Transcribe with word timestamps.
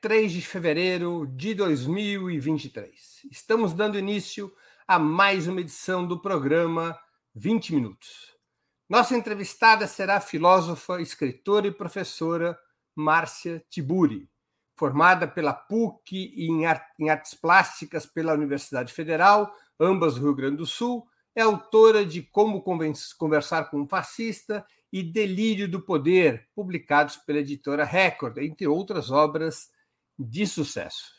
3 0.00 0.32
de 0.32 0.40
fevereiro 0.40 1.26
de 1.26 1.52
2023. 1.52 3.26
Estamos 3.30 3.74
dando 3.74 3.98
início 3.98 4.50
a 4.88 4.98
mais 4.98 5.46
uma 5.46 5.60
edição 5.60 6.06
do 6.06 6.18
programa 6.18 6.98
20 7.34 7.74
Minutos. 7.74 8.34
Nossa 8.88 9.14
entrevistada 9.14 9.86
será 9.86 10.16
a 10.16 10.20
filósofa, 10.22 11.02
escritora 11.02 11.66
e 11.66 11.70
professora 11.70 12.58
Márcia 12.96 13.62
Tiburi, 13.68 14.26
formada 14.74 15.28
pela 15.28 15.52
PUC 15.52 16.32
e 16.34 16.48
em 16.48 17.10
Artes 17.10 17.34
Plásticas 17.34 18.06
pela 18.06 18.32
Universidade 18.32 18.94
Federal, 18.94 19.54
ambas 19.78 20.14
do 20.14 20.22
Rio 20.22 20.34
Grande 20.34 20.56
do 20.56 20.66
Sul, 20.66 21.06
é 21.36 21.42
autora 21.42 22.06
de 22.06 22.22
Como 22.22 22.64
Conversar 23.18 23.64
com 23.64 23.82
um 23.82 23.86
Fascista 23.86 24.64
e 24.90 25.02
Delírio 25.02 25.68
do 25.68 25.82
Poder, 25.82 26.48
publicados 26.54 27.18
pela 27.18 27.40
editora 27.40 27.84
Record, 27.84 28.38
entre 28.38 28.66
outras 28.66 29.10
obras 29.10 29.68
de 30.22 30.46
sucesso. 30.46 31.12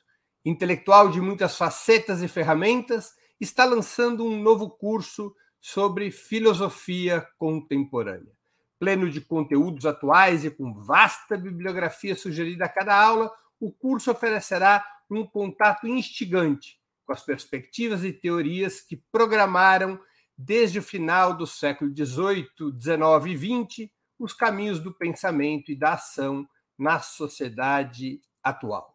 Intelectual 0.46 1.10
de 1.10 1.20
muitas 1.20 1.58
facetas 1.58 2.22
e 2.22 2.28
ferramentas, 2.28 3.14
está 3.40 3.66
lançando 3.66 4.24
um 4.24 4.40
novo 4.40 4.70
curso 4.70 5.36
sobre 5.60 6.12
filosofia 6.12 7.28
contemporânea. 7.38 8.32
Pleno 8.80 9.10
de 9.10 9.22
conteúdos 9.22 9.86
atuais 9.86 10.46
e 10.46 10.52
com 10.52 10.74
vasta 10.74 11.38
bibliografia 11.38 12.16
sugerida 12.16 12.66
a 12.66 12.70
cada 12.70 12.96
aula, 12.96 13.32
o 13.60 13.72
curso 13.72 14.12
oferecerá 14.12 14.86
um 15.10 15.26
contato 15.26 15.88
instigante 15.88 16.80
com 17.06 17.14
as 17.14 17.24
perspectivas 17.24 18.04
e 18.04 18.14
teorias 18.14 18.82
que 18.82 18.98
programaram 19.12 20.00
desde 20.38 20.80
o 20.80 20.84
final 20.84 21.36
do 21.36 21.46
século 21.46 21.92
XVIII, 21.92 22.48
XIX 22.80 23.26
e 23.28 23.38
XX, 23.38 23.92
os 24.18 24.34
caminhos 24.34 24.80
do 24.80 24.94
pensamento 24.94 25.72
e 25.72 25.76
da 25.76 25.94
ação 25.94 26.48
na 26.78 27.00
sociedade 27.00 28.22
atual. 28.44 28.91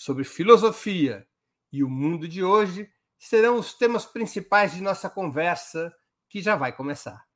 Sobre 0.00 0.22
filosofia 0.22 1.26
e 1.72 1.82
o 1.82 1.90
mundo 1.90 2.28
de 2.28 2.44
hoje 2.44 2.88
serão 3.18 3.58
os 3.58 3.74
temas 3.74 4.06
principais 4.06 4.72
de 4.72 4.80
nossa 4.80 5.10
conversa, 5.10 5.92
que 6.28 6.40
já 6.40 6.54
vai 6.54 6.70
começar. 6.72 7.26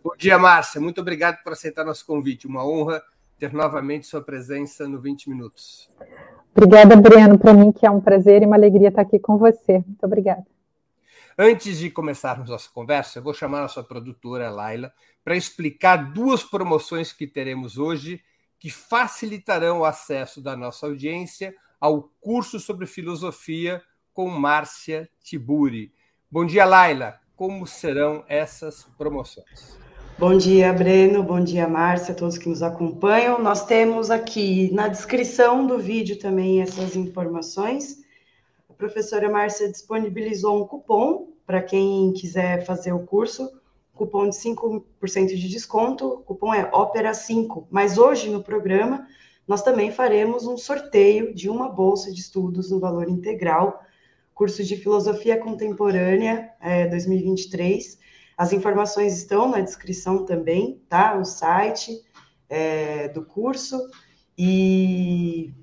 Bom 0.00 0.16
dia, 0.16 0.38
Márcia. 0.38 0.80
Muito 0.80 1.00
obrigado 1.00 1.42
por 1.42 1.54
aceitar 1.54 1.84
nosso 1.84 2.06
convite. 2.06 2.46
Uma 2.46 2.64
honra 2.64 3.02
ter 3.38 3.52
novamente 3.52 4.06
sua 4.06 4.22
presença 4.22 4.88
no 4.88 5.00
20 5.00 5.28
Minutos. 5.28 5.88
Obrigada, 6.54 6.96
Breno. 6.96 7.38
Para 7.38 7.52
mim 7.52 7.70
que 7.70 7.86
é 7.86 7.90
um 7.90 8.00
prazer 8.00 8.42
e 8.42 8.46
uma 8.46 8.56
alegria 8.56 8.88
estar 8.88 9.02
aqui 9.02 9.18
com 9.18 9.36
você. 9.36 9.84
Muito 9.86 10.04
obrigada. 10.04 10.44
Antes 11.38 11.78
de 11.78 11.90
começarmos 11.90 12.48
nossa 12.48 12.70
conversa, 12.70 13.18
eu 13.18 13.22
vou 13.22 13.34
chamar 13.34 13.62
a 13.62 13.68
sua 13.68 13.84
produtora, 13.84 14.50
Laila, 14.50 14.90
para 15.22 15.36
explicar 15.36 15.96
duas 16.12 16.42
promoções 16.42 17.12
que 17.12 17.26
teremos 17.26 17.76
hoje 17.76 18.22
que 18.58 18.70
facilitarão 18.70 19.80
o 19.80 19.84
acesso 19.84 20.40
da 20.40 20.56
nossa 20.56 20.86
audiência 20.86 21.54
ao 21.78 22.10
curso 22.20 22.58
sobre 22.58 22.86
filosofia 22.86 23.82
com 24.14 24.30
Márcia 24.30 25.10
Tiburi. 25.22 25.92
Bom 26.30 26.46
dia, 26.46 26.64
Laila. 26.64 27.20
Como 27.36 27.66
serão 27.66 28.24
essas 28.28 28.84
promoções? 28.96 29.78
Bom 30.18 30.38
dia, 30.38 30.72
Breno. 30.72 31.22
Bom 31.22 31.44
dia, 31.44 31.68
Márcia, 31.68 32.14
todos 32.14 32.38
que 32.38 32.48
nos 32.48 32.62
acompanham. 32.62 33.38
Nós 33.38 33.66
temos 33.66 34.10
aqui 34.10 34.72
na 34.72 34.88
descrição 34.88 35.66
do 35.66 35.78
vídeo 35.78 36.18
também 36.18 36.62
essas 36.62 36.96
informações. 36.96 37.98
A 38.66 38.72
professora 38.72 39.28
Márcia 39.28 39.70
disponibilizou 39.70 40.62
um 40.62 40.66
cupom 40.66 41.34
para 41.46 41.60
quem 41.60 42.14
quiser 42.14 42.64
fazer 42.64 42.94
o 42.94 43.04
curso, 43.04 43.60
cupom 43.94 44.30
de 44.30 44.36
5% 44.36 44.82
de 45.26 45.48
desconto, 45.50 46.06
o 46.06 46.22
cupom 46.22 46.54
é 46.54 46.66
Ópera 46.72 47.12
5. 47.12 47.68
Mas 47.70 47.98
hoje 47.98 48.30
no 48.30 48.42
programa 48.42 49.06
nós 49.46 49.60
também 49.60 49.92
faremos 49.92 50.46
um 50.46 50.56
sorteio 50.56 51.34
de 51.34 51.50
uma 51.50 51.68
bolsa 51.68 52.10
de 52.10 52.20
estudos 52.20 52.70
no 52.70 52.80
valor 52.80 53.06
integral, 53.06 53.82
curso 54.34 54.64
de 54.64 54.76
Filosofia 54.76 55.36
Contemporânea 55.36 56.52
é, 56.58 56.86
2023 56.86 58.05
as 58.36 58.52
informações 58.52 59.16
estão 59.16 59.48
na 59.48 59.60
descrição 59.60 60.24
também, 60.24 60.82
tá? 60.88 61.16
O 61.16 61.24
site 61.24 62.02
é, 62.48 63.08
do 63.08 63.24
curso. 63.24 63.90
E 64.36 65.54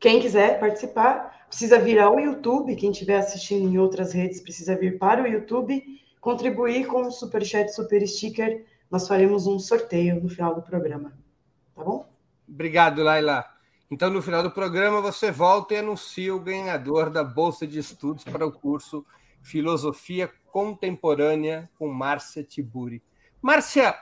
quem 0.00 0.20
quiser 0.20 0.58
participar, 0.58 1.46
precisa 1.46 1.78
vir 1.78 2.00
ao 2.00 2.18
YouTube. 2.18 2.74
Quem 2.74 2.90
estiver 2.90 3.18
assistindo 3.18 3.68
em 3.68 3.78
outras 3.78 4.12
redes, 4.12 4.40
precisa 4.40 4.76
vir 4.76 4.98
para 4.98 5.22
o 5.22 5.26
YouTube, 5.26 5.82
contribuir 6.20 6.86
com 6.86 7.02
o 7.02 7.12
Superchat 7.12 7.72
Super 7.72 8.06
Sticker. 8.06 8.64
Nós 8.90 9.06
faremos 9.06 9.46
um 9.46 9.58
sorteio 9.58 10.20
no 10.20 10.28
final 10.28 10.54
do 10.54 10.62
programa. 10.62 11.12
Tá 11.74 11.84
bom? 11.84 12.08
Obrigado, 12.48 13.02
Laila. 13.02 13.44
Então, 13.90 14.10
no 14.10 14.20
final 14.20 14.42
do 14.42 14.50
programa, 14.50 15.00
você 15.00 15.30
volta 15.30 15.74
e 15.74 15.78
anuncia 15.78 16.34
o 16.34 16.40
ganhador 16.40 17.10
da 17.10 17.22
Bolsa 17.22 17.66
de 17.66 17.78
Estudos 17.78 18.24
para 18.24 18.44
o 18.44 18.52
curso 18.52 19.06
Filosofia 19.42 20.30
Contemporânea 20.50 21.70
com 21.78 21.88
Márcia 21.88 22.42
Tiburi. 22.42 23.02
Márcia, 23.40 23.94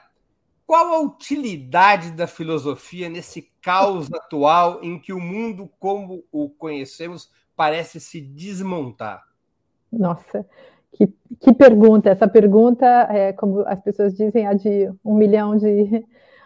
qual 0.66 0.94
a 0.94 1.00
utilidade 1.00 2.10
da 2.10 2.26
filosofia 2.26 3.08
nesse 3.08 3.50
caos 3.60 4.12
atual 4.12 4.80
em 4.82 4.98
que 4.98 5.12
o 5.12 5.20
mundo 5.20 5.70
como 5.78 6.24
o 6.32 6.48
conhecemos 6.48 7.30
parece 7.54 8.00
se 8.00 8.20
desmontar? 8.20 9.22
Nossa, 9.92 10.46
que, 10.92 11.08
que 11.40 11.52
pergunta! 11.52 12.10
Essa 12.10 12.26
pergunta 12.26 12.86
é, 13.10 13.32
como 13.32 13.60
as 13.66 13.80
pessoas 13.80 14.16
dizem, 14.16 14.46
a 14.46 14.54
de 14.54 14.90
um 15.04 15.14
milhão 15.14 15.56
de 15.56 16.04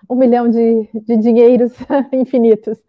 um 0.09 0.15
milhão 0.17 0.49
de, 0.49 0.89
de 0.93 1.17
dinheiros 1.17 1.73
infinitos. 2.13 2.83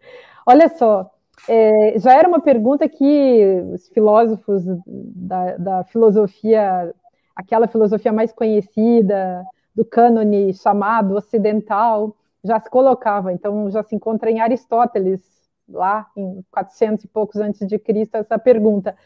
Olha 0.46 0.68
só, 0.68 1.11
é, 1.48 1.98
já 1.98 2.14
era 2.14 2.28
uma 2.28 2.40
pergunta 2.40 2.88
que 2.88 3.62
os 3.72 3.88
filósofos 3.88 4.62
da, 4.86 5.56
da, 5.56 5.84
filosofia, 5.84 6.94
aquela 7.34 7.66
filosofia 7.66 8.12
mais 8.12 8.32
conhecida, 8.32 9.44
do 9.74 9.84
cânone 9.84 10.52
chamado 10.54 11.16
ocidental, 11.16 12.14
já 12.44 12.60
se 12.60 12.70
colocava. 12.70 13.32
Então, 13.32 13.70
já 13.70 13.82
se 13.82 13.94
encontra 13.94 14.30
em 14.30 14.40
Aristóteles, 14.40 15.20
lá 15.68 16.06
em 16.16 16.44
400 16.50 17.04
e 17.04 17.08
poucos 17.08 17.36
antes 17.40 17.66
de 17.66 17.78
Cristo, 17.78 18.16
essa 18.16 18.38
pergunta. 18.38 18.96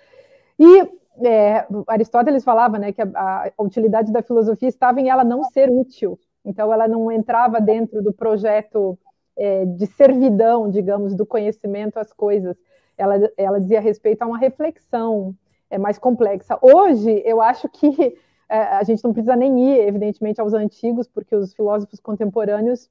E 0.59 0.91
é, 1.25 1.67
Aristóteles 1.87 2.45
falava 2.45 2.79
né, 2.79 2.93
que 2.93 3.01
a, 3.01 3.51
a 3.57 3.63
utilidade 3.63 4.13
da 4.13 4.23
filosofia 4.23 4.69
estava 4.69 5.01
em 5.01 5.09
ela 5.09 5.25
não 5.25 5.45
ser 5.45 5.71
útil. 5.71 6.19
Então, 6.45 6.73
ela 6.73 6.87
não 6.87 7.11
entrava 7.11 7.61
dentro 7.61 8.03
do 8.03 8.13
projeto 8.13 8.99
é, 9.37 9.65
de 9.65 9.87
servidão, 9.87 10.71
digamos, 10.71 11.15
do 11.15 11.27
conhecimento 11.27 11.99
às 11.99 12.13
coisas. 12.13 12.57
Ela, 12.97 13.31
ela 13.37 13.61
dizia 13.61 13.81
respeito 13.81 14.23
a 14.23 14.27
uma 14.27 14.39
reflexão 14.39 15.35
é, 15.71 15.79
mais 15.79 15.99
complexa. 15.99 16.59
Hoje, 16.63 17.23
eu 17.25 17.41
acho 17.41 17.69
que 17.69 18.17
é, 18.49 18.59
a 18.59 18.83
gente 18.85 19.03
não 19.05 19.13
precisa 19.13 19.37
nem 19.37 19.59
ir, 19.59 19.89
evidentemente, 19.89 20.41
aos 20.41 20.55
antigos, 20.55 21.09
porque 21.09 21.35
os 21.35 21.53
filósofos 21.53 22.01
contemporâneos 22.01 22.89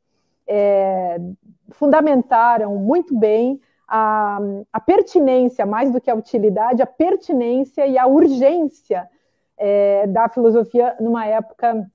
é, 0.47 1.19
fundamentaram 1.71 2.75
muito 2.75 3.17
bem 3.17 3.59
a, 3.87 4.39
a, 4.71 4.79
pertinência, 4.79 5.65
mais 5.65 5.91
do 5.91 6.01
que 6.01 6.09
a 6.09 6.15
utilidade, 6.15 6.81
a 6.81 6.87
pertinência 6.87 7.87
e 7.87 7.97
a 7.97 8.05
urgência 8.05 9.09
é, 9.57 10.07
da 10.07 10.27
filosofia 10.27 10.95
numa 10.99 11.25
época, 11.25 11.89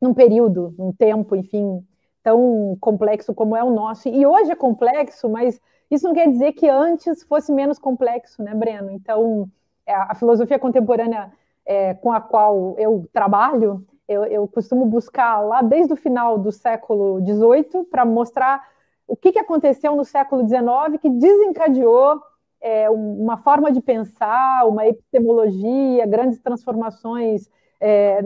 num 0.00 0.12
período, 0.12 0.74
num 0.78 0.92
tempo, 0.92 1.34
enfim, 1.34 1.84
tão 2.28 2.76
complexo 2.78 3.32
como 3.32 3.56
é 3.56 3.64
o 3.64 3.70
nosso. 3.70 4.06
E 4.06 4.26
hoje 4.26 4.52
é 4.52 4.54
complexo, 4.54 5.30
mas 5.30 5.58
isso 5.90 6.06
não 6.06 6.14
quer 6.14 6.28
dizer 6.28 6.52
que 6.52 6.68
antes 6.68 7.22
fosse 7.22 7.50
menos 7.50 7.78
complexo, 7.78 8.42
né, 8.42 8.54
Breno? 8.54 8.90
Então, 8.90 9.48
é, 9.86 9.94
a 9.94 10.14
filosofia 10.14 10.58
contemporânea 10.58 11.32
é, 11.64 11.94
com 11.94 12.12
a 12.12 12.20
qual 12.20 12.74
eu 12.76 13.08
trabalho, 13.14 13.82
eu, 14.06 14.24
eu, 14.24 14.46
costumo 14.46 14.84
buscar 14.84 15.40
lá 15.40 15.62
desde 15.62 15.94
o 15.94 15.96
final 15.96 16.38
do 16.38 16.52
século 16.52 17.18
XVIII 17.24 17.84
para 17.90 18.04
mostrar 18.04 18.62
o 19.06 19.16
que, 19.16 19.32
que 19.32 19.38
aconteceu 19.38 19.96
no 19.96 20.04
século 20.04 20.46
XIX 20.46 21.00
que 21.00 21.08
desencadeou 21.08 22.20
é, 22.60 22.90
uma 22.90 23.38
forma 23.38 23.72
de 23.72 23.80
pensar, 23.80 24.66
uma 24.66 24.86
epistemologia, 24.86 26.06
grandes 26.06 26.38
transformações 26.40 27.48
é, 27.80 28.20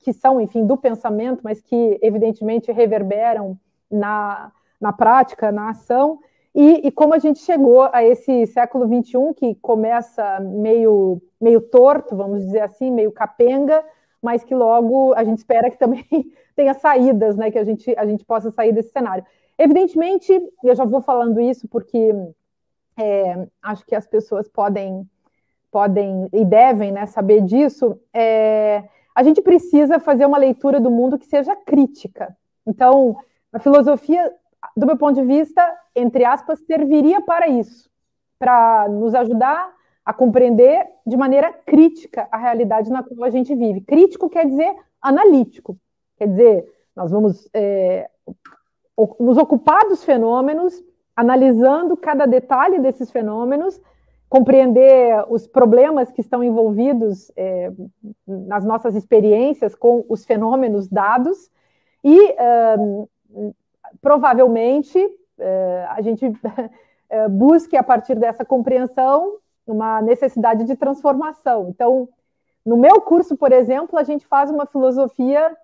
que 0.00 0.12
são, 0.12 0.40
enfim, 0.40 0.66
do 0.66 0.76
pensamento, 0.76 1.40
mas 1.42 1.60
que 1.60 1.98
evidentemente 2.02 2.72
reverberam 2.72 3.58
na, 3.90 4.52
na 4.80 4.92
prática, 4.92 5.50
na 5.50 5.70
ação, 5.70 6.18
e, 6.54 6.86
e 6.86 6.90
como 6.90 7.14
a 7.14 7.18
gente 7.18 7.38
chegou 7.40 7.88
a 7.92 8.02
esse 8.02 8.46
século 8.48 8.86
XXI 8.86 9.34
que 9.34 9.54
começa 9.56 10.40
meio, 10.40 11.22
meio 11.40 11.60
torto, 11.60 12.16
vamos 12.16 12.44
dizer 12.44 12.60
assim, 12.60 12.90
meio 12.90 13.12
capenga, 13.12 13.84
mas 14.20 14.42
que 14.42 14.54
logo 14.54 15.14
a 15.14 15.22
gente 15.22 15.38
espera 15.38 15.70
que 15.70 15.78
também 15.78 16.04
tenha 16.56 16.74
saídas, 16.74 17.36
né, 17.36 17.50
que 17.50 17.58
a 17.58 17.64
gente, 17.64 17.94
a 17.96 18.04
gente 18.04 18.24
possa 18.24 18.50
sair 18.50 18.72
desse 18.72 18.90
cenário. 18.90 19.24
Evidentemente, 19.56 20.32
eu 20.64 20.74
já 20.74 20.84
vou 20.84 21.00
falando 21.00 21.40
isso 21.40 21.68
porque 21.68 22.12
é, 22.96 23.46
acho 23.62 23.86
que 23.86 23.94
as 23.94 24.06
pessoas 24.06 24.48
podem, 24.48 25.08
podem 25.70 26.28
e 26.32 26.44
devem 26.44 26.90
né, 26.90 27.06
saber 27.06 27.42
disso. 27.42 27.98
É, 28.12 28.84
a 29.20 29.22
gente 29.22 29.42
precisa 29.42 30.00
fazer 30.00 30.24
uma 30.24 30.38
leitura 30.38 30.80
do 30.80 30.90
mundo 30.90 31.18
que 31.18 31.26
seja 31.26 31.54
crítica. 31.54 32.34
Então, 32.66 33.14
a 33.52 33.58
filosofia, 33.58 34.32
do 34.74 34.86
meu 34.86 34.96
ponto 34.96 35.16
de 35.20 35.26
vista, 35.26 35.62
entre 35.94 36.24
aspas, 36.24 36.58
serviria 36.60 37.20
para 37.20 37.46
isso, 37.46 37.90
para 38.38 38.88
nos 38.88 39.14
ajudar 39.14 39.70
a 40.06 40.14
compreender 40.14 40.86
de 41.06 41.18
maneira 41.18 41.52
crítica 41.52 42.28
a 42.32 42.38
realidade 42.38 42.90
na 42.90 43.02
qual 43.02 43.24
a 43.24 43.28
gente 43.28 43.54
vive. 43.54 43.82
Crítico 43.82 44.30
quer 44.30 44.46
dizer 44.46 44.74
analítico, 45.02 45.76
quer 46.16 46.26
dizer, 46.26 46.72
nós 46.96 47.10
vamos 47.10 47.46
é, 47.52 48.08
nos 49.18 49.36
ocupar 49.36 49.86
dos 49.86 50.02
fenômenos, 50.02 50.82
analisando 51.14 51.94
cada 51.94 52.24
detalhe 52.24 52.78
desses 52.78 53.10
fênomenos, 53.10 53.78
compreender 54.30 55.24
os 55.28 55.46
problemas 55.46 56.10
que 56.10 56.22
estão 56.22 56.42
envolvidos 56.42 57.30
é, 57.36 57.70
nas 58.26 58.64
nossas 58.64 58.94
experiências 58.94 59.74
com 59.74 60.06
os 60.08 60.24
fenômenos 60.24 60.88
dados 60.88 61.50
e 62.02 62.34
provavelmente 64.00 64.98
é, 65.38 65.86
a 65.88 66.00
gente 66.00 66.32
é, 67.08 67.28
busque 67.28 67.76
a 67.76 67.82
partir 67.82 68.14
dessa 68.14 68.44
compreensão 68.44 69.36
uma 69.66 70.00
necessidade 70.00 70.64
de 70.64 70.76
transformação. 70.76 71.68
Então, 71.68 72.08
no 72.64 72.76
meu 72.76 73.00
curso, 73.00 73.36
por 73.36 73.52
exemplo, 73.52 73.98
a 73.98 74.02
gente 74.02 74.26
faz 74.26 74.50
uma 74.50 74.66
filosofia 74.66 75.56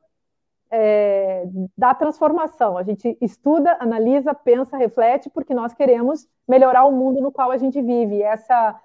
é, 0.71 1.45
da 1.77 1.95
transformação. 1.95 2.77
A 2.77 2.83
gente 2.83 3.17
estuda, 3.21 3.77
analisa, 3.81 4.35
pensa, 4.35 4.77
reflete, 4.77 5.31
porque 5.31 5.55
nós 5.55 5.75
queremos 5.75 6.29
melhorar 6.47 6.85
o 6.85 6.93
mundo 6.93 7.21
no 7.21 7.33
qual 7.33 7.51
a 7.51 7.57
gente 7.57 7.81
vive. 7.81 8.17
E 8.17 8.23
essa 8.23 8.79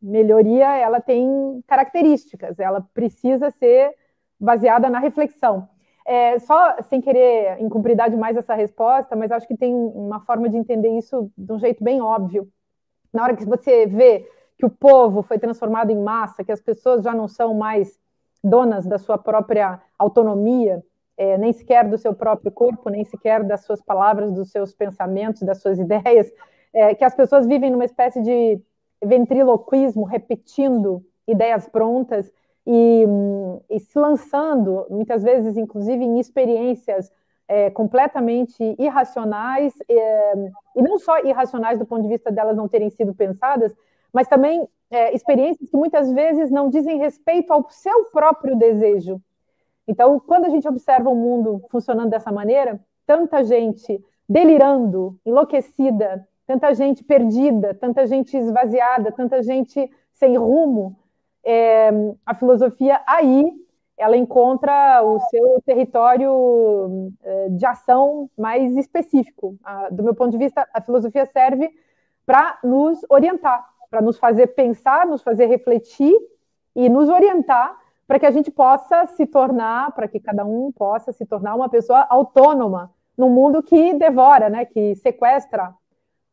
melhoria, 0.00 0.76
ela 0.76 1.00
tem 1.00 1.62
características, 1.66 2.58
ela 2.58 2.86
precisa 2.92 3.50
ser 3.50 3.94
baseada 4.38 4.88
na 4.88 4.98
reflexão. 4.98 5.68
É, 6.04 6.38
só 6.38 6.82
sem 6.88 7.00
querer 7.00 7.60
incumpridar 7.60 8.10
demais 8.10 8.36
essa 8.36 8.54
resposta, 8.54 9.14
mas 9.14 9.30
acho 9.30 9.46
que 9.46 9.56
tem 9.56 9.74
uma 9.74 10.20
forma 10.20 10.48
de 10.48 10.56
entender 10.56 10.96
isso 10.96 11.30
de 11.36 11.52
um 11.52 11.58
jeito 11.58 11.84
bem 11.84 12.00
óbvio. 12.00 12.48
Na 13.12 13.24
hora 13.24 13.36
que 13.36 13.44
você 13.44 13.86
vê 13.86 14.26
que 14.56 14.64
o 14.64 14.70
povo 14.70 15.22
foi 15.22 15.38
transformado 15.38 15.90
em 15.90 16.02
massa, 16.02 16.42
que 16.42 16.50
as 16.50 16.60
pessoas 16.60 17.04
já 17.04 17.14
não 17.14 17.28
são 17.28 17.54
mais 17.54 17.98
donas 18.42 18.86
da 18.86 18.98
sua 18.98 19.18
própria 19.18 19.80
autonomia, 19.98 20.82
é, 21.18 21.36
nem 21.36 21.52
sequer 21.52 21.88
do 21.88 21.98
seu 21.98 22.14
próprio 22.14 22.52
corpo, 22.52 22.88
nem 22.88 23.04
sequer 23.04 23.42
das 23.42 23.64
suas 23.64 23.82
palavras, 23.82 24.32
dos 24.32 24.50
seus 24.50 24.72
pensamentos, 24.72 25.42
das 25.42 25.60
suas 25.60 25.78
ideias, 25.78 26.32
é, 26.72 26.94
que 26.94 27.04
as 27.04 27.14
pessoas 27.14 27.44
vivem 27.44 27.70
numa 27.70 27.84
espécie 27.84 28.22
de 28.22 28.60
ventriloquismo, 29.04 30.04
repetindo 30.04 31.04
ideias 31.26 31.68
prontas 31.68 32.32
e, 32.64 33.04
e 33.68 33.80
se 33.80 33.98
lançando, 33.98 34.86
muitas 34.88 35.22
vezes, 35.22 35.56
inclusive, 35.56 36.04
em 36.04 36.20
experiências 36.20 37.10
é, 37.48 37.70
completamente 37.70 38.76
irracionais, 38.78 39.74
é, 39.88 40.32
e 40.76 40.82
não 40.82 40.98
só 40.98 41.18
irracionais 41.24 41.78
do 41.78 41.86
ponto 41.86 42.02
de 42.02 42.08
vista 42.08 42.30
delas 42.30 42.56
não 42.56 42.68
terem 42.68 42.90
sido 42.90 43.14
pensadas, 43.14 43.74
mas 44.12 44.28
também 44.28 44.68
é, 44.90 45.14
experiências 45.14 45.68
que 45.68 45.76
muitas 45.76 46.12
vezes 46.12 46.50
não 46.50 46.68
dizem 46.68 46.98
respeito 46.98 47.52
ao 47.52 47.68
seu 47.70 48.04
próprio 48.06 48.56
desejo. 48.56 49.20
Então, 49.88 50.20
quando 50.20 50.44
a 50.44 50.50
gente 50.50 50.68
observa 50.68 51.08
o 51.08 51.16
mundo 51.16 51.64
funcionando 51.70 52.10
dessa 52.10 52.30
maneira, 52.30 52.78
tanta 53.06 53.42
gente 53.42 54.04
delirando, 54.28 55.18
enlouquecida, 55.24 56.28
tanta 56.46 56.74
gente 56.74 57.02
perdida, 57.02 57.72
tanta 57.72 58.06
gente 58.06 58.36
esvaziada, 58.36 59.10
tanta 59.10 59.42
gente 59.42 59.90
sem 60.12 60.36
rumo, 60.36 60.94
é, 61.42 61.88
a 62.26 62.34
filosofia 62.34 63.00
aí 63.06 63.50
ela 63.96 64.16
encontra 64.16 65.02
o 65.02 65.18
seu 65.30 65.60
território 65.64 67.10
é, 67.22 67.48
de 67.48 67.66
ação 67.66 68.30
mais 68.36 68.76
específico. 68.76 69.56
do 69.90 70.04
meu 70.04 70.14
ponto 70.14 70.30
de 70.30 70.38
vista, 70.38 70.68
a 70.72 70.80
filosofia 70.80 71.26
serve 71.26 71.70
para 72.24 72.58
nos 72.62 73.04
orientar, 73.08 73.66
para 73.90 74.00
nos 74.00 74.18
fazer 74.18 74.48
pensar, 74.48 75.06
nos 75.06 75.22
fazer 75.22 75.46
refletir 75.46 76.14
e 76.76 76.88
nos 76.88 77.08
orientar 77.08 77.76
para 78.08 78.18
que 78.18 78.24
a 78.24 78.30
gente 78.30 78.50
possa 78.50 79.06
se 79.08 79.26
tornar, 79.26 79.92
para 79.92 80.08
que 80.08 80.18
cada 80.18 80.42
um 80.42 80.72
possa 80.72 81.12
se 81.12 81.26
tornar 81.26 81.54
uma 81.54 81.68
pessoa 81.68 82.06
autônoma 82.08 82.90
num 83.16 83.28
mundo 83.28 83.62
que 83.62 83.92
devora, 83.92 84.48
né, 84.48 84.64
que 84.64 84.94
sequestra 84.96 85.74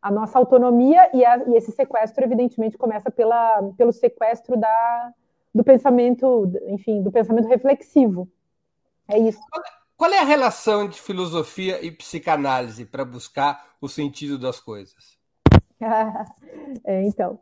a 0.02 0.10
nossa 0.10 0.40
autonomia 0.40 1.10
e, 1.14 1.26
a, 1.26 1.38
e 1.50 1.56
esse 1.58 1.74
sequestro, 1.74 2.24
evidentemente, 2.24 2.78
começa 2.78 3.12
pela, 3.12 3.62
pelo 3.78 3.92
sequestro 3.92 4.56
da, 4.56 5.14
do 5.54 5.66
pensamento, 5.66 6.50
enfim, 6.68 7.04
do 7.04 7.12
pensamento 7.12 7.50
reflexivo. 7.50 8.30
É 9.10 9.20
isso. 9.20 9.42
Qual 9.98 10.12
é 10.12 10.20
a 10.20 10.26
relação 10.26 10.84
entre 10.84 11.00
filosofia 11.00 11.86
e 11.86 11.92
psicanálise 11.92 12.86
para 12.86 13.04
buscar 13.04 13.76
o 13.82 13.90
sentido 13.90 14.38
das 14.38 14.62
coisas? 14.62 15.18
é, 16.86 17.04
então, 17.04 17.40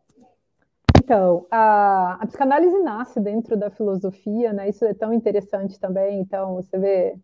então, 1.14 1.46
a, 1.52 2.18
a, 2.20 2.26
psicanálise 2.26 2.76
nasce 2.80 3.20
dentro 3.20 3.56
da 3.56 3.70
filosofia, 3.70 4.52
né? 4.52 4.68
Isso 4.68 4.84
é 4.84 4.96
tão 4.96 5.14
interessante 5.14 5.80
também. 5.80 6.20
Então, 6.20 6.56
você 6.56 6.76
vê, 6.76 7.16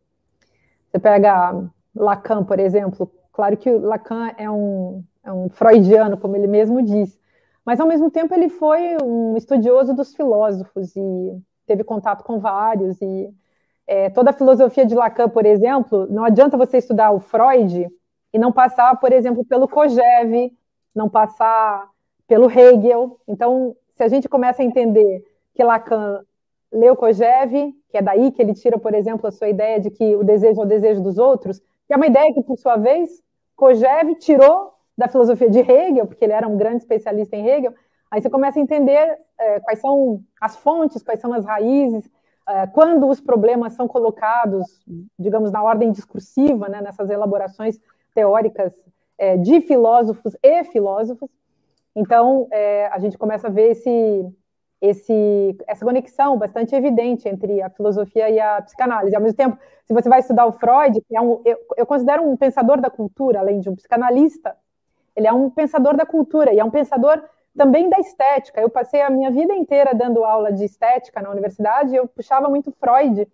você 0.86 1.00
pega 1.00 1.68
Lacan, 1.96 2.44
por 2.44 2.60
exemplo. 2.60 3.12
Claro 3.32 3.58
que 3.58 3.68
Lacan 3.72 4.32
é 4.38 4.48
um, 4.48 5.04
é 5.24 5.34
um 5.34 5.50
freudiano, 5.50 6.20
como 6.20 6.36
ele 6.36 6.46
mesmo 6.46 6.84
diz, 6.84 7.20
mas 7.66 7.80
ao 7.80 7.88
mesmo 7.88 8.12
tempo 8.12 8.32
ele 8.32 8.48
foi 8.48 8.96
um 9.04 9.36
estudioso 9.36 9.92
dos 9.96 10.14
filósofos 10.14 10.96
e 10.96 11.42
teve 11.66 11.84
contato 11.84 12.24
com 12.24 12.38
vários. 12.38 13.02
E 13.02 13.34
é, 13.88 14.12
toda 14.12 14.30
a 14.30 14.34
filosofia 14.34 14.86
de 14.86 14.94
Lacan, 14.94 15.30
por 15.30 15.48
exemplo, 15.48 16.06
não 16.12 16.24
adianta 16.24 16.56
você 16.56 16.78
estudar 16.78 17.10
o 17.10 17.20
Freud 17.20 17.90
e 18.32 18.38
não 18.38 18.52
passar, 18.52 19.00
por 19.00 19.12
exemplo, 19.12 19.44
pelo 19.44 19.68
Kojève, 19.68 20.56
não 20.94 21.10
passar 21.10 21.90
pelo 22.28 22.48
Hegel. 22.52 23.20
Então, 23.28 23.76
se 24.00 24.04
a 24.04 24.08
gente 24.08 24.30
começa 24.30 24.62
a 24.62 24.66
entender 24.66 25.26
que 25.54 25.62
Lacan 25.62 26.22
leu 26.72 26.96
Kojève, 26.96 27.76
que 27.90 27.98
é 27.98 28.02
daí 28.02 28.32
que 28.32 28.42
ele 28.42 28.54
tira, 28.54 28.80
por 28.80 28.94
exemplo, 28.94 29.28
a 29.28 29.32
sua 29.32 29.50
ideia 29.50 29.78
de 29.78 29.92
que 29.92 30.16
o 30.16 30.24
desejo 30.24 30.62
é 30.62 30.64
o 30.64 30.68
desejo 30.68 31.02
dos 31.02 31.18
outros, 31.18 31.60
que 31.86 31.94
é 31.94 31.98
uma 31.98 32.08
ideia 32.08 32.34
que, 32.34 32.42
por 32.42 32.58
sua 32.58 32.78
vez, 32.78 33.22
Kojève 33.58 34.16
tirou 34.16 34.72
da 34.98 35.10
filosofia 35.10 35.50
de 35.50 35.60
Hegel, 35.60 36.08
porque 36.08 36.24
ele 36.24 36.32
era 36.32 36.48
um 36.48 36.56
grande 36.56 36.78
especialista 36.78 37.36
em 37.36 37.46
Hegel, 37.46 37.74
aí 38.10 38.22
você 38.22 38.30
começa 38.30 38.58
a 38.58 38.62
entender 38.62 39.20
é, 39.38 39.60
quais 39.60 39.80
são 39.80 40.22
as 40.40 40.56
fontes, 40.56 41.04
quais 41.04 41.20
são 41.20 41.34
as 41.34 41.44
raízes, 41.44 42.10
é, 42.48 42.68
quando 42.68 43.06
os 43.06 43.20
problemas 43.20 43.74
são 43.74 43.86
colocados, 43.86 44.66
digamos, 45.20 45.52
na 45.52 45.62
ordem 45.62 45.92
discursiva, 45.92 46.70
né, 46.70 46.80
nessas 46.80 47.10
elaborações 47.10 47.78
teóricas 48.16 48.74
é, 49.18 49.36
de 49.36 49.60
filósofos 49.60 50.38
e 50.42 50.64
filósofos, 50.64 51.30
então, 51.96 52.48
é, 52.52 52.88
a 52.88 53.00
gente 53.00 53.18
começa 53.18 53.48
a 53.48 53.52
ver 53.52 53.72
esse, 53.72 54.34
esse, 54.82 55.58
essa 55.68 55.86
conexão 55.86 56.38
bastante 56.38 56.74
evidente 56.76 57.28
entre 57.28 57.62
a 57.62 57.70
filosofia 57.70 58.30
e 58.30 58.40
a 58.40 58.62
psicanálise. 58.62 59.16
Ao 59.16 59.22
mesmo 59.22 59.38
tempo, 59.38 59.58
se 59.86 59.94
você 59.94 60.08
vai 60.08 60.20
estudar 60.20 60.46
o 60.46 60.54
Freud, 60.54 61.02
que 61.02 61.18
é 61.18 61.22
um, 61.22 61.42
eu, 61.44 61.58
eu 61.78 61.86
considero 61.86 62.24
um 62.24 62.38
pensador 62.38 62.80
da 62.80 62.90
cultura, 62.90 63.40
além 63.40 63.60
de 63.60 63.70
um 63.70 63.76
psicanalista, 63.76 64.56
ele 65.16 65.28
é 65.28 65.34
um 65.34 65.50
pensador 65.50 65.98
da 65.98 66.06
cultura 66.06 66.54
e 66.54 66.60
é 66.60 66.64
um 66.64 66.70
pensador 66.70 67.22
também 67.58 67.90
da 67.90 68.00
estética. 68.00 68.62
Eu 68.62 68.70
passei 68.70 69.02
a 69.02 69.10
minha 69.10 69.32
vida 69.32 69.54
inteira 69.54 69.94
dando 69.94 70.24
aula 70.24 70.52
de 70.52 70.64
estética 70.64 71.22
na 71.22 71.30
universidade 71.30 71.96
eu 71.96 72.08
puxava 72.08 72.48
muito 72.48 72.72
Freud 72.72 73.28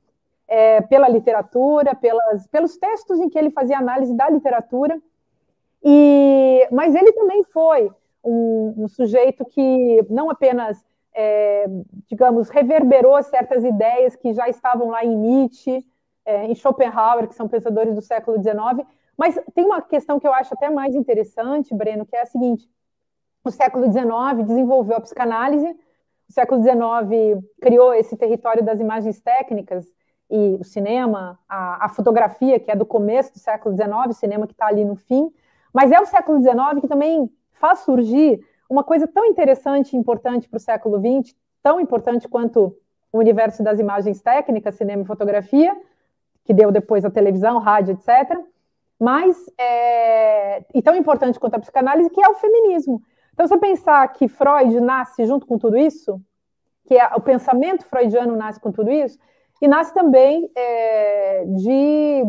é, 0.47 0.81
pela 0.81 1.07
literatura, 1.07 1.93
pelas, 1.93 2.47
pelos 2.47 2.77
textos 2.77 3.19
em 3.19 3.29
que 3.29 3.37
ele 3.37 3.51
fazia 3.51 3.77
análise 3.77 4.15
da 4.15 4.29
literatura. 4.29 4.99
E, 5.83 6.67
mas 6.71 6.95
ele 6.95 7.11
também 7.11 7.43
foi 7.43 7.91
um, 8.25 8.73
um 8.77 8.87
sujeito 8.87 9.45
que 9.45 10.05
não 10.09 10.29
apenas, 10.29 10.83
é, 11.13 11.65
digamos, 12.07 12.49
reverberou 12.49 13.21
certas 13.23 13.63
ideias 13.63 14.15
que 14.15 14.33
já 14.33 14.49
estavam 14.49 14.89
lá 14.89 15.05
em 15.05 15.15
Nietzsche, 15.15 15.85
é, 16.25 16.45
em 16.45 16.55
Schopenhauer, 16.55 17.27
que 17.27 17.35
são 17.35 17.47
pensadores 17.47 17.93
do 17.93 18.01
século 18.01 18.41
XIX, 18.41 18.85
mas 19.17 19.39
tem 19.53 19.63
uma 19.63 19.81
questão 19.81 20.19
que 20.19 20.27
eu 20.27 20.33
acho 20.33 20.53
até 20.53 20.69
mais 20.69 20.95
interessante, 20.95 21.73
Breno, 21.73 22.05
que 22.05 22.15
é 22.15 22.23
a 22.23 22.25
seguinte: 22.25 22.69
o 23.43 23.51
século 23.51 23.85
XIX 23.85 24.45
desenvolveu 24.45 24.97
a 24.97 25.01
psicanálise, 25.01 25.67
o 26.27 26.33
século 26.33 26.61
XIX 26.61 27.45
criou 27.61 27.93
esse 27.93 28.17
território 28.17 28.63
das 28.63 28.79
imagens 28.79 29.21
técnicas 29.21 29.85
e 30.29 30.57
o 30.59 30.63
cinema, 30.63 31.39
a, 31.47 31.85
a 31.85 31.89
fotografia, 31.89 32.59
que 32.59 32.71
é 32.71 32.75
do 32.75 32.85
começo 32.85 33.31
do 33.33 33.39
século 33.39 33.75
XIX, 33.75 33.91
o 34.09 34.13
cinema 34.13 34.47
que 34.47 34.53
está 34.53 34.65
ali 34.65 34.83
no 34.83 34.95
fim, 34.95 35.31
mas 35.71 35.91
é 35.91 35.99
o 35.99 36.05
século 36.05 36.41
XIX 36.41 36.81
que 36.81 36.87
também 36.87 37.29
faz 37.55 37.79
surgir 37.79 38.39
uma 38.69 38.83
coisa 38.83 39.07
tão 39.07 39.25
interessante 39.25 39.93
e 39.93 39.97
importante 39.97 40.47
para 40.47 40.57
o 40.57 40.59
século 40.59 40.99
XX, 40.99 41.35
tão 41.61 41.79
importante 41.79 42.27
quanto 42.27 42.75
o 43.11 43.17
universo 43.17 43.63
das 43.63 43.79
imagens 43.79 44.21
técnicas, 44.21 44.75
cinema 44.75 45.03
e 45.03 45.05
fotografia, 45.05 45.75
que 46.43 46.53
deu 46.53 46.71
depois 46.71 47.05
a 47.05 47.09
televisão, 47.09 47.59
rádio, 47.59 47.93
etc., 47.93 48.39
mais 48.99 49.37
é, 49.57 50.63
e 50.73 50.81
tão 50.81 50.95
importante 50.95 51.39
quanto 51.39 51.55
a 51.55 51.59
psicanálise, 51.59 52.09
que 52.09 52.23
é 52.23 52.29
o 52.29 52.35
feminismo. 52.35 53.01
Então, 53.33 53.45
você 53.45 53.57
pensar 53.57 54.07
que 54.13 54.27
Freud 54.27 54.79
nasce 54.79 55.25
junto 55.25 55.45
com 55.45 55.57
tudo 55.57 55.77
isso, 55.77 56.21
que 56.85 56.95
é, 56.95 57.05
o 57.15 57.19
pensamento 57.19 57.85
freudiano 57.85 58.35
nasce 58.35 58.59
com 58.59 58.71
tudo 58.71 58.91
isso, 58.91 59.19
e 59.61 59.67
nasce 59.67 59.93
também 59.93 60.49
é, 60.55 61.43
de, 61.45 62.23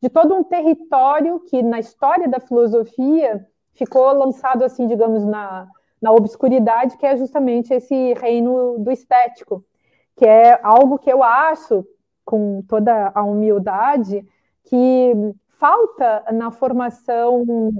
de 0.00 0.08
todo 0.08 0.34
um 0.34 0.44
território 0.44 1.40
que, 1.40 1.62
na 1.62 1.80
história 1.80 2.28
da 2.28 2.38
filosofia, 2.38 3.44
ficou 3.74 4.12
lançado, 4.12 4.64
assim, 4.64 4.86
digamos, 4.86 5.24
na, 5.24 5.68
na 6.00 6.12
obscuridade, 6.12 6.96
que 6.96 7.06
é 7.06 7.16
justamente 7.16 7.72
esse 7.72 8.14
reino 8.14 8.78
do 8.78 8.90
estético, 8.90 9.64
que 10.16 10.26
é 10.26 10.58
algo 10.62 10.98
que 10.98 11.10
eu 11.10 11.22
acho, 11.22 11.86
com 12.24 12.62
toda 12.68 13.12
a 13.14 13.22
humildade, 13.22 14.26
que 14.64 15.12
falta 15.58 16.24
na 16.32 16.50
formação 16.50 17.72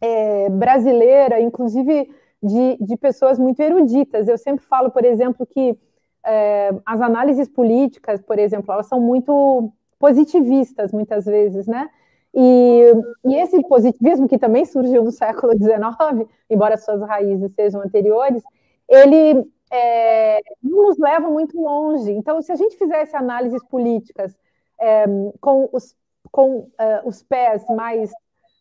é, 0.00 0.48
brasileira, 0.50 1.40
inclusive 1.40 2.10
de, 2.42 2.76
de, 2.80 2.96
pessoas 2.96 3.38
muito 3.38 3.60
eruditas. 3.60 4.26
Eu 4.26 4.36
sempre 4.36 4.64
falo, 4.64 4.90
por 4.90 5.04
exemplo, 5.04 5.46
que 5.46 5.78
é, 6.24 6.70
as 6.84 7.00
análises 7.00 7.48
políticas, 7.48 8.20
por 8.20 8.38
exemplo, 8.38 8.72
elas 8.72 8.86
são 8.86 9.00
muito 9.00 9.72
positivistas, 9.98 10.92
muitas 10.92 11.24
vezes, 11.24 11.66
né? 11.66 11.88
E, 12.34 12.92
e, 13.24 13.34
esse 13.36 13.60
positivismo, 13.68 14.28
que 14.28 14.38
também 14.38 14.64
surgiu 14.64 15.04
no 15.04 15.12
século 15.12 15.52
XIX, 15.52 16.28
embora 16.48 16.78
suas 16.78 17.02
raízes 17.02 17.52
sejam 17.54 17.82
anteriores, 17.82 18.42
ele 18.88 19.46
é, 19.70 20.40
não 20.62 20.88
nos 20.88 20.98
leva 20.98 21.28
muito 21.28 21.60
longe. 21.60 22.10
Então, 22.12 22.40
se 22.40 22.50
a 22.50 22.56
gente 22.56 22.76
fizesse 22.76 23.14
análises 23.14 23.62
políticas 23.68 24.34
é, 24.80 25.04
com 25.40 25.68
os 25.72 25.94
com 26.32 26.60
uh, 26.60 26.70
os 27.04 27.22
pés 27.22 27.64
mais, 27.68 28.10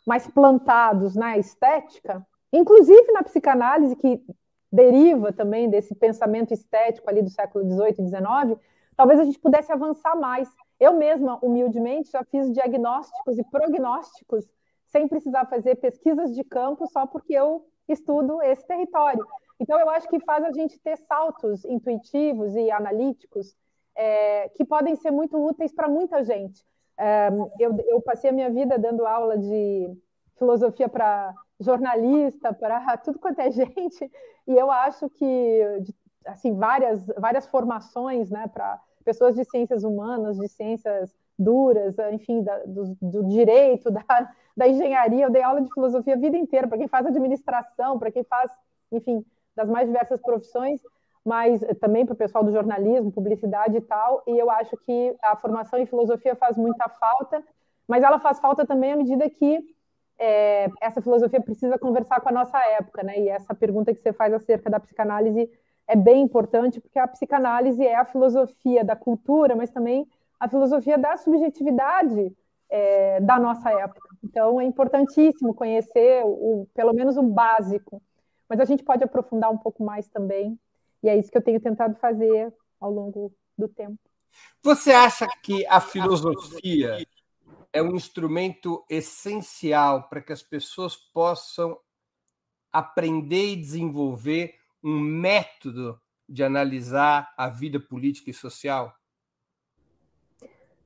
mais 0.06 0.28
plantados 0.28 1.16
na 1.16 1.38
estética, 1.38 2.26
inclusive 2.52 3.12
na 3.14 3.24
psicanálise, 3.24 3.96
que 3.96 4.22
deriva 4.72 5.32
também 5.32 5.70
desse 5.70 5.96
pensamento 5.96 6.54
estético 6.54 7.10
ali 7.10 7.22
do 7.22 7.30
século 7.30 7.64
XVIII 7.66 7.96
e 8.00 8.08
XIX, 8.08 8.60
talvez 8.96 9.20
a 9.20 9.24
gente 9.24 9.40
pudesse 9.40 9.72
avançar 9.72 10.16
mais. 10.16 10.50
Eu 10.82 10.94
mesma, 10.94 11.40
humildemente, 11.42 12.12
já 12.12 12.24
fiz 12.26 12.52
diagnósticos 12.52 13.38
e 13.38 13.44
prognósticos 13.46 14.46
sem 14.88 15.08
precisar 15.08 15.46
fazer 15.46 15.76
pesquisas 15.76 16.36
de 16.36 16.44
campo 16.44 16.86
só 16.88 17.06
porque 17.08 17.34
eu 17.34 17.66
estudo 17.88 18.42
esse 18.42 18.68
território. 18.68 19.26
Então, 19.60 19.80
eu 19.80 19.90
acho 19.90 20.10
que 20.10 20.20
faz 20.20 20.44
a 20.44 20.52
gente 20.52 20.78
ter 20.80 20.98
saltos 20.98 21.64
intuitivos 21.64 22.56
e 22.56 22.70
analíticos 22.70 23.56
é, 23.96 24.50
que 24.50 24.66
podem 24.66 24.96
ser 24.96 25.12
muito 25.12 25.38
úteis 25.38 25.72
para 25.72 25.88
muita 25.88 26.24
gente 26.24 26.66
eu, 27.60 27.78
eu 27.88 28.02
passei 28.02 28.30
a 28.30 28.34
minha 28.34 28.50
vida 28.50 28.78
dando 28.78 29.06
aula 29.06 29.38
de 29.38 29.98
filosofia 30.38 30.88
para 30.88 31.34
jornalista, 31.60 32.54
para 32.54 32.98
tudo 33.04 33.20
quanto 33.20 33.40
é 33.40 33.52
gente, 33.52 34.12
e 34.48 34.54
eu 34.54 34.72
acho 34.72 35.10
que 35.10 35.62
assim 36.26 36.56
várias 36.56 37.06
várias 37.18 37.48
formações, 37.48 38.30
né, 38.30 38.48
para 38.48 38.80
pessoas 39.04 39.36
de 39.36 39.44
ciências 39.46 39.84
humanas, 39.84 40.38
de 40.38 40.48
ciências 40.48 41.14
duras, 41.38 41.96
enfim, 42.12 42.44
da, 42.44 42.58
do, 42.60 42.96
do, 43.02 43.24
direito, 43.28 43.90
da, 43.92 44.04
da 44.56 44.68
engenharia, 44.68 45.26
eu 45.26 45.30
dei 45.30 45.42
aula 45.42 45.62
de 45.62 45.74
filosofia 45.74 46.14
a 46.14 46.18
vida 46.18 46.38
inteira 46.38 46.68
para 46.68 46.78
quem 46.78 46.88
faz 46.88 47.06
administração, 47.06 47.98
para 47.98 48.12
quem 48.12 48.24
faz, 48.24 48.52
enfim, 48.92 49.26
das 49.56 49.70
mais 49.70 49.88
diversas 49.88 50.22
profissões 50.22 50.82
mas 51.24 51.62
também 51.80 52.06
para 52.06 52.14
o 52.14 52.18
pessoal 52.18 52.44
do 52.44 52.52
jornalismo, 52.52 53.12
publicidade 53.12 53.78
e 53.78 53.82
tal, 53.82 54.24
e 54.26 54.38
eu 54.38 54.50
acho 54.50 54.76
que 54.78 55.16
a 55.22 55.36
formação 55.36 55.80
em 55.80 55.86
filosofia 55.86 56.36
faz 56.36 56.58
muita 56.58 56.90
falta, 56.90 57.44
mas 57.88 58.04
ela 58.04 58.20
faz 58.20 58.40
falta 58.40 58.66
também 58.66 58.92
à 58.92 58.98
medida 58.98 59.30
que 59.30 59.60
é, 60.18 60.70
essa 60.80 61.02
filosofia 61.02 61.42
precisa 61.42 61.78
conversar 61.78 62.22
com 62.22 62.30
a 62.30 62.32
nossa 62.32 62.58
época, 62.74 63.04
né? 63.04 63.20
E 63.20 63.30
essa 63.30 63.54
pergunta 63.54 63.94
que 63.94 64.02
você 64.02 64.14
faz 64.14 64.34
acerca 64.34 64.70
da 64.70 64.80
psicanálise 64.80 65.50
é 65.92 65.96
bem 65.96 66.22
importante, 66.22 66.80
porque 66.80 66.98
a 66.98 67.06
psicanálise 67.06 67.86
é 67.86 67.96
a 67.96 68.06
filosofia 68.06 68.82
da 68.82 68.96
cultura, 68.96 69.58
mas 69.58 69.70
também 69.70 70.08
a 70.40 70.48
filosofia 70.48 70.98
da 70.98 71.18
subjetividade 71.18 72.34
é, 72.70 73.20
da 73.20 73.38
nossa 73.38 73.70
época. 73.72 74.08
Então, 74.24 74.62
é 74.62 74.64
importantíssimo 74.64 75.54
conhecer 75.54 76.24
o, 76.24 76.66
pelo 76.74 76.94
menos 76.94 77.18
o 77.18 77.22
básico, 77.22 78.02
mas 78.48 78.62
a 78.62 78.66
gente 78.66 78.86
pode 78.86 79.04
aprofundar 79.04 79.52
um 79.52 79.58
pouco 79.58 79.84
mais 79.84 80.08
também 80.08 80.58
e 81.04 81.10
é 81.10 81.18
isso 81.18 81.30
que 81.30 81.38
eu 81.38 81.44
tenho 81.44 81.60
tentado 81.60 81.96
fazer 81.96 82.54
ao 82.80 82.90
longo 82.90 83.34
do 83.58 83.68
tempo. 83.68 84.00
Você 84.64 84.94
acha 84.94 85.28
que 85.44 85.66
a 85.68 85.82
filosofia 85.82 87.06
é 87.74 87.84
um 87.84 87.96
instrumento 87.96 88.86
essencial 88.90 90.08
para 90.08 90.22
que 90.22 90.32
as 90.32 90.42
pessoas 90.42 90.96
possam 90.96 91.78
aprender 92.72 93.52
e 93.52 93.56
desenvolver 93.58 94.61
um 94.84 95.00
método 95.00 96.00
de 96.28 96.44
analisar 96.44 97.34
a 97.38 97.50
vida 97.50 97.80
política 97.80 98.30
e 98.30 98.34
social? 98.34 98.94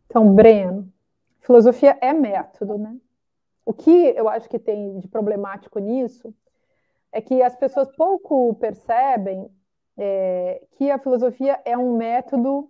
Então, 0.05 0.33
Breno, 0.33 0.91
filosofia 1.41 1.97
é 2.01 2.13
método, 2.13 2.77
né? 2.77 2.97
O 3.65 3.73
que 3.73 3.89
eu 3.89 4.29
acho 4.29 4.47
que 4.47 4.59
tem 4.59 4.99
de 4.99 5.07
problemático 5.07 5.79
nisso 5.79 6.33
é 7.11 7.21
que 7.21 7.41
as 7.41 7.55
pessoas 7.55 7.89
pouco 7.95 8.53
percebem 8.55 9.49
é, 9.97 10.61
que 10.77 10.91
a 10.91 10.99
filosofia 10.99 11.59
é 11.65 11.77
um 11.77 11.97
método 11.97 12.69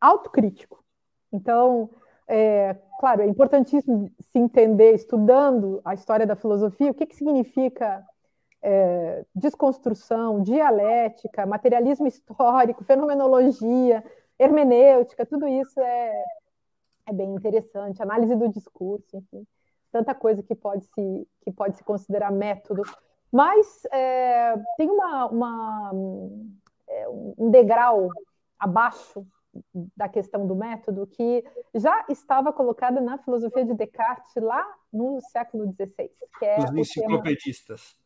autocrítico. 0.00 0.84
Então, 1.32 1.90
é, 2.28 2.74
claro, 2.98 3.22
é 3.22 3.26
importantíssimo 3.26 4.10
se 4.20 4.38
entender, 4.38 4.94
estudando 4.94 5.80
a 5.84 5.94
história 5.94 6.26
da 6.26 6.36
filosofia, 6.36 6.90
o 6.90 6.94
que, 6.94 7.06
que 7.06 7.16
significa 7.16 8.04
é, 8.68 9.24
desconstrução, 9.34 10.42
dialética, 10.42 11.46
materialismo 11.46 12.06
histórico, 12.06 12.82
fenomenologia, 12.84 14.02
hermenêutica, 14.38 15.24
tudo 15.24 15.46
isso 15.46 15.80
é, 15.80 16.24
é 17.06 17.12
bem 17.12 17.34
interessante, 17.34 18.02
análise 18.02 18.34
do 18.34 18.48
discurso, 18.48 19.16
enfim, 19.16 19.46
tanta 19.92 20.14
coisa 20.14 20.42
que 20.42 20.54
pode 20.54 20.84
se, 20.86 21.28
que 21.42 21.52
pode 21.52 21.76
se 21.76 21.84
considerar 21.84 22.32
método 22.32 22.82
mas 23.32 23.84
é, 23.92 24.54
tem 24.76 24.88
uma, 24.88 25.26
uma, 25.26 25.90
é, 26.88 27.08
um 27.08 27.50
degrau 27.50 28.08
abaixo 28.58 29.26
da 29.96 30.08
questão 30.08 30.46
do 30.46 30.54
método 30.54 31.06
que 31.06 31.44
já 31.74 32.04
estava 32.08 32.52
colocada 32.52 33.00
na 33.00 33.18
filosofia 33.18 33.64
de 33.64 33.74
Descartes 33.74 34.34
lá 34.36 34.66
no 34.92 35.20
século 35.20 35.66
XVI. 35.72 36.10
Que 36.38 36.44
é 36.44 36.58
Os 36.58 36.74
enciclopedistas. 36.74 37.92
Tema... 37.92 38.05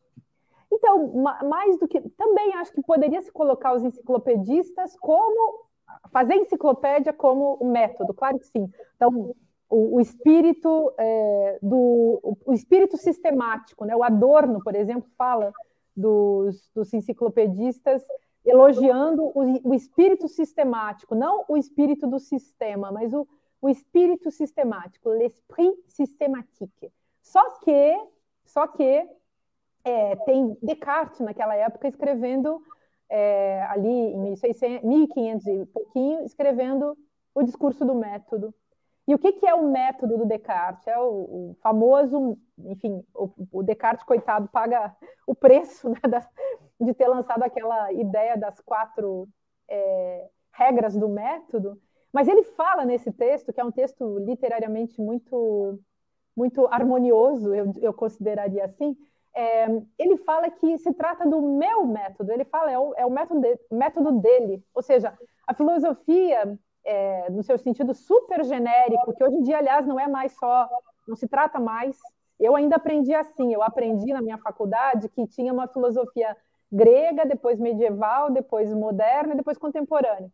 Então, 0.81 1.13
mais 1.47 1.77
do 1.77 1.87
que. 1.87 2.01
Também 2.17 2.55
acho 2.55 2.73
que 2.73 2.81
poderia 2.81 3.21
se 3.21 3.31
colocar 3.31 3.75
os 3.75 3.83
enciclopedistas 3.83 4.97
como. 4.97 5.67
fazer 6.11 6.35
enciclopédia 6.35 7.13
como 7.13 7.59
um 7.61 7.69
método, 7.71 8.15
claro 8.15 8.39
que 8.39 8.47
sim. 8.47 8.67
Então, 8.95 9.35
o, 9.69 9.97
o 9.97 10.01
espírito 10.01 10.91
é, 10.97 11.59
do 11.61 12.19
o 12.43 12.51
espírito 12.51 12.97
sistemático, 12.97 13.85
né? 13.85 13.95
O 13.95 14.03
Adorno, 14.03 14.59
por 14.63 14.75
exemplo, 14.75 15.07
fala 15.15 15.53
dos, 15.95 16.71
dos 16.73 16.91
enciclopedistas 16.91 18.03
elogiando 18.43 19.23
o, 19.35 19.69
o, 19.69 19.73
espírito 19.75 20.27
sistemático, 20.27 21.13
não 21.13 21.45
o 21.47 21.55
espírito 21.55 22.07
do 22.07 22.17
sistema, 22.17 22.91
mas 22.91 23.13
o, 23.13 23.27
o 23.61 23.69
espírito 23.69 24.31
sistemático, 24.31 25.09
l'esprit 25.09 25.77
systématique. 25.85 26.91
Só 27.21 27.59
que, 27.59 27.99
só 28.43 28.65
que 28.65 29.07
é, 29.83 30.15
tem 30.17 30.57
Descartes 30.61 31.19
naquela 31.19 31.55
época 31.55 31.87
escrevendo 31.87 32.61
é, 33.09 33.61
ali 33.63 33.87
em 33.87 34.19
1600, 34.19 34.87
1500 34.87 35.47
e 35.47 35.65
pouquinho, 35.65 36.23
escrevendo 36.23 36.97
o 37.35 37.43
discurso 37.43 37.83
do 37.85 37.95
método. 37.95 38.53
E 39.07 39.15
o 39.15 39.19
que, 39.19 39.33
que 39.33 39.47
é 39.47 39.53
o 39.53 39.69
método 39.69 40.17
do 40.17 40.25
Descartes? 40.25 40.87
É 40.87 40.97
o, 40.97 41.03
o 41.51 41.57
famoso, 41.61 42.37
enfim, 42.59 43.03
o, 43.13 43.29
o, 43.51 43.63
Descartes, 43.63 44.05
coitado, 44.05 44.47
paga 44.47 44.95
o 45.27 45.35
preço 45.35 45.89
né, 45.89 45.99
de 46.79 46.93
ter 46.93 47.07
lançado 47.07 47.43
aquela 47.43 47.91
ideia 47.91 48.37
das 48.37 48.59
quatro 48.61 49.27
é, 49.67 50.29
regras 50.53 50.95
do 50.95 51.09
método. 51.09 51.77
Mas 52.13 52.27
ele 52.27 52.43
fala 52.43 52.85
nesse 52.85 53.11
texto, 53.11 53.51
que 53.51 53.59
é 53.59 53.63
um 53.63 53.71
texto 53.71 54.19
literariamente 54.19 55.01
muito, 55.01 55.79
muito 56.35 56.67
harmonioso, 56.67 57.53
eu, 57.53 57.73
eu 57.81 57.93
consideraria 57.93 58.65
assim, 58.65 58.95
é, 59.35 59.65
ele 59.97 60.17
fala 60.17 60.49
que 60.49 60.77
se 60.77 60.93
trata 60.93 61.27
do 61.27 61.41
meu 61.41 61.85
método, 61.85 62.31
ele 62.31 62.43
fala 62.43 62.71
é 62.71 62.77
o, 62.77 62.93
é 62.95 63.05
o 63.05 63.09
método, 63.09 63.41
de, 63.41 63.59
método 63.71 64.11
dele, 64.13 64.63
ou 64.73 64.81
seja, 64.81 65.17
a 65.47 65.53
filosofia 65.53 66.57
é, 66.83 67.29
no 67.29 67.43
seu 67.43 67.57
sentido 67.57 67.93
super 67.93 68.43
genérico, 68.43 69.13
que 69.13 69.23
hoje 69.23 69.37
em 69.37 69.41
dia, 69.41 69.57
aliás, 69.57 69.85
não 69.85 69.99
é 69.99 70.07
mais 70.07 70.33
só, 70.33 70.67
não 71.07 71.15
se 71.15 71.27
trata 71.27 71.59
mais. 71.59 71.97
Eu 72.39 72.55
ainda 72.55 72.77
aprendi 72.77 73.13
assim, 73.13 73.53
eu 73.53 73.61
aprendi 73.61 74.11
na 74.11 74.21
minha 74.21 74.37
faculdade 74.37 75.07
que 75.09 75.27
tinha 75.27 75.53
uma 75.53 75.67
filosofia 75.67 76.35
grega, 76.71 77.25
depois 77.25 77.59
medieval, 77.59 78.31
depois 78.31 78.73
moderna, 78.73 79.35
depois 79.35 79.57
contemporânea. 79.57 80.31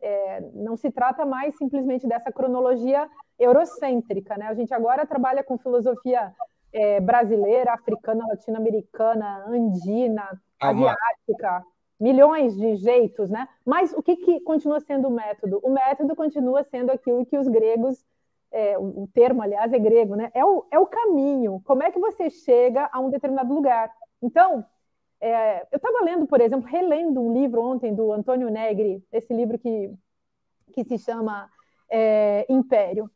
É, 0.00 0.40
não 0.52 0.76
se 0.76 0.90
trata 0.90 1.24
mais 1.24 1.56
simplesmente 1.56 2.06
dessa 2.06 2.32
cronologia 2.32 3.08
eurocêntrica, 3.38 4.36
né? 4.36 4.48
A 4.48 4.54
gente 4.54 4.74
agora 4.74 5.06
trabalha 5.06 5.42
com 5.42 5.56
filosofia 5.56 6.32
é, 6.74 7.00
brasileira, 7.00 7.72
africana, 7.72 8.26
latino-americana, 8.26 9.46
andina, 9.46 10.28
asiática, 10.60 11.64
milhões 12.00 12.56
de 12.56 12.74
jeitos, 12.76 13.30
né? 13.30 13.48
Mas 13.64 13.92
o 13.92 14.02
que, 14.02 14.16
que 14.16 14.40
continua 14.40 14.80
sendo 14.80 15.06
o 15.06 15.10
método? 15.10 15.60
O 15.62 15.70
método 15.70 16.16
continua 16.16 16.64
sendo 16.64 16.90
aquilo 16.90 17.24
que 17.24 17.38
os 17.38 17.46
gregos, 17.46 18.04
é, 18.50 18.76
o 18.76 19.08
termo, 19.14 19.40
aliás, 19.40 19.72
é 19.72 19.78
grego, 19.78 20.16
né? 20.16 20.32
É 20.34 20.44
o, 20.44 20.66
é 20.68 20.78
o 20.78 20.86
caminho. 20.86 21.62
Como 21.64 21.82
é 21.82 21.92
que 21.92 21.98
você 21.98 22.28
chega 22.28 22.90
a 22.92 22.98
um 22.98 23.08
determinado 23.08 23.54
lugar? 23.54 23.92
Então, 24.20 24.66
é, 25.20 25.62
eu 25.70 25.76
estava 25.76 26.04
lendo, 26.04 26.26
por 26.26 26.40
exemplo, 26.40 26.68
relendo 26.68 27.20
um 27.20 27.32
livro 27.32 27.62
ontem 27.62 27.94
do 27.94 28.12
Antônio 28.12 28.50
Negri, 28.50 29.00
esse 29.12 29.32
livro 29.32 29.58
que, 29.60 29.94
que 30.72 30.82
se 30.82 30.98
chama 30.98 31.48
é, 31.88 32.44
Império. 32.48 33.08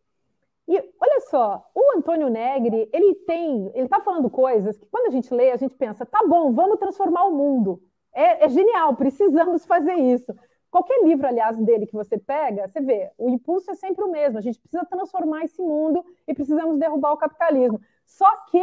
E 0.68 0.76
olha 1.00 1.20
só, 1.30 1.66
o 1.74 1.96
Antônio 1.96 2.28
Negri, 2.28 2.90
ele 2.92 3.14
tem, 3.26 3.70
ele 3.74 3.86
está 3.86 4.00
falando 4.00 4.28
coisas 4.28 4.76
que 4.76 4.84
quando 4.86 5.06
a 5.06 5.10
gente 5.10 5.32
lê, 5.32 5.50
a 5.50 5.56
gente 5.56 5.74
pensa, 5.74 6.04
tá 6.04 6.22
bom, 6.28 6.52
vamos 6.52 6.78
transformar 6.78 7.24
o 7.24 7.34
mundo. 7.34 7.82
É, 8.12 8.44
é, 8.44 8.48
genial, 8.50 8.94
precisamos 8.94 9.64
fazer 9.64 9.94
isso. 9.94 10.34
Qualquer 10.70 11.02
livro, 11.04 11.26
aliás, 11.26 11.56
dele 11.56 11.86
que 11.86 11.94
você 11.94 12.18
pega, 12.18 12.68
você 12.68 12.82
vê, 12.82 13.10
o 13.16 13.30
impulso 13.30 13.70
é 13.70 13.74
sempre 13.74 14.04
o 14.04 14.10
mesmo. 14.10 14.36
A 14.36 14.42
gente 14.42 14.60
precisa 14.60 14.84
transformar 14.84 15.44
esse 15.44 15.62
mundo 15.62 16.04
e 16.26 16.34
precisamos 16.34 16.78
derrubar 16.78 17.12
o 17.12 17.16
capitalismo. 17.16 17.80
Só 18.04 18.28
que 18.50 18.62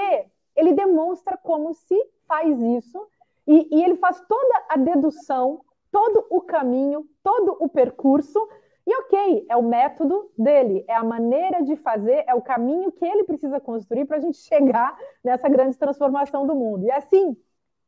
ele 0.56 0.74
demonstra 0.74 1.36
como 1.38 1.74
se 1.74 2.00
faz 2.28 2.62
isso 2.62 3.08
e, 3.48 3.68
e 3.76 3.84
ele 3.84 3.96
faz 3.96 4.22
toda 4.28 4.64
a 4.70 4.78
dedução, 4.78 5.62
todo 5.92 6.26
o 6.30 6.42
caminho, 6.42 7.08
todo 7.24 7.58
o 7.60 7.68
percurso. 7.68 8.40
E 8.88 8.96
ok, 8.98 9.46
é 9.50 9.56
o 9.58 9.64
método 9.64 10.30
dele, 10.38 10.86
é 10.88 10.94
a 10.94 11.04
maneira 11.04 11.64
de 11.64 11.76
fazer, 11.76 12.24
é 12.28 12.36
o 12.36 12.42
caminho 12.42 12.92
que 12.92 13.04
ele 13.04 13.24
precisa 13.24 13.60
construir 13.60 14.06
para 14.06 14.18
a 14.18 14.20
gente 14.20 14.38
chegar 14.38 14.96
nessa 15.24 15.50
grande 15.50 15.76
transformação 15.76 16.46
do 16.46 16.54
mundo. 16.54 16.86
E 16.86 16.92
assim, 16.92 17.36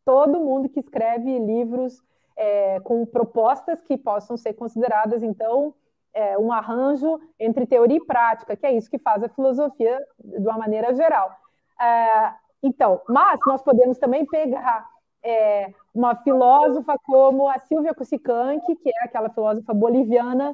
todo 0.04 0.40
mundo 0.40 0.70
que 0.70 0.80
escreve 0.80 1.38
livros 1.38 2.02
é, 2.36 2.80
com 2.80 3.06
propostas 3.06 3.80
que 3.82 3.96
possam 3.96 4.36
ser 4.36 4.54
consideradas, 4.54 5.22
então, 5.22 5.74
é, 6.14 6.36
um 6.38 6.52
arranjo 6.52 7.20
entre 7.40 7.68
teoria 7.68 7.98
e 7.98 8.06
prática, 8.06 8.56
que 8.56 8.66
é 8.66 8.72
isso 8.72 8.90
que 8.90 8.98
faz 8.98 9.24
a 9.24 9.30
filosofia 9.30 10.04
de 10.18 10.48
uma 10.48 10.58
maneira 10.58 10.96
geral. 10.96 11.32
É, 11.80 12.34
então, 12.64 13.02
mas 13.08 13.40
nós 13.46 13.62
podemos 13.62 14.00
também 14.00 14.26
pegar 14.26 14.88
é, 15.24 15.72
uma 15.94 16.16
filósofa 16.16 16.96
como 17.04 17.48
a 17.48 17.60
Silvia 17.60 17.94
Cusicanqui, 17.94 18.76
que 18.78 18.90
é 18.90 19.04
aquela 19.04 19.30
filósofa 19.30 19.74
boliviana 19.76 20.52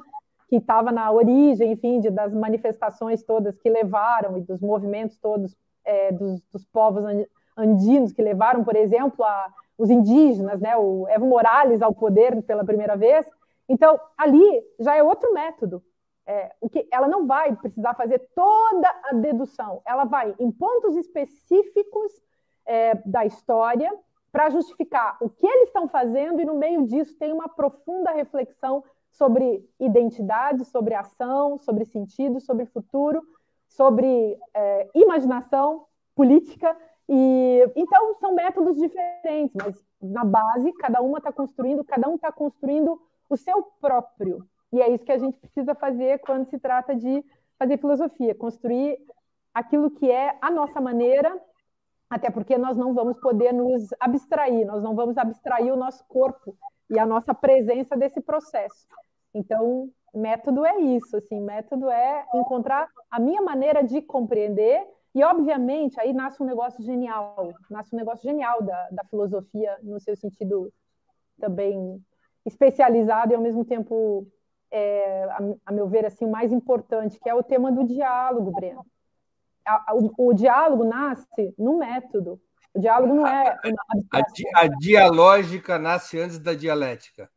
que 0.48 0.56
estava 0.56 0.92
na 0.92 1.10
origem, 1.10 1.72
enfim, 1.72 2.00
de, 2.00 2.10
das 2.10 2.32
manifestações 2.32 3.22
todas 3.22 3.58
que 3.58 3.68
levaram 3.68 4.38
e 4.38 4.42
dos 4.42 4.60
movimentos 4.60 5.16
todos 5.18 5.56
é, 5.84 6.12
dos, 6.12 6.40
dos 6.52 6.64
povos 6.66 7.04
andinos 7.56 8.12
que 8.12 8.22
levaram, 8.22 8.64
por 8.64 8.76
exemplo, 8.76 9.24
a, 9.24 9.52
os 9.78 9.90
indígenas, 9.90 10.60
né, 10.60 10.76
o 10.76 11.06
Evo 11.08 11.26
Morales 11.26 11.82
ao 11.82 11.94
poder 11.94 12.42
pela 12.42 12.64
primeira 12.64 12.96
vez. 12.96 13.26
Então, 13.68 13.98
ali 14.16 14.62
já 14.78 14.96
é 14.96 15.02
outro 15.02 15.32
método. 15.32 15.82
É, 16.26 16.52
o 16.60 16.70
que 16.70 16.88
ela 16.90 17.06
não 17.06 17.26
vai 17.26 17.54
precisar 17.54 17.94
fazer 17.94 18.18
toda 18.34 18.88
a 19.10 19.14
dedução, 19.14 19.82
ela 19.84 20.04
vai 20.04 20.34
em 20.38 20.50
pontos 20.50 20.96
específicos 20.96 22.12
é, 22.64 22.94
da 23.04 23.26
história 23.26 23.92
para 24.32 24.48
justificar 24.48 25.18
o 25.20 25.28
que 25.28 25.46
eles 25.46 25.68
estão 25.68 25.86
fazendo 25.86 26.40
e 26.40 26.46
no 26.46 26.54
meio 26.54 26.86
disso 26.86 27.14
tem 27.18 27.30
uma 27.30 27.46
profunda 27.48 28.10
reflexão 28.10 28.82
sobre 29.14 29.64
identidade, 29.78 30.64
sobre 30.64 30.94
ação, 30.94 31.58
sobre 31.58 31.84
sentido, 31.84 32.40
sobre 32.40 32.66
futuro, 32.66 33.22
sobre 33.68 34.38
é, 34.52 34.90
imaginação 34.94 35.86
política 36.14 36.76
e 37.08 37.72
então 37.76 38.14
são 38.16 38.34
métodos 38.34 38.76
diferentes, 38.76 39.54
mas 39.54 39.84
na 40.00 40.24
base 40.24 40.72
cada 40.74 41.00
uma 41.00 41.18
está 41.18 41.32
construindo, 41.32 41.84
cada 41.84 42.08
um 42.08 42.16
está 42.16 42.32
construindo 42.32 43.00
o 43.28 43.36
seu 43.36 43.62
próprio. 43.80 44.46
E 44.72 44.80
é 44.80 44.90
isso 44.90 45.04
que 45.04 45.12
a 45.12 45.18
gente 45.18 45.38
precisa 45.38 45.74
fazer 45.74 46.18
quando 46.20 46.48
se 46.48 46.58
trata 46.58 46.94
de 46.94 47.24
fazer 47.58 47.78
filosofia, 47.78 48.34
construir 48.34 48.98
aquilo 49.52 49.90
que 49.90 50.10
é 50.10 50.36
a 50.40 50.50
nossa 50.50 50.80
maneira, 50.80 51.40
até 52.10 52.30
porque 52.30 52.58
nós 52.58 52.76
não 52.76 52.92
vamos 52.92 53.18
poder 53.20 53.52
nos 53.52 53.90
abstrair, 54.00 54.66
nós 54.66 54.82
não 54.82 54.94
vamos 54.96 55.16
abstrair 55.16 55.72
o 55.72 55.76
nosso 55.76 56.04
corpo 56.06 56.56
e 56.90 56.98
a 56.98 57.06
nossa 57.06 57.34
presença 57.34 57.96
desse 57.96 58.20
processo. 58.20 58.86
Então, 59.32 59.90
método 60.14 60.64
é 60.64 60.78
isso, 60.78 61.16
assim, 61.16 61.40
método 61.40 61.90
é 61.90 62.24
encontrar 62.34 62.88
a 63.10 63.18
minha 63.18 63.42
maneira 63.42 63.82
de 63.82 64.00
compreender 64.00 64.86
e, 65.14 65.22
obviamente, 65.22 65.98
aí 66.00 66.12
nasce 66.12 66.42
um 66.42 66.46
negócio 66.46 66.82
genial, 66.82 67.52
nasce 67.70 67.94
um 67.94 67.98
negócio 67.98 68.22
genial 68.28 68.62
da, 68.62 68.88
da 68.90 69.04
filosofia, 69.04 69.76
no 69.82 70.00
seu 70.00 70.16
sentido 70.16 70.72
também 71.38 72.00
especializado 72.44 73.32
e, 73.32 73.36
ao 73.36 73.40
mesmo 73.40 73.64
tempo, 73.64 74.26
é, 74.70 75.24
a, 75.24 75.38
a, 75.66 75.72
meu 75.72 75.88
ver, 75.88 76.04
assim, 76.04 76.24
o 76.24 76.30
mais 76.30 76.52
importante, 76.52 77.18
que 77.20 77.28
é 77.28 77.34
o 77.34 77.44
tema 77.44 77.70
do 77.70 77.84
diálogo, 77.84 78.50
Breno. 78.50 78.84
A, 79.64 79.92
a, 79.92 79.94
o, 79.94 80.12
o, 80.18 80.34
diálogo 80.34 80.84
nasce 80.84 81.54
no 81.56 81.78
método. 81.78 82.40
O 82.74 82.80
diálogo 82.80 83.14
não 83.14 83.26
é 83.26 83.56
a, 84.10 84.62
a 84.62 84.66
dialógica 84.66 85.78
nasce 85.78 86.18
antes 86.18 86.40
da 86.40 86.54
dialética. 86.54 87.30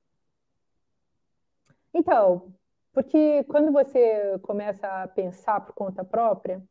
Então, 1.93 2.53
porque 2.91 3.43
quando 3.43 3.71
você 3.71 4.39
começa 4.39 4.87
a 4.87 5.07
pensar 5.07 5.61
por 5.61 5.73
conta 5.73 6.03
própria, 6.03 6.63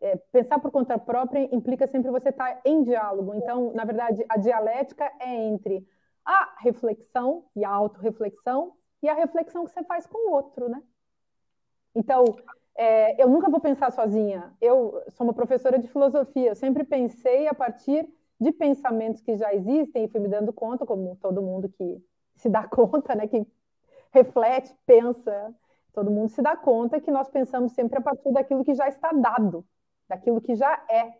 é, 0.00 0.16
pensar 0.32 0.58
por 0.58 0.72
conta 0.72 0.98
própria 0.98 1.48
implica 1.54 1.86
sempre 1.86 2.10
você 2.10 2.30
estar 2.30 2.60
em 2.64 2.82
diálogo. 2.82 3.34
Então, 3.34 3.72
na 3.72 3.84
verdade, 3.84 4.24
a 4.28 4.36
dialética 4.36 5.10
é 5.20 5.34
entre 5.34 5.86
a 6.24 6.56
reflexão 6.58 7.44
e 7.54 7.64
a 7.64 7.70
autorreflexão 7.70 8.72
e 9.00 9.08
a 9.08 9.14
reflexão 9.14 9.64
que 9.64 9.72
você 9.72 9.84
faz 9.84 10.06
com 10.06 10.28
o 10.28 10.32
outro, 10.32 10.68
né? 10.68 10.82
Então, 11.94 12.24
é, 12.76 13.22
eu 13.22 13.28
nunca 13.28 13.50
vou 13.50 13.60
pensar 13.60 13.90
sozinha. 13.92 14.54
Eu 14.60 15.02
sou 15.10 15.26
uma 15.26 15.34
professora 15.34 15.78
de 15.78 15.88
filosofia, 15.88 16.50
eu 16.50 16.54
sempre 16.54 16.84
pensei 16.84 17.46
a 17.46 17.54
partir 17.54 18.08
de 18.40 18.52
pensamentos 18.52 19.22
que 19.22 19.36
já 19.36 19.54
existem 19.54 20.04
e 20.04 20.08
fui 20.08 20.20
me 20.20 20.28
dando 20.28 20.52
conta, 20.52 20.84
como 20.86 21.16
todo 21.16 21.42
mundo 21.42 21.68
que 21.68 22.02
se 22.36 22.48
dá 22.48 22.64
conta, 22.68 23.14
né, 23.14 23.26
que 23.26 23.46
reflete, 24.12 24.74
pensa, 24.86 25.54
todo 25.92 26.10
mundo 26.10 26.28
se 26.28 26.42
dá 26.42 26.56
conta 26.56 27.00
que 27.00 27.10
nós 27.10 27.28
pensamos 27.28 27.72
sempre 27.72 27.98
a 27.98 28.02
partir 28.02 28.32
daquilo 28.32 28.64
que 28.64 28.74
já 28.74 28.88
está 28.88 29.10
dado 29.12 29.64
daquilo 30.08 30.40
que 30.40 30.54
já 30.54 30.84
é. 30.88 31.12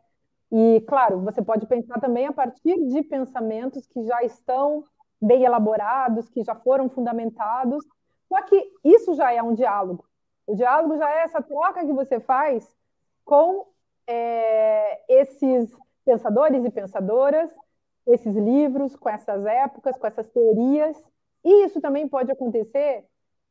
E, 0.51 0.81
claro, 0.87 1.21
você 1.21 1.43
pode 1.43 1.67
pensar 1.67 2.01
também 2.01 2.27
a 2.27 2.33
partir 2.33 2.77
de 2.87 3.03
pensamentos 3.03 3.87
que 3.87 4.03
já 4.05 4.23
estão 4.23 4.85
bem 5.21 5.45
elaborados, 5.45 6.29
que 6.29 6.45
já 6.45 6.55
foram 6.55 6.89
fundamentados. 6.89 7.85
Só 8.29 8.43
que 8.43 8.73
isso 8.85 9.15
já 9.15 9.33
é 9.33 9.43
um 9.43 9.55
diálogo. 9.55 10.06
O 10.47 10.55
diálogo 10.55 10.97
já 10.97 11.11
é 11.11 11.23
essa 11.25 11.43
troca 11.43 11.85
que 11.85 11.93
você 11.93 12.21
faz 12.21 12.75
com 13.25 13.67
é, 14.07 15.01
esses 15.09 15.71
pensadores 16.05 16.65
e 16.65 16.71
pensadoras, 16.71 17.51
esses 18.07 18.37
livros, 18.37 18.95
com 18.95 19.09
essas 19.09 19.45
épocas, 19.45 19.99
com 19.99 20.07
essas 20.07 20.29
teorias. 20.31 20.97
E 21.45 21.65
isso 21.65 21.81
também 21.81 22.09
pode 22.09 22.31
acontecer 22.31 23.05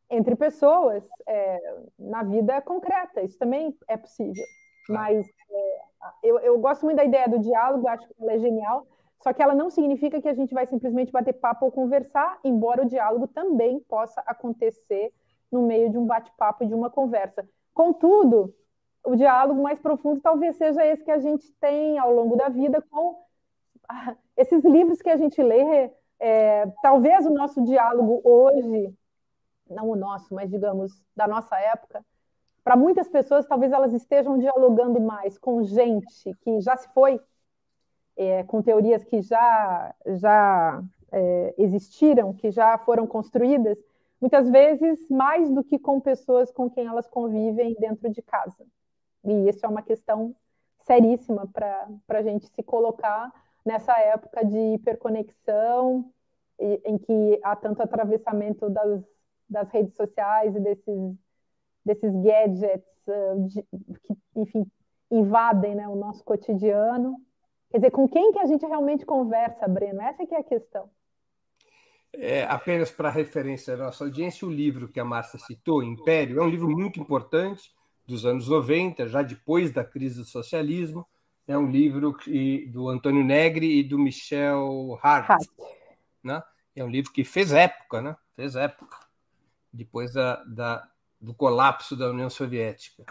entre 0.10 0.36
pessoas 0.36 1.04
é, 1.28 1.60
na 2.00 2.24
vida 2.24 2.62
concreta. 2.62 3.22
Isso 3.22 3.38
também 3.38 3.78
é 3.88 3.98
possível. 3.98 4.44
Mas 4.88 5.28
é, 5.28 5.80
eu, 6.24 6.40
eu 6.40 6.60
gosto 6.60 6.86
muito 6.86 6.98
da 6.98 7.06
ideia 7.06 7.28
do 7.28 7.40
diálogo, 7.40 7.88
acho 7.88 8.08
que 8.08 8.14
ela 8.22 8.34
é 8.34 8.40
genial, 8.40 8.88
só 9.22 9.34
que 9.34 9.42
ela 9.42 9.56
não 9.56 9.70
significa 9.70 10.22
que 10.22 10.30
a 10.30 10.34
gente 10.34 10.54
vai 10.54 10.68
simplesmente 10.68 11.12
bater 11.12 11.34
papo 11.34 11.66
ou 11.66 11.72
conversar, 11.72 12.40
embora 12.44 12.84
o 12.84 12.88
diálogo 12.88 13.28
também 13.28 13.80
possa 13.80 14.22
acontecer 14.22 15.12
no 15.52 15.62
meio 15.68 15.90
de 15.90 15.98
um 15.98 16.06
bate-papo, 16.06 16.66
de 16.66 16.74
uma 16.74 16.90
conversa. 16.90 17.48
Contudo, 17.74 18.54
o 19.04 19.16
diálogo 19.16 19.62
mais 19.62 19.80
profundo 19.80 20.20
talvez 20.22 20.56
seja 20.56 20.86
esse 20.86 21.04
que 21.04 21.12
a 21.12 21.20
gente 21.20 21.52
tem 21.54 21.98
ao 21.98 22.14
longo 22.14 22.36
da 22.36 22.50
vida 22.50 22.82
com 22.90 23.24
ah, 23.88 24.16
esses 24.36 24.64
livros 24.64 25.02
que 25.02 25.10
a 25.10 25.18
gente 25.18 25.42
lê. 25.42 25.92
É, 26.20 26.66
talvez 26.82 27.26
o 27.26 27.30
nosso 27.30 27.64
diálogo 27.64 28.22
hoje, 28.24 28.94
não 29.70 29.90
o 29.90 29.96
nosso, 29.96 30.34
mas 30.34 30.50
digamos, 30.50 31.04
da 31.16 31.28
nossa 31.28 31.58
época, 31.60 32.04
para 32.64 32.76
muitas 32.76 33.08
pessoas, 33.08 33.46
talvez 33.46 33.72
elas 33.72 33.94
estejam 33.94 34.40
dialogando 34.40 35.00
mais 35.00 35.38
com 35.38 35.62
gente 35.64 36.34
que 36.42 36.60
já 36.62 36.76
se 36.76 36.90
foi, 36.94 37.22
é, 38.18 38.44
com 38.44 38.62
teorias 38.62 39.04
que 39.04 39.22
já, 39.22 39.94
já 40.08 40.82
é, 41.12 41.54
existiram, 41.60 42.34
que 42.34 42.50
já 42.50 42.76
foram 42.80 43.06
construídas, 43.06 43.78
muitas 44.20 44.50
vezes 44.50 45.10
mais 45.10 45.50
do 45.52 45.64
que 45.64 45.78
com 45.78 46.00
pessoas 46.00 46.52
com 46.52 46.70
quem 46.70 46.88
elas 46.88 47.08
convivem 47.08 47.76
dentro 47.80 48.10
de 48.10 48.22
casa. 48.22 48.66
E 49.24 49.50
isso 49.50 49.66
é 49.66 49.70
uma 49.70 49.82
questão 49.82 50.36
seríssima 50.80 51.48
para 51.48 51.88
a 52.10 52.22
gente 52.22 52.48
se 52.48 52.64
colocar 52.64 53.32
nessa 53.66 53.98
época 54.00 54.46
de 54.46 54.76
hiperconexão, 54.76 56.12
em 56.60 56.98
que 56.98 57.40
há 57.44 57.56
tanto 57.56 57.82
atravessamento 57.82 58.70
das, 58.70 59.04
das 59.50 59.70
redes 59.72 59.96
sociais 59.96 60.56
e 60.56 60.60
desses 60.60 61.16
desses 61.86 62.12
gadgets 62.16 63.08
uh, 63.08 63.48
de, 63.48 63.62
que, 64.02 64.18
enfim, 64.36 64.66
invadem 65.12 65.76
né, 65.76 65.88
o 65.88 65.96
nosso 65.96 66.24
cotidiano. 66.24 67.16
Quer 67.70 67.78
dizer, 67.78 67.92
com 67.92 68.10
quem 68.10 68.32
que 68.32 68.40
a 68.40 68.46
gente 68.46 68.66
realmente 68.66 69.06
conversa, 69.06 69.68
Breno? 69.68 70.02
Essa 70.02 70.26
que 70.26 70.34
é 70.34 70.40
a 70.40 70.44
questão. 70.44 70.90
É, 72.20 72.44
apenas 72.46 72.92
para 72.92 73.10
referência 73.10 73.76
da 73.76 73.86
nossa 73.86 74.04
audiência, 74.04 74.48
o 74.48 74.52
livro 74.52 74.88
que 74.88 75.00
a 75.00 75.06
Márcia 75.06 75.40
citou, 75.40 75.84
Império, 75.84 76.40
é 76.40 76.44
um 76.44 76.50
livro 76.50 76.70
muito 76.70 77.00
importante, 77.00 77.74
dos 78.08 78.26
anos 78.26 78.48
90, 78.48 79.08
já 79.08 79.22
depois 79.22 79.72
da 79.72 79.84
crise 79.84 80.20
do 80.20 80.26
socialismo. 80.26 81.08
É 81.48 81.58
um 81.58 81.70
livro 81.70 82.14
que, 82.14 82.68
do 82.68 82.90
Antônio 82.90 83.24
Negri 83.24 83.80
e 83.80 83.84
do 83.84 84.00
Michel 84.00 85.00
Hart. 85.02 85.30
Hart. 85.30 85.48
Né? 86.24 86.42
É 86.76 86.84
um 86.84 86.90
livro 86.90 87.12
que 87.12 87.24
fez 87.24 87.52
época, 87.52 88.02
né? 88.02 88.16
fez 88.36 88.56
época, 88.56 88.98
depois 89.72 90.14
da, 90.14 90.44
da 90.44 90.90
do 91.20 91.34
colapso 91.34 91.96
da 91.96 92.10
União 92.10 92.30
Soviética. 92.30 93.04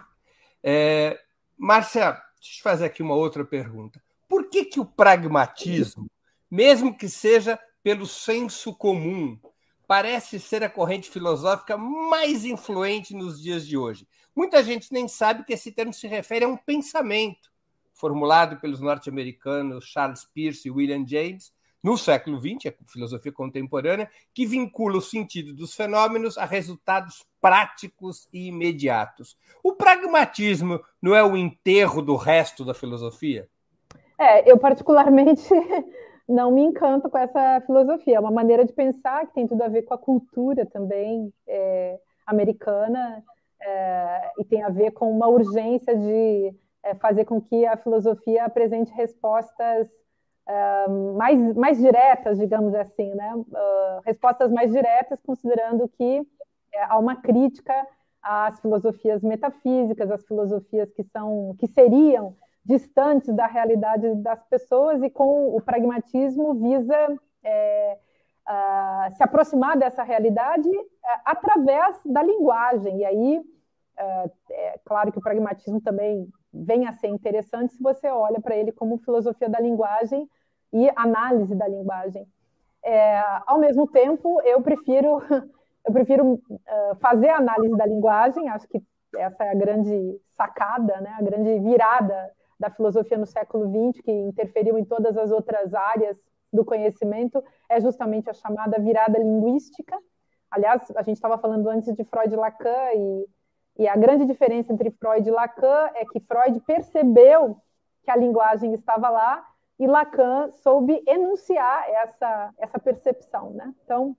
É, 0.63 1.21
Márcia, 1.57 2.13
deixa 2.41 2.61
eu 2.61 2.63
fazer 2.63 2.85
aqui 2.87 3.03
uma 3.03 3.15
outra 3.15 3.45
pergunta. 3.45 4.03
Por 4.29 4.49
que, 4.49 4.65
que 4.65 4.81
o 4.81 4.85
pragmatismo, 4.85 6.11
mesmo 6.51 6.97
que 6.97 7.09
seja 7.09 7.59
pelo 7.85 8.07
senso 8.07 8.75
comum, 8.75 9.39
parece 9.87 10.41
ser 10.41 10.65
a 10.65 10.71
corrente 10.71 11.11
filosófica 11.11 11.77
mais 11.77 12.47
influente 12.47 13.15
nos 13.15 13.41
dias 13.41 13.67
de 13.67 13.77
hoje? 13.77 14.09
Muita 14.35 14.65
gente 14.65 14.91
nem 14.91 15.07
sabe 15.07 15.45
que 15.45 15.53
esse 15.53 15.71
termo 15.71 15.93
se 15.93 16.09
refere 16.09 16.47
a 16.47 16.49
um 16.49 16.57
pensamento 16.57 17.53
formulado 17.93 18.57
pelos 18.57 18.81
norte-americanos 18.81 19.85
Charles 19.85 20.25
Peirce 20.25 20.67
e 20.67 20.71
William 20.71 21.07
James, 21.07 21.53
no 21.83 21.99
século 21.99 22.41
XX, 22.41 22.73
a 22.73 22.91
filosofia 22.91 23.31
contemporânea, 23.31 24.11
que 24.33 24.47
vincula 24.47 24.97
o 24.97 25.03
sentido 25.03 25.53
dos 25.53 25.75
fenômenos 25.75 26.39
a 26.39 26.47
resultados 26.47 27.27
práticos 27.39 28.27
e 28.33 28.49
imediatos. 28.49 29.37
O 29.63 29.75
pragmatismo 29.75 30.83
não 31.03 31.15
é 31.15 31.23
o 31.23 31.37
enterro 31.37 32.01
do 32.01 32.17
resto 32.17 32.65
da 32.65 32.73
filosofia? 32.73 33.47
É, 34.19 34.51
eu 34.51 34.57
particularmente 34.57 35.43
não 36.29 36.51
me 36.51 36.63
encanto 36.63 37.09
com 37.11 37.19
essa 37.19 37.61
filosofia. 37.67 38.17
É 38.17 38.21
uma 38.21 38.31
maneira 38.31 38.65
de 38.65 38.73
pensar 38.73 39.27
que 39.27 39.35
tem 39.35 39.47
tudo 39.47 39.63
a 39.63 39.69
ver 39.69 39.83
com 39.83 39.95
a 39.95 39.99
cultura 39.99 40.65
também 40.65 41.33
é, 41.47 41.99
americana 42.27 43.23
é, 43.61 44.33
e 44.39 44.45
tem 44.45 44.63
a 44.63 44.69
ver 44.69 44.93
com 44.93 45.11
uma 45.11 45.29
urgência 45.29 45.97
de 45.97 46.55
é, 46.83 46.95
fazer 46.95 47.25
com 47.25 47.41
que 47.41 47.67
a 47.67 47.77
filosofia 47.77 48.45
apresente 48.45 48.93
respostas 48.93 49.89
uh, 50.47 51.15
mais, 51.17 51.55
mais 51.55 51.79
diretas, 51.79 52.39
digamos 52.39 52.75
assim, 52.75 53.15
né? 53.15 53.35
Uh, 53.35 54.01
respostas 54.05 54.51
mais 54.53 54.71
diretas, 54.71 55.19
considerando 55.23 55.89
que 55.89 56.23
é, 56.73 56.85
há 56.85 56.99
uma 56.99 57.17
crítica 57.17 57.75
às 58.23 58.61
filosofias 58.61 59.23
metafísicas, 59.23 60.11
às 60.11 60.25
filosofias 60.27 60.91
que 60.93 61.05
são 61.05 61.55
que 61.59 61.67
seriam 61.67 62.37
distantes 62.65 63.35
da 63.35 63.47
realidade 63.47 64.15
das 64.17 64.43
pessoas 64.45 65.03
e 65.03 65.11
com 65.11 65.55
o 65.55 65.61
pragmatismo 65.61 66.55
visa 66.55 67.19
é, 67.45 67.99
uh, 68.49 69.15
se 69.15 69.23
aproximar 69.23 69.77
dessa 69.77 70.03
realidade 70.03 70.69
uh, 70.69 71.21
através 71.25 72.01
da 72.07 72.23
linguagem. 72.23 72.99
E 72.99 73.05
aí, 73.05 73.39
uh, 73.39 74.31
é 74.51 74.81
claro 74.85 75.13
que 75.13 75.19
o 75.19 75.23
pragmatismo 75.23 75.81
também 75.81 76.27
vem 76.53 76.87
a 76.87 76.93
ser 76.93 77.09
interessante 77.09 77.75
se 77.75 77.83
você 77.83 78.09
olha 78.09 78.41
para 78.41 78.57
ele 78.57 78.73
como 78.73 78.99
filosofia 78.99 79.49
da 79.49 79.61
linguagem 79.61 80.29
e 80.73 80.91
análise 80.97 81.55
da 81.55 81.69
linguagem. 81.69 82.27
É, 82.83 83.19
ao 83.47 83.59
mesmo 83.59 83.87
tempo, 83.89 84.41
eu 84.43 84.63
prefiro, 84.63 85.21
eu 85.85 85.93
prefiro 85.93 86.35
uh, 86.35 86.95
fazer 87.01 87.29
a 87.29 87.39
análise 87.39 87.77
da 87.77 87.87
linguagem, 87.87 88.49
acho 88.49 88.69
que 88.69 88.83
essa 89.17 89.45
é 89.45 89.51
a 89.51 89.55
grande 89.55 90.21
sacada, 90.33 91.01
né, 91.01 91.15
a 91.19 91.23
grande 91.23 91.61
virada 91.61 92.31
da 92.65 92.75
filosofia 92.75 93.19
no 93.19 93.27
século 93.27 93.65
XX, 93.67 94.03
que 94.03 94.11
interferiu 94.11 94.79
em 94.79 94.85
todas 94.85 95.17
as 95.17 95.31
outras 95.31 95.75
áreas 95.75 96.23
do 96.53 96.65
conhecimento, 96.65 97.43
é 97.69 97.81
justamente 97.81 98.31
a 98.31 98.35
chamada 98.35 98.79
virada 98.81 99.19
linguística. 99.19 99.99
Aliás, 100.51 100.83
a 100.97 101.03
gente 101.03 101.17
estava 101.17 101.37
falando 101.39 101.69
antes 101.69 101.95
de 101.95 102.05
Freud 102.05 102.33
e 102.33 102.37
Lacan, 102.37 102.93
e 102.95 103.27
e 103.77 103.89
a 103.89 103.97
grande 103.97 104.25
diferença 104.25 104.73
entre 104.73 104.91
Freud 104.93 105.29
e 105.29 105.33
Lacan 105.33 105.91
é 105.95 106.05
que 106.05 106.21
Freud 106.21 106.61
percebeu 106.61 107.61
que 108.05 108.11
a 108.11 108.17
linguagem 108.17 108.73
estava 108.73 109.09
lá 109.09 109.45
e 109.79 109.87
Lacan 109.87 110.49
soube 110.51 111.03
enunciar 111.07 111.89
essa, 111.91 112.55
essa 112.59 112.79
percepção. 112.79 113.51
Né? 113.51 113.75
Então, 113.85 114.17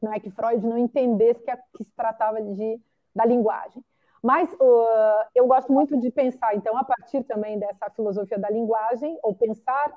não 0.00 0.12
é 0.12 0.20
que 0.20 0.30
Freud 0.30 0.64
não 0.64 0.78
entendesse 0.78 1.42
que, 1.42 1.56
que 1.76 1.84
se 1.84 1.92
tratava 1.92 2.40
de, 2.40 2.80
da 3.14 3.24
linguagem. 3.24 3.84
Mas 4.24 4.50
uh, 4.54 5.28
eu 5.34 5.46
gosto 5.46 5.70
muito 5.70 6.00
de 6.00 6.10
pensar, 6.10 6.56
então, 6.56 6.74
a 6.78 6.82
partir 6.82 7.22
também 7.24 7.58
dessa 7.58 7.90
filosofia 7.90 8.38
da 8.38 8.48
linguagem, 8.48 9.18
ou 9.22 9.34
pensar 9.34 9.94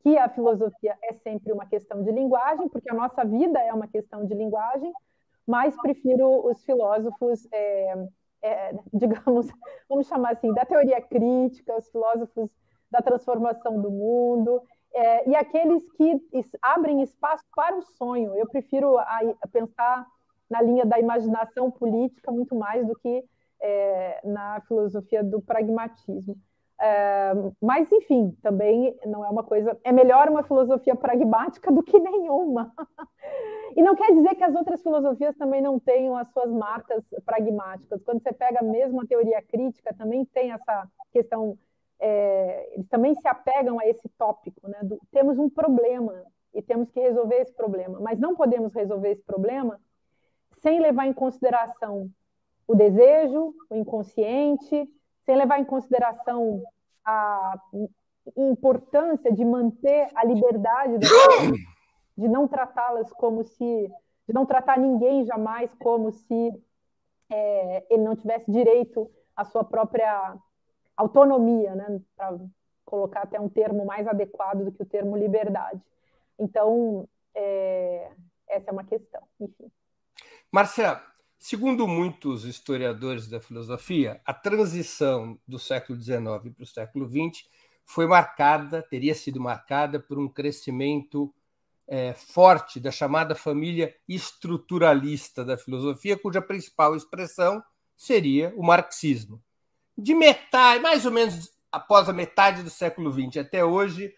que 0.00 0.18
a 0.18 0.28
filosofia 0.28 0.98
é 1.00 1.12
sempre 1.12 1.52
uma 1.52 1.64
questão 1.64 2.02
de 2.02 2.10
linguagem, 2.10 2.68
porque 2.68 2.90
a 2.90 2.94
nossa 2.94 3.24
vida 3.24 3.60
é 3.60 3.72
uma 3.72 3.86
questão 3.86 4.26
de 4.26 4.34
linguagem, 4.34 4.92
mas 5.46 5.76
prefiro 5.80 6.44
os 6.44 6.60
filósofos 6.64 7.46
é, 7.52 7.94
é, 8.42 8.74
digamos, 8.92 9.46
vamos 9.88 10.08
chamar 10.08 10.32
assim, 10.32 10.52
da 10.52 10.64
teoria 10.64 11.00
crítica, 11.00 11.76
os 11.76 11.88
filósofos 11.88 12.50
da 12.90 13.00
transformação 13.00 13.80
do 13.80 13.92
mundo, 13.92 14.60
é, 14.92 15.30
e 15.30 15.36
aqueles 15.36 15.88
que 15.92 16.20
abrem 16.60 17.00
espaço 17.00 17.44
para 17.54 17.76
o 17.76 17.82
sonho. 17.82 18.34
Eu 18.34 18.48
prefiro 18.48 18.98
a, 18.98 19.20
a 19.40 19.46
pensar 19.46 20.04
na 20.50 20.60
linha 20.60 20.84
da 20.84 20.98
imaginação 20.98 21.70
política 21.70 22.32
muito 22.32 22.56
mais 22.56 22.84
do 22.84 22.98
que 22.98 23.24
é, 23.60 24.20
na 24.24 24.60
filosofia 24.62 25.22
do 25.22 25.40
pragmatismo. 25.40 26.36
É, 26.80 27.32
mas, 27.60 27.90
enfim, 27.90 28.36
também 28.40 28.96
não 29.04 29.24
é 29.24 29.28
uma 29.28 29.42
coisa. 29.42 29.76
É 29.82 29.90
melhor 29.90 30.28
uma 30.28 30.44
filosofia 30.44 30.94
pragmática 30.94 31.72
do 31.72 31.82
que 31.82 31.98
nenhuma. 31.98 32.72
e 33.76 33.82
não 33.82 33.96
quer 33.96 34.12
dizer 34.12 34.36
que 34.36 34.44
as 34.44 34.54
outras 34.54 34.80
filosofias 34.82 35.36
também 35.36 35.60
não 35.60 35.78
tenham 35.80 36.16
as 36.16 36.30
suas 36.32 36.50
marcas 36.52 37.04
pragmáticas. 37.24 38.02
Quando 38.04 38.22
você 38.22 38.32
pega 38.32 38.62
mesmo 38.62 39.00
a 39.00 39.06
teoria 39.06 39.42
crítica, 39.42 39.92
também 39.94 40.24
tem 40.26 40.52
essa 40.52 40.88
questão. 41.10 41.58
É, 42.00 42.74
eles 42.74 42.88
também 42.88 43.12
se 43.16 43.26
apegam 43.26 43.80
a 43.80 43.86
esse 43.88 44.08
tópico, 44.10 44.68
né? 44.68 44.78
Do, 44.84 45.00
temos 45.10 45.36
um 45.36 45.50
problema 45.50 46.14
e 46.54 46.62
temos 46.62 46.90
que 46.92 47.00
resolver 47.00 47.36
esse 47.36 47.52
problema, 47.52 47.98
mas 48.00 48.20
não 48.20 48.36
podemos 48.36 48.72
resolver 48.72 49.10
esse 49.10 49.22
problema 49.22 49.80
sem 50.60 50.80
levar 50.80 51.06
em 51.06 51.12
consideração 51.12 52.08
o 52.68 52.74
desejo, 52.74 53.54
o 53.70 53.74
inconsciente, 53.74 54.88
sem 55.24 55.36
levar 55.36 55.58
em 55.58 55.64
consideração 55.64 56.62
a 57.04 57.58
importância 58.36 59.32
de 59.32 59.42
manter 59.42 60.08
a 60.14 60.22
liberdade 60.24 60.98
das 60.98 61.10
pessoas, 61.10 61.58
de 62.16 62.28
não 62.28 62.46
tratá-las 62.46 63.10
como 63.14 63.42
se, 63.42 63.90
de 64.26 64.34
não 64.34 64.44
tratar 64.44 64.78
ninguém 64.78 65.24
jamais 65.24 65.74
como 65.78 66.12
se 66.12 66.62
é, 67.30 67.86
ele 67.88 68.02
não 68.02 68.14
tivesse 68.14 68.50
direito 68.50 69.10
à 69.34 69.46
sua 69.46 69.64
própria 69.64 70.36
autonomia, 70.94 71.74
né, 71.74 72.00
para 72.14 72.38
colocar 72.84 73.22
até 73.22 73.40
um 73.40 73.48
termo 73.48 73.86
mais 73.86 74.06
adequado 74.06 74.64
do 74.64 74.72
que 74.72 74.82
o 74.82 74.86
termo 74.86 75.16
liberdade. 75.16 75.80
Então, 76.38 77.08
é, 77.34 78.10
essa 78.46 78.70
é 78.70 78.72
uma 78.72 78.84
questão. 78.84 79.22
Enfim. 79.40 79.70
Marcia, 80.50 81.00
Segundo 81.38 81.86
muitos 81.86 82.44
historiadores 82.44 83.28
da 83.28 83.40
filosofia, 83.40 84.20
a 84.26 84.34
transição 84.34 85.38
do 85.46 85.56
século 85.56 85.98
XIX 85.98 86.24
para 86.52 86.64
o 86.64 86.66
século 86.66 87.08
XX 87.08 87.46
foi 87.86 88.08
marcada, 88.08 88.82
teria 88.82 89.14
sido 89.14 89.40
marcada 89.40 90.00
por 90.00 90.18
um 90.18 90.28
crescimento 90.28 91.32
é, 91.86 92.12
forte 92.12 92.80
da 92.80 92.90
chamada 92.90 93.36
família 93.36 93.94
estruturalista 94.08 95.44
da 95.44 95.56
filosofia, 95.56 96.18
cuja 96.18 96.42
principal 96.42 96.96
expressão 96.96 97.62
seria 97.96 98.52
o 98.56 98.62
marxismo. 98.62 99.40
De 99.96 100.16
metade, 100.16 100.82
mais 100.82 101.06
ou 101.06 101.12
menos 101.12 101.52
após 101.70 102.08
a 102.08 102.12
metade 102.12 102.64
do 102.64 102.70
século 102.70 103.12
XX 103.12 103.38
até 103.38 103.64
hoje, 103.64 104.12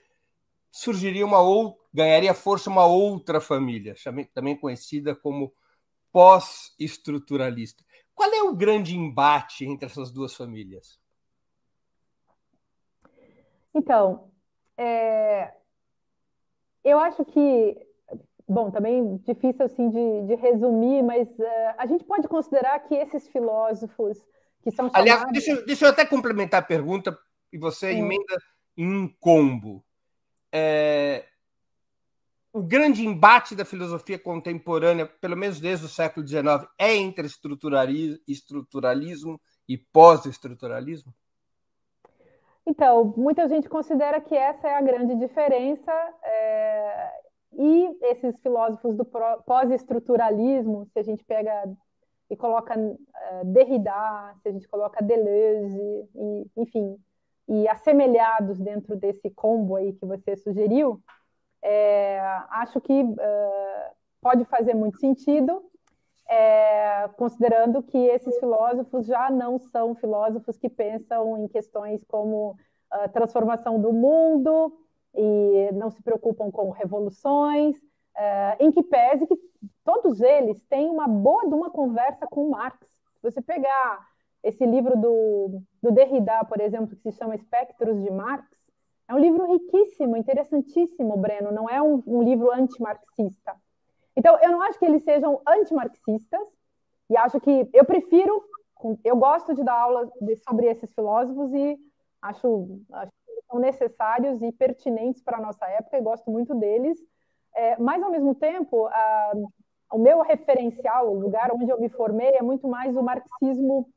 surgiria 0.72 1.26
uma 1.26 1.40
ou 1.40 1.78
ganharia 1.92 2.32
força 2.32 2.70
uma 2.70 2.86
outra 2.86 3.42
família, 3.42 3.94
também 4.32 4.56
conhecida 4.56 5.14
como 5.14 5.52
pós-estruturalista. 6.12 7.84
Qual 8.14 8.32
é 8.32 8.42
o 8.42 8.54
grande 8.54 8.96
embate 8.96 9.64
entre 9.64 9.86
essas 9.86 10.10
duas 10.10 10.34
famílias? 10.34 10.98
Então, 13.74 14.30
é, 14.76 15.52
eu 16.84 16.98
acho 16.98 17.24
que, 17.24 17.76
bom, 18.48 18.70
também 18.70 19.16
difícil 19.18 19.64
assim 19.64 19.88
de, 19.90 20.26
de 20.26 20.34
resumir, 20.34 21.02
mas 21.02 21.28
uh, 21.28 21.74
a 21.78 21.86
gente 21.86 22.04
pode 22.04 22.26
considerar 22.26 22.78
que 22.80 22.94
esses 22.94 23.28
filósofos 23.28 24.18
que 24.62 24.70
são 24.70 24.90
chamados... 24.90 25.12
Aliás, 25.12 25.32
deixa, 25.32 25.62
deixa 25.62 25.84
eu 25.86 25.90
até 25.90 26.04
complementar 26.04 26.60
a 26.60 26.66
pergunta 26.66 27.16
e 27.52 27.58
você 27.58 27.92
hum. 27.92 27.98
emenda 27.98 28.42
em 28.76 28.88
um 28.88 29.08
combo. 29.20 29.84
É, 30.52 31.26
o 32.52 32.62
grande 32.62 33.06
embate 33.06 33.54
da 33.54 33.64
filosofia 33.64 34.18
contemporânea, 34.18 35.06
pelo 35.06 35.36
menos 35.36 35.60
desde 35.60 35.86
o 35.86 35.88
século 35.88 36.26
XIX, 36.26 36.66
é 36.78 36.96
entre 36.96 37.26
estruturalismo 37.26 39.40
e 39.68 39.78
pós-estruturalismo? 39.78 41.14
Então, 42.66 43.14
muita 43.16 43.48
gente 43.48 43.68
considera 43.68 44.20
que 44.20 44.34
essa 44.34 44.68
é 44.68 44.74
a 44.74 44.82
grande 44.82 45.14
diferença, 45.16 45.92
é... 46.22 47.10
e 47.52 47.96
esses 48.02 48.38
filósofos 48.40 48.96
do 48.96 49.04
pós-estruturalismo, 49.04 50.86
se 50.92 50.98
a 50.98 51.02
gente 51.02 51.24
pega 51.24 51.52
e 52.28 52.36
coloca 52.36 52.78
uh, 52.78 53.44
Derrida, 53.44 54.34
se 54.40 54.48
a 54.48 54.52
gente 54.52 54.68
coloca 54.68 55.02
Deleuze, 55.02 56.08
e, 56.14 56.46
enfim, 56.56 56.96
e 57.48 57.68
assemelhados 57.68 58.60
dentro 58.60 58.96
desse 58.96 59.30
combo 59.30 59.74
aí 59.74 59.92
que 59.94 60.06
você 60.06 60.36
sugeriu, 60.36 61.02
é, 61.62 62.20
acho 62.50 62.80
que 62.80 63.02
uh, 63.02 63.94
pode 64.20 64.44
fazer 64.44 64.74
muito 64.74 64.98
sentido, 64.98 65.62
é, 66.28 67.08
considerando 67.16 67.82
que 67.82 67.98
esses 67.98 68.38
filósofos 68.38 69.06
já 69.06 69.30
não 69.30 69.58
são 69.58 69.94
filósofos 69.94 70.56
que 70.56 70.68
pensam 70.68 71.36
em 71.38 71.48
questões 71.48 72.04
como 72.04 72.52
uh, 72.52 73.08
transformação 73.12 73.80
do 73.80 73.92
mundo 73.92 74.72
e 75.14 75.70
não 75.72 75.90
se 75.90 76.00
preocupam 76.02 76.50
com 76.50 76.70
revoluções, 76.70 77.76
uh, 77.76 78.56
em 78.60 78.70
que 78.70 78.82
pese 78.82 79.26
que 79.26 79.36
todos 79.84 80.20
eles 80.20 80.62
têm 80.68 80.88
uma 80.88 81.08
boa 81.08 81.48
de 81.48 81.54
uma 81.54 81.70
conversa 81.70 82.26
com 82.26 82.48
Marx. 82.48 82.86
Se 83.16 83.30
você 83.30 83.42
pegar 83.42 84.08
esse 84.42 84.64
livro 84.64 84.96
do, 84.96 85.62
do 85.82 85.90
Derrida, 85.90 86.44
por 86.44 86.60
exemplo, 86.60 86.94
que 86.96 87.02
se 87.02 87.12
chama 87.12 87.34
Espectros 87.34 88.00
de 88.02 88.10
Marx, 88.10 88.48
é 89.10 89.14
um 89.14 89.18
livro 89.18 89.44
riquíssimo, 89.44 90.16
interessantíssimo, 90.16 91.16
Breno, 91.16 91.50
não 91.50 91.68
é 91.68 91.82
um, 91.82 92.00
um 92.06 92.22
livro 92.22 92.52
antimarxista. 92.52 93.56
Então, 94.16 94.38
eu 94.40 94.52
não 94.52 94.62
acho 94.62 94.78
que 94.78 94.84
eles 94.84 95.02
sejam 95.02 95.42
antimarxistas, 95.46 96.46
e 97.10 97.16
acho 97.16 97.40
que 97.40 97.68
eu 97.72 97.84
prefiro, 97.84 98.40
eu 99.02 99.16
gosto 99.16 99.52
de 99.52 99.64
dar 99.64 99.74
aula 99.74 100.08
de, 100.20 100.36
sobre 100.36 100.66
esses 100.66 100.94
filósofos 100.94 101.52
e 101.52 101.76
acho, 102.22 102.80
acho 102.92 103.10
que 103.26 103.42
são 103.50 103.58
necessários 103.58 104.40
e 104.42 104.52
pertinentes 104.52 105.20
para 105.22 105.38
a 105.38 105.40
nossa 105.40 105.66
época, 105.66 105.98
e 105.98 106.02
gosto 106.02 106.30
muito 106.30 106.54
deles, 106.54 106.96
é, 107.56 107.76
mas, 107.78 108.00
ao 108.00 108.12
mesmo 108.12 108.32
tempo, 108.36 108.86
a, 108.86 109.32
o 109.92 109.98
meu 109.98 110.22
referencial, 110.22 111.10
o 111.10 111.18
lugar 111.18 111.50
onde 111.52 111.68
eu 111.68 111.80
me 111.80 111.88
formei, 111.88 112.36
é 112.36 112.42
muito 112.42 112.68
mais 112.68 112.96
o 112.96 113.02
marxismo 113.02 113.88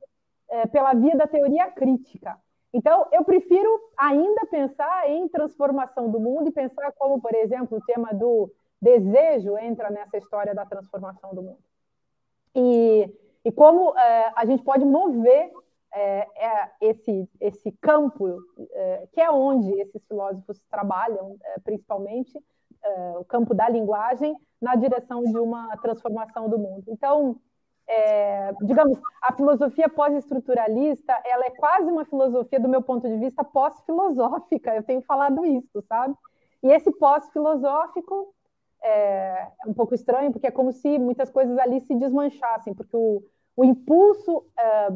é, 0.49 0.65
pela 0.65 0.93
via 0.93 1.15
da 1.15 1.27
teoria 1.27 1.69
crítica. 1.69 2.35
Então, 2.73 3.07
eu 3.11 3.23
prefiro 3.23 3.69
ainda 3.95 4.47
pensar 4.47 5.09
em 5.09 5.27
transformação 5.27 6.09
do 6.09 6.19
mundo 6.19 6.49
e 6.49 6.51
pensar 6.51 6.91
como, 6.93 7.21
por 7.21 7.33
exemplo, 7.35 7.77
o 7.77 7.85
tema 7.85 8.11
do 8.13 8.51
desejo 8.81 9.57
entra 9.59 9.91
nessa 9.91 10.17
história 10.17 10.55
da 10.55 10.65
transformação 10.65 11.35
do 11.35 11.43
mundo. 11.43 11.63
E, 12.55 13.09
e 13.45 13.51
como 13.51 13.97
é, 13.97 14.31
a 14.35 14.45
gente 14.45 14.63
pode 14.63 14.83
mover 14.83 15.51
é, 15.93 16.27
é 16.35 16.71
esse, 16.81 17.29
esse 17.39 17.71
campo, 17.73 18.43
é, 18.71 19.07
que 19.13 19.21
é 19.21 19.29
onde 19.29 19.71
esses 19.79 20.03
filósofos 20.07 20.59
trabalham, 20.71 21.37
é, 21.43 21.59
principalmente, 21.59 22.37
o 23.17 23.23
campo 23.23 23.53
da 23.53 23.69
linguagem, 23.69 24.35
na 24.61 24.75
direção 24.75 25.23
de 25.23 25.37
uma 25.37 25.77
transformação 25.77 26.49
do 26.49 26.59
mundo. 26.59 26.83
Então, 26.89 27.39
é, 27.87 28.53
digamos, 28.61 28.97
a 29.21 29.33
filosofia 29.33 29.89
pós-estruturalista, 29.89 31.13
ela 31.25 31.45
é 31.45 31.49
quase 31.49 31.91
uma 31.91 32.05
filosofia, 32.05 32.59
do 32.59 32.69
meu 32.69 32.81
ponto 32.81 33.07
de 33.07 33.17
vista, 33.17 33.43
pós-filosófica. 33.43 34.75
Eu 34.75 34.83
tenho 34.83 35.01
falado 35.01 35.45
isso, 35.45 35.81
sabe? 35.87 36.15
E 36.61 36.71
esse 36.71 36.91
pós-filosófico 36.91 38.33
é 38.81 39.47
um 39.65 39.73
pouco 39.73 39.93
estranho, 39.93 40.31
porque 40.31 40.47
é 40.47 40.51
como 40.51 40.71
se 40.71 40.97
muitas 40.97 41.29
coisas 41.29 41.57
ali 41.57 41.79
se 41.81 41.95
desmanchassem, 41.95 42.73
porque 42.73 42.95
o, 42.95 43.23
o 43.55 43.63
impulso 43.63 44.45
é, 44.57 44.87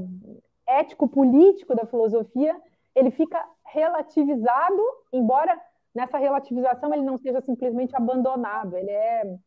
ético-político 0.80 1.76
da 1.76 1.86
filosofia, 1.86 2.56
ele 2.96 3.12
fica 3.12 3.44
relativizado, 3.66 4.82
embora 5.12 5.60
nessa 5.94 6.18
relativização 6.18 6.94
ele 6.94 7.04
não 7.04 7.18
seja 7.18 7.42
simplesmente 7.42 7.96
abandonado, 7.96 8.78
ele 8.78 8.92
é, 8.92 9.38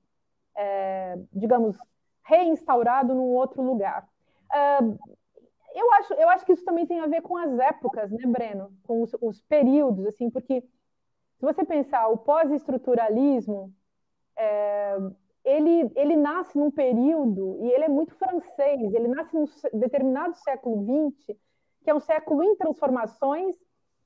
é 0.57 1.19
digamos, 1.33 1.77
reinstaurado 2.25 3.15
num 3.15 3.35
outro 3.35 3.63
lugar. 3.63 4.09
Uh, 4.53 4.99
eu, 5.75 5.93
acho, 5.95 6.15
eu 6.15 6.29
acho 6.29 6.45
que 6.45 6.53
isso 6.53 6.65
também 6.65 6.87
tem 6.87 7.01
a 7.01 7.07
ver 7.07 7.23
com 7.23 7.37
as 7.37 7.59
épocas, 7.59 8.11
né, 8.11 8.25
Breno? 8.27 8.73
Com 8.85 9.03
os, 9.03 9.15
os 9.21 9.41
períodos, 9.43 10.07
assim, 10.07 10.31
porque 10.31 10.61
se 10.61 11.43
você 11.43 11.65
pensar 11.65 12.09
o 12.09 12.19
pós-estruturalismo, 12.19 13.73
é, 14.37 14.97
ele, 15.45 15.91
ele 15.97 16.17
nasce 16.17 16.59
num 16.59 16.71
período, 16.71 17.59
e 17.63 17.71
ele 17.71 17.85
é 17.85 17.89
muito 17.89 18.15
francês, 18.15 18.93
ele 18.95 19.09
nasce 19.09 19.35
num 19.35 19.47
determinado 19.73 20.37
século 20.37 20.85
XX, 21.17 21.37
que 21.83 21.91
é 21.91 21.95
um 21.95 22.01
século 22.01 22.43
em 22.43 22.57
transformações, 22.57 23.57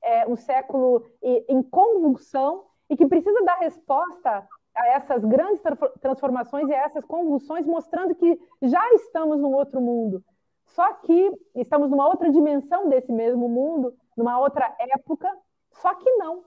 é 0.01 0.27
um 0.27 0.35
século 0.35 1.05
em 1.21 1.61
convulsão, 1.63 2.65
e 2.89 2.95
que 2.95 3.07
precisa 3.07 3.43
dar 3.43 3.57
resposta 3.57 4.47
a 4.75 4.87
essas 4.87 5.23
grandes 5.23 5.61
transformações 6.01 6.67
e 6.69 6.73
a 6.73 6.83
essas 6.83 7.05
convulsões, 7.05 7.65
mostrando 7.65 8.13
que 8.13 8.39
já 8.61 8.93
estamos 8.93 9.39
num 9.39 9.53
outro 9.53 9.79
mundo. 9.79 10.23
Só 10.65 10.93
que 10.95 11.31
estamos 11.55 11.89
numa 11.89 12.07
outra 12.07 12.29
dimensão 12.29 12.89
desse 12.89 13.11
mesmo 13.11 13.47
mundo, 13.47 13.95
numa 14.17 14.37
outra 14.39 14.75
época, 14.79 15.31
só 15.71 15.93
que 15.95 16.09
não. 16.13 16.43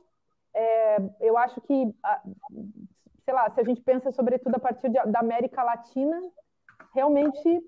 É, 0.52 0.98
eu 1.20 1.38
acho 1.38 1.60
que, 1.62 1.94
sei 3.24 3.34
lá, 3.34 3.48
se 3.50 3.60
a 3.60 3.64
gente 3.64 3.80
pensa 3.80 4.10
sobretudo 4.10 4.56
a 4.56 4.60
partir 4.60 4.90
de, 4.90 5.02
da 5.06 5.20
América 5.20 5.62
Latina, 5.62 6.20
realmente 6.94 7.64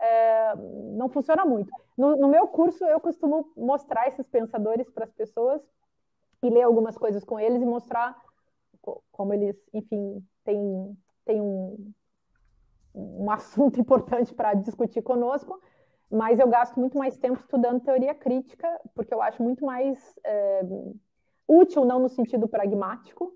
é, 0.00 0.54
não 0.96 1.08
funciona 1.08 1.44
muito. 1.44 1.70
No, 1.96 2.16
no 2.16 2.28
meu 2.28 2.46
curso, 2.46 2.84
eu 2.84 3.00
costumo 3.00 3.52
mostrar 3.56 4.08
esses 4.08 4.26
pensadores 4.26 4.88
para 4.88 5.04
as 5.04 5.12
pessoas 5.12 5.60
e 6.42 6.48
ler 6.48 6.62
algumas 6.62 6.96
coisas 6.96 7.24
com 7.24 7.38
eles 7.38 7.60
e 7.60 7.66
mostrar 7.66 8.16
como 9.12 9.32
eles, 9.32 9.56
enfim, 9.72 10.24
têm, 10.44 10.96
têm 11.24 11.40
um, 11.40 11.92
um 12.94 13.30
assunto 13.30 13.78
importante 13.80 14.34
para 14.34 14.54
discutir 14.54 15.02
conosco, 15.02 15.60
mas 16.10 16.38
eu 16.38 16.48
gasto 16.48 16.78
muito 16.80 16.96
mais 16.96 17.16
tempo 17.16 17.38
estudando 17.38 17.82
teoria 17.82 18.14
crítica, 18.14 18.68
porque 18.94 19.12
eu 19.12 19.20
acho 19.20 19.42
muito 19.42 19.64
mais 19.64 19.98
é, 20.24 20.62
útil, 21.46 21.84
não 21.84 22.00
no 22.00 22.08
sentido 22.08 22.48
pragmático, 22.48 23.32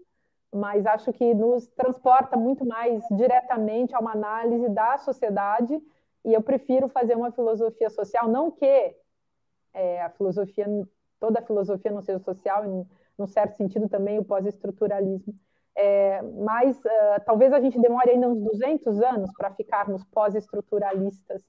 mas 0.52 0.86
acho 0.86 1.12
que 1.12 1.34
nos 1.34 1.66
transporta 1.68 2.36
muito 2.36 2.64
mais 2.64 3.02
diretamente 3.10 3.94
a 3.94 4.00
uma 4.00 4.12
análise 4.12 4.68
da 4.68 4.98
sociedade, 4.98 5.80
e 6.24 6.32
eu 6.32 6.42
prefiro 6.42 6.88
fazer 6.88 7.16
uma 7.16 7.32
filosofia 7.32 7.90
social, 7.90 8.28
não 8.28 8.50
que 8.50 8.94
é, 9.74 10.02
a 10.02 10.10
filosofia, 10.10 10.66
toda 11.18 11.40
a 11.40 11.42
filosofia 11.42 11.90
não 11.90 12.02
seja 12.02 12.18
social, 12.18 12.86
num 13.18 13.26
certo 13.26 13.56
sentido 13.56 13.88
também 13.88 14.18
o 14.18 14.24
pós-estruturalismo. 14.24 15.34
É, 15.76 16.20
mas 16.44 16.76
uh, 16.78 17.24
talvez 17.24 17.52
a 17.52 17.60
gente 17.60 17.80
demore 17.80 18.10
ainda 18.10 18.28
uns 18.28 18.40
200 18.40 19.00
anos 19.00 19.30
para 19.36 19.50
ficarmos 19.52 20.04
pós-estruturalistas. 20.04 21.42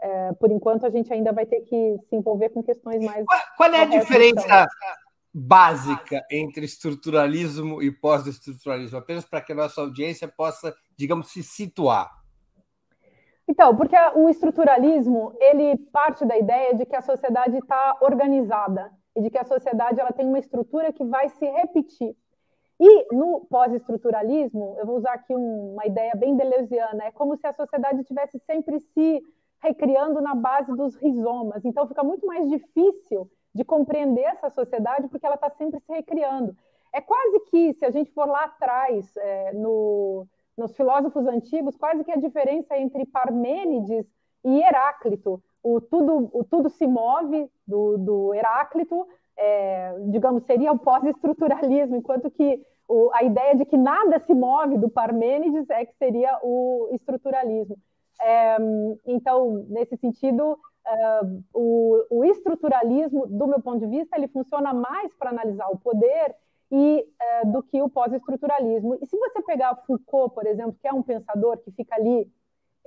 É, 0.00 0.32
por 0.34 0.50
enquanto, 0.50 0.86
a 0.86 0.90
gente 0.90 1.12
ainda 1.12 1.32
vai 1.32 1.46
ter 1.46 1.60
que 1.62 1.98
se 2.08 2.16
envolver 2.16 2.50
com 2.50 2.62
questões 2.62 3.04
mais. 3.04 3.24
Qual, 3.24 3.40
qual 3.56 3.74
é 3.74 3.82
a 3.82 3.84
diferença 3.84 4.68
básica 5.34 6.24
entre 6.30 6.64
estruturalismo 6.64 7.82
e 7.82 7.90
pós-estruturalismo? 7.90 8.98
Apenas 8.98 9.24
para 9.24 9.40
que 9.40 9.52
a 9.52 9.56
nossa 9.56 9.80
audiência 9.80 10.28
possa, 10.28 10.74
digamos, 10.96 11.30
se 11.32 11.42
situar. 11.42 12.10
Então, 13.48 13.74
porque 13.74 13.96
o 14.14 14.28
estruturalismo 14.28 15.34
ele 15.40 15.76
parte 15.90 16.24
da 16.24 16.36
ideia 16.36 16.74
de 16.74 16.84
que 16.84 16.94
a 16.94 17.00
sociedade 17.00 17.56
está 17.56 17.96
organizada 18.02 18.92
e 19.18 19.20
de 19.20 19.30
que 19.30 19.38
a 19.38 19.44
sociedade 19.44 20.00
ela 20.00 20.12
tem 20.12 20.26
uma 20.26 20.38
estrutura 20.38 20.92
que 20.92 21.04
vai 21.04 21.28
se 21.28 21.44
repetir. 21.44 22.16
E 22.78 23.12
no 23.12 23.44
pós-estruturalismo, 23.50 24.76
eu 24.78 24.86
vou 24.86 24.96
usar 24.96 25.14
aqui 25.14 25.34
um, 25.34 25.72
uma 25.72 25.84
ideia 25.84 26.14
bem 26.14 26.36
deleuziana, 26.36 27.04
é 27.04 27.10
como 27.10 27.36
se 27.36 27.44
a 27.44 27.52
sociedade 27.52 28.00
estivesse 28.00 28.38
sempre 28.46 28.78
se 28.78 29.20
recriando 29.60 30.20
na 30.20 30.36
base 30.36 30.72
dos 30.76 30.94
rizomas. 30.94 31.64
Então 31.64 31.88
fica 31.88 32.04
muito 32.04 32.24
mais 32.24 32.48
difícil 32.48 33.28
de 33.52 33.64
compreender 33.64 34.22
essa 34.22 34.50
sociedade 34.50 35.08
porque 35.08 35.26
ela 35.26 35.34
está 35.34 35.50
sempre 35.50 35.80
se 35.80 35.92
recriando. 35.92 36.56
É 36.94 37.00
quase 37.00 37.40
que, 37.50 37.74
se 37.74 37.84
a 37.84 37.90
gente 37.90 38.12
for 38.12 38.28
lá 38.28 38.44
atrás, 38.44 39.16
é, 39.16 39.52
no, 39.52 40.28
nos 40.56 40.76
filósofos 40.76 41.26
antigos, 41.26 41.76
quase 41.76 42.04
que 42.04 42.12
a 42.12 42.16
diferença 42.16 42.78
entre 42.78 43.04
Parmênides 43.04 44.06
e 44.44 44.62
Heráclito 44.62 45.42
o 45.62 45.80
tudo, 45.80 46.30
o 46.32 46.44
tudo 46.44 46.68
se 46.68 46.86
move 46.86 47.50
do, 47.66 47.98
do 47.98 48.34
Heráclito, 48.34 49.06
é, 49.36 49.96
digamos, 50.10 50.44
seria 50.44 50.72
o 50.72 50.78
pós-estruturalismo, 50.78 51.96
enquanto 51.96 52.30
que 52.30 52.60
o, 52.88 53.10
a 53.12 53.22
ideia 53.22 53.54
de 53.54 53.64
que 53.64 53.76
nada 53.76 54.18
se 54.20 54.34
move 54.34 54.78
do 54.78 54.88
Parmênides 54.88 55.68
é 55.70 55.84
que 55.84 55.94
seria 55.96 56.38
o 56.42 56.88
estruturalismo. 56.92 57.76
É, 58.20 58.56
então, 59.06 59.66
nesse 59.68 59.96
sentido, 59.96 60.58
é, 60.86 61.20
o, 61.54 62.04
o, 62.10 62.24
estruturalismo, 62.24 63.26
do 63.26 63.46
meu 63.46 63.60
ponto 63.60 63.78
de 63.78 63.86
vista, 63.86 64.16
ele 64.16 64.26
funciona 64.28 64.72
mais 64.72 65.14
para 65.14 65.30
analisar 65.30 65.68
o 65.68 65.78
poder 65.78 66.34
e 66.70 67.06
é, 67.20 67.44
do 67.44 67.62
que 67.62 67.80
o 67.80 67.88
pós-estruturalismo. 67.88 68.96
E 69.00 69.06
se 69.06 69.16
você 69.16 69.42
pegar 69.42 69.76
Foucault, 69.86 70.34
por 70.34 70.46
exemplo, 70.46 70.76
que 70.80 70.88
é 70.88 70.92
um 70.92 71.02
pensador 71.02 71.58
que 71.58 71.70
fica 71.72 71.94
ali 71.94 72.28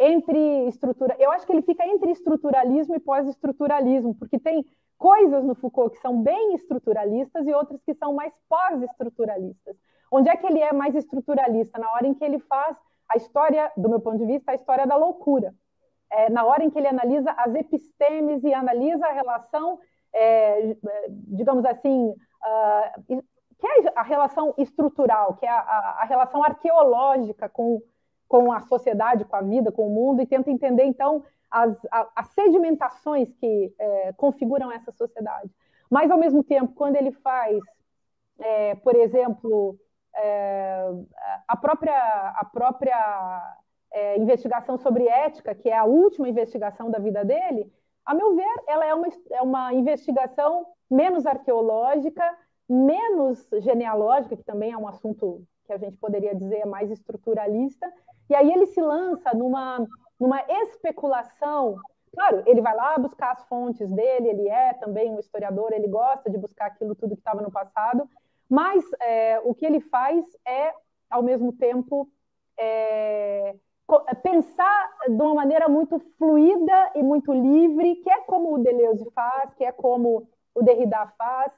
entre 0.04 0.68
estrutura, 0.68 1.16
eu 1.20 1.32
acho 1.32 1.46
que 1.46 1.52
ele 1.52 1.62
fica 1.62 1.86
entre 1.86 2.12
estruturalismo 2.12 2.96
e 2.96 3.00
pós-estruturalismo, 3.00 4.16
porque 4.16 4.40
tem 4.40 4.66
coisas 4.98 5.44
no 5.44 5.54
Foucault 5.54 5.96
que 5.96 6.02
são 6.02 6.24
bem 6.24 6.56
estruturalistas 6.56 7.48
e 7.48 7.54
outras 7.54 7.80
que 7.84 7.94
são 7.94 8.14
mais 8.14 8.34
pós-estruturalistas. 8.50 9.76
Onde 10.12 10.30
é 10.30 10.36
que 10.36 10.48
ele 10.48 10.60
é 10.60 10.74
mais 10.74 10.96
estruturalista? 10.96 11.78
Na 11.78 11.92
hora 11.94 12.08
em 12.08 12.16
que 12.16 12.26
ele 12.26 12.40
faz 12.40 12.76
a 13.10 13.16
história, 13.16 13.72
do 13.78 13.90
meu 13.90 14.00
ponto 14.00 14.18
de 14.18 14.26
vista, 14.26 14.52
a 14.52 14.56
história 14.56 14.88
da 14.88 14.96
loucura. 14.96 15.54
É, 16.10 16.30
na 16.30 16.44
hora 16.46 16.64
em 16.64 16.70
que 16.70 16.80
ele 16.80 16.88
analisa 16.88 17.32
as 17.32 17.54
epistemes 17.54 18.44
e 18.44 18.54
analisa 18.54 19.06
a 19.06 19.14
relação, 19.14 19.80
é, 20.14 20.76
digamos 21.10 21.64
assim, 21.64 22.10
uh, 22.10 23.24
que 23.60 23.68
é 23.68 23.94
a 23.96 24.02
relação 24.02 24.54
estrutural, 24.58 25.36
que 25.36 25.46
é 25.46 25.50
a, 25.50 25.60
a, 25.60 26.02
a 26.02 26.06
relação 26.06 26.44
arqueológica 26.44 27.48
com, 27.48 27.82
com 28.32 28.50
a 28.50 28.62
sociedade, 28.62 29.26
com 29.26 29.36
a 29.36 29.41
vida, 29.41 29.74
com 29.74 29.86
o 29.88 29.94
mundo, 29.94 30.22
e 30.22 30.26
tenta 30.26 30.50
entender, 30.50 30.86
então, 30.86 31.22
as, 31.52 31.76
as 32.15 32.28
sedimentações 32.30 33.30
que 33.34 33.76
é, 33.78 34.13
configuram 34.13 34.72
essa 34.72 34.89
sociedade. 34.94 35.52
Mas, 35.89 36.10
ao 36.10 36.17
mesmo 36.17 36.41
tempo, 36.41 36.74
quando 36.74 36.96
ele 36.96 37.12
faz, 37.12 37.60
é, 38.39 38.76
por 38.76 38.96
exemplo, 38.96 39.78
é, 40.15 40.88
a 41.46 41.58
própria, 41.58 41.94
a 42.38 42.46
própria 42.46 43.58
é, 43.91 44.17
investigação 44.17 44.78
sobre 44.78 45.10
ética, 45.10 45.54
que 45.54 45.70
é 45.70 45.78
a 45.78 45.84
última 45.84 46.30
investigação 46.30 46.89
da 46.89 47.00
vida 47.00 47.26
dele, 47.26 47.70
a 48.06 48.13
meu 48.13 48.34
ver, 48.34 48.56
ela 48.65 48.86
é 48.86 48.94
uma, 48.94 49.08
é 49.32 49.41
uma 49.41 49.74
investigação 49.74 50.65
menos 50.89 51.26
arqueológica, 51.26 52.24
menos 52.70 53.46
genealógica, 53.60 54.38
que 54.38 54.44
também 54.46 54.72
é 54.72 54.78
um 54.78 54.88
assunto 54.88 55.44
que 55.65 55.74
a 55.74 55.78
gente 55.78 55.98
poderia 55.98 56.34
dizer 56.34 56.65
mais 56.65 56.89
estruturalista, 56.89 57.91
e 58.32 58.36
aí 58.36 58.50
ele 58.50 58.65
se 58.65 58.82
lança 58.82 59.34
numa, 59.34 59.86
numa 60.17 60.41
especulação. 60.63 61.76
Claro, 62.13 62.44
ele 62.46 62.62
vai 62.62 62.74
lá 62.74 62.98
buscar 62.98 63.32
as 63.32 63.44
fontes 63.44 63.91
dele, 63.91 64.30
ele 64.30 64.48
é 64.48 64.74
também 64.76 65.12
um 65.12 65.20
historiador, 65.20 65.74
ele 65.74 65.89
gosta 65.89 66.30
de 66.30 66.38
buscar 66.38 66.67
aquilo 66.67 66.96
tudo 66.96 67.13
que 67.13 67.20
estava 67.20 67.41
no 67.41 67.52
passado, 67.52 68.10
mas 68.50 68.86
é, 69.02 69.41
o 69.44 69.54
que 69.54 69.65
ele 69.65 69.82
faz 69.82 70.26
é, 70.48 70.74
ao 71.10 71.22
mesmo 71.22 71.52
tempo, 71.52 72.10
é, 72.58 73.54
é, 74.08 74.15
pensar 74.15 74.89
de 75.10 75.22
uma 75.22 75.34
maneira 75.34 75.67
muito 75.67 76.00
fluida 76.17 76.91
e 76.96 77.04
muito 77.04 77.34
livre, 77.34 77.98
que 77.98 78.10
é 78.10 78.22
como 78.22 78.54
o 78.54 78.58
Deleuze 78.60 79.12
faz, 79.12 79.54
que 79.56 79.65
é 79.65 79.74
como 79.74 80.26
o 80.56 80.63
Derrida 80.63 81.06
faz, 81.17 81.52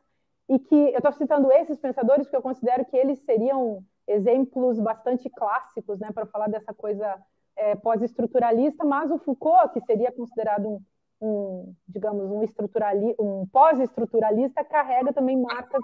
e 0.49 0.57
que 0.57 0.75
eu 0.75 0.97
estou 0.97 1.12
citando 1.13 1.51
esses 1.51 1.77
pensadores 1.77 2.25
porque 2.25 2.38
eu 2.38 2.41
considero 2.41 2.83
que 2.86 2.97
eles 2.97 3.19
seriam 3.19 3.83
exemplos 4.07 4.79
bastante 4.79 5.29
clássicos 5.29 5.99
né, 5.99 6.11
para 6.13 6.25
falar 6.25 6.47
dessa 6.47 6.73
coisa 6.73 7.15
é, 7.55 7.75
pós-estruturalista, 7.75 8.83
mas 8.83 9.11
o 9.11 9.19
Foucault, 9.19 9.73
que 9.73 9.81
seria 9.81 10.11
considerado 10.11 10.67
um, 10.67 10.81
um 11.21 11.75
digamos, 11.87 12.29
um, 12.29 12.43
estruturali 12.43 13.15
um 13.19 13.47
pós-estruturalista, 13.51 14.63
carrega 14.63 15.13
também 15.13 15.39
marcas 15.39 15.81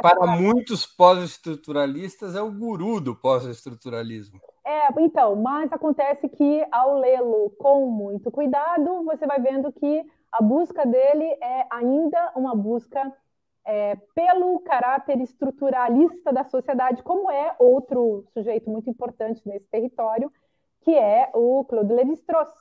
para 0.00 0.26
muitos 0.26 0.86
pós-estruturalistas, 0.86 2.36
é 2.36 2.40
o 2.40 2.52
guru 2.52 3.00
do 3.00 3.16
pós-estruturalismo. 3.16 4.40
É, 4.64 4.88
então, 5.00 5.34
mas 5.36 5.72
acontece 5.72 6.28
que 6.28 6.64
ao 6.70 6.98
lê-lo 6.98 7.50
com 7.58 7.90
muito 7.90 8.30
cuidado, 8.30 9.02
você 9.04 9.26
vai 9.26 9.40
vendo 9.40 9.72
que 9.72 10.04
a 10.30 10.42
busca 10.42 10.86
dele 10.86 11.24
é 11.42 11.66
ainda 11.70 12.32
uma 12.36 12.54
busca 12.54 13.12
é, 13.64 13.96
pelo 14.14 14.60
caráter 14.60 15.20
estruturalista 15.20 16.32
da 16.32 16.44
sociedade, 16.44 17.02
como 17.02 17.30
é 17.30 17.54
outro 17.58 18.24
sujeito 18.32 18.70
muito 18.70 18.90
importante 18.90 19.40
nesse 19.46 19.66
território, 19.68 20.30
que 20.82 20.94
é 20.94 21.30
o 21.34 21.64
Claude 21.64 21.92
Lévi-Strauss. 21.92 22.52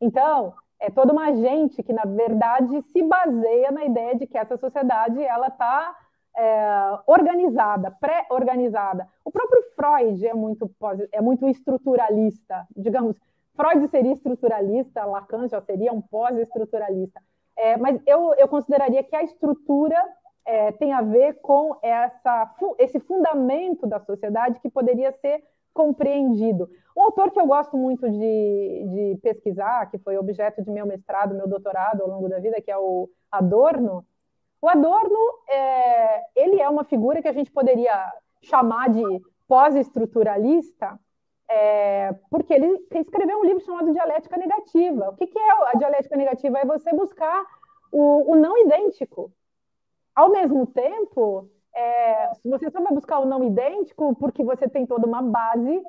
Então, 0.00 0.54
é 0.80 0.90
toda 0.90 1.12
uma 1.12 1.32
gente 1.34 1.82
que, 1.82 1.92
na 1.92 2.04
verdade, 2.04 2.82
se 2.92 3.02
baseia 3.02 3.70
na 3.70 3.84
ideia 3.84 4.14
de 4.14 4.26
que 4.26 4.38
essa 4.38 4.56
sociedade 4.56 5.22
ela 5.22 5.48
está 5.48 5.96
é, 6.36 6.98
organizada, 7.06 7.90
pré-organizada. 7.90 9.08
O 9.24 9.30
próprio 9.30 9.62
Freud 9.74 10.26
é 10.26 10.34
muito, 10.34 10.70
é 11.12 11.20
muito 11.20 11.48
estruturalista, 11.48 12.66
digamos. 12.76 13.16
Freud 13.54 13.88
seria 13.88 14.12
estruturalista, 14.12 15.04
Lacan 15.06 15.48
já 15.48 15.60
seria 15.62 15.92
um 15.92 16.02
pós-estruturalista. 16.02 17.22
É, 17.56 17.76
mas 17.76 18.00
eu, 18.06 18.34
eu 18.34 18.48
consideraria 18.48 19.02
que 19.02 19.16
a 19.16 19.22
estrutura 19.22 20.02
é, 20.44 20.72
tem 20.72 20.92
a 20.92 21.02
ver 21.02 21.40
com 21.40 21.76
essa, 21.82 22.54
esse 22.78 23.00
fundamento 23.00 23.86
da 23.86 23.98
sociedade 24.00 24.60
que 24.60 24.70
poderia 24.70 25.12
ser 25.12 25.42
compreendido. 25.72 26.68
Um 26.96 27.02
autor 27.02 27.30
que 27.30 27.40
eu 27.40 27.46
gosto 27.46 27.76
muito 27.76 28.08
de, 28.08 28.84
de 28.88 29.18
pesquisar, 29.22 29.90
que 29.90 29.98
foi 29.98 30.16
objeto 30.16 30.62
de 30.62 30.70
meu 30.70 30.86
mestrado, 30.86 31.34
meu 31.34 31.48
doutorado 31.48 32.02
ao 32.02 32.08
longo 32.08 32.28
da 32.28 32.38
vida, 32.38 32.60
que 32.60 32.70
é 32.70 32.78
o 32.78 33.08
Adorno, 33.30 34.04
o 34.60 34.68
Adorno, 34.68 35.18
é, 35.48 36.24
ele 36.34 36.60
é 36.60 36.68
uma 36.68 36.84
figura 36.84 37.20
que 37.20 37.28
a 37.28 37.32
gente 37.32 37.50
poderia 37.50 38.10
chamar 38.42 38.88
de 38.88 39.02
pós-estruturalista, 39.46 40.98
é, 41.48 42.12
porque 42.30 42.52
ele 42.52 42.86
escreveu 42.92 43.38
um 43.38 43.44
livro 43.44 43.64
chamado 43.64 43.92
Dialética 43.92 44.36
Negativa. 44.36 45.10
O 45.10 45.16
que, 45.16 45.26
que 45.26 45.38
é 45.38 45.50
a 45.68 45.72
dialética 45.76 46.16
negativa? 46.16 46.58
É 46.58 46.64
você 46.64 46.92
buscar 46.92 47.44
o, 47.92 48.32
o 48.32 48.36
não 48.36 48.56
idêntico. 48.58 49.32
Ao 50.14 50.30
mesmo 50.30 50.66
tempo, 50.66 51.48
é, 51.74 52.32
você 52.44 52.70
só 52.70 52.80
vai 52.80 52.92
buscar 52.92 53.20
o 53.20 53.26
não 53.26 53.44
idêntico 53.44 54.14
porque 54.16 54.42
você 54.42 54.68
tem 54.68 54.86
toda 54.86 55.06
uma 55.06 55.22
base 55.22 55.82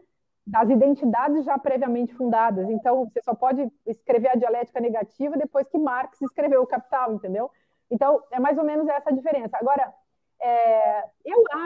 das 0.45 0.69
identidades 0.69 1.43
já 1.43 1.57
previamente 1.57 2.13
fundadas. 2.13 2.69
Então, 2.69 3.05
você 3.05 3.21
só 3.21 3.33
pode 3.33 3.69
escrever 3.85 4.29
a 4.29 4.35
dialética 4.35 4.79
negativa 4.79 5.35
depois 5.35 5.67
que 5.67 5.77
Marx 5.77 6.21
escreveu 6.21 6.61
o 6.61 6.67
Capital, 6.67 7.13
entendeu? 7.13 7.51
Então, 7.91 8.21
é 8.31 8.39
mais 8.39 8.57
ou 8.57 8.63
menos 8.63 8.87
essa 8.87 9.09
a 9.09 9.13
diferença. 9.13 9.57
Agora, 9.59 9.93
é, 10.41 11.03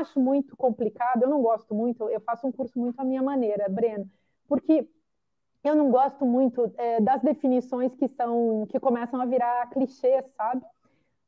acho 0.01 0.19
muito 0.19 0.55
complicado, 0.55 1.23
eu 1.23 1.29
não 1.29 1.41
gosto 1.41 1.73
muito, 1.73 2.09
eu 2.09 2.19
faço 2.21 2.47
um 2.47 2.51
curso 2.51 2.79
muito 2.79 2.99
à 2.99 3.03
minha 3.03 3.21
maneira, 3.21 3.69
Breno, 3.69 4.09
porque 4.47 4.87
eu 5.63 5.75
não 5.75 5.89
gosto 5.91 6.25
muito 6.25 6.71
é, 6.77 6.99
das 6.99 7.21
definições 7.21 7.95
que 7.95 8.07
são 8.09 8.65
que 8.69 8.79
começam 8.79 9.21
a 9.21 9.25
virar 9.25 9.69
clichês, 9.69 10.25
sabe? 10.35 10.63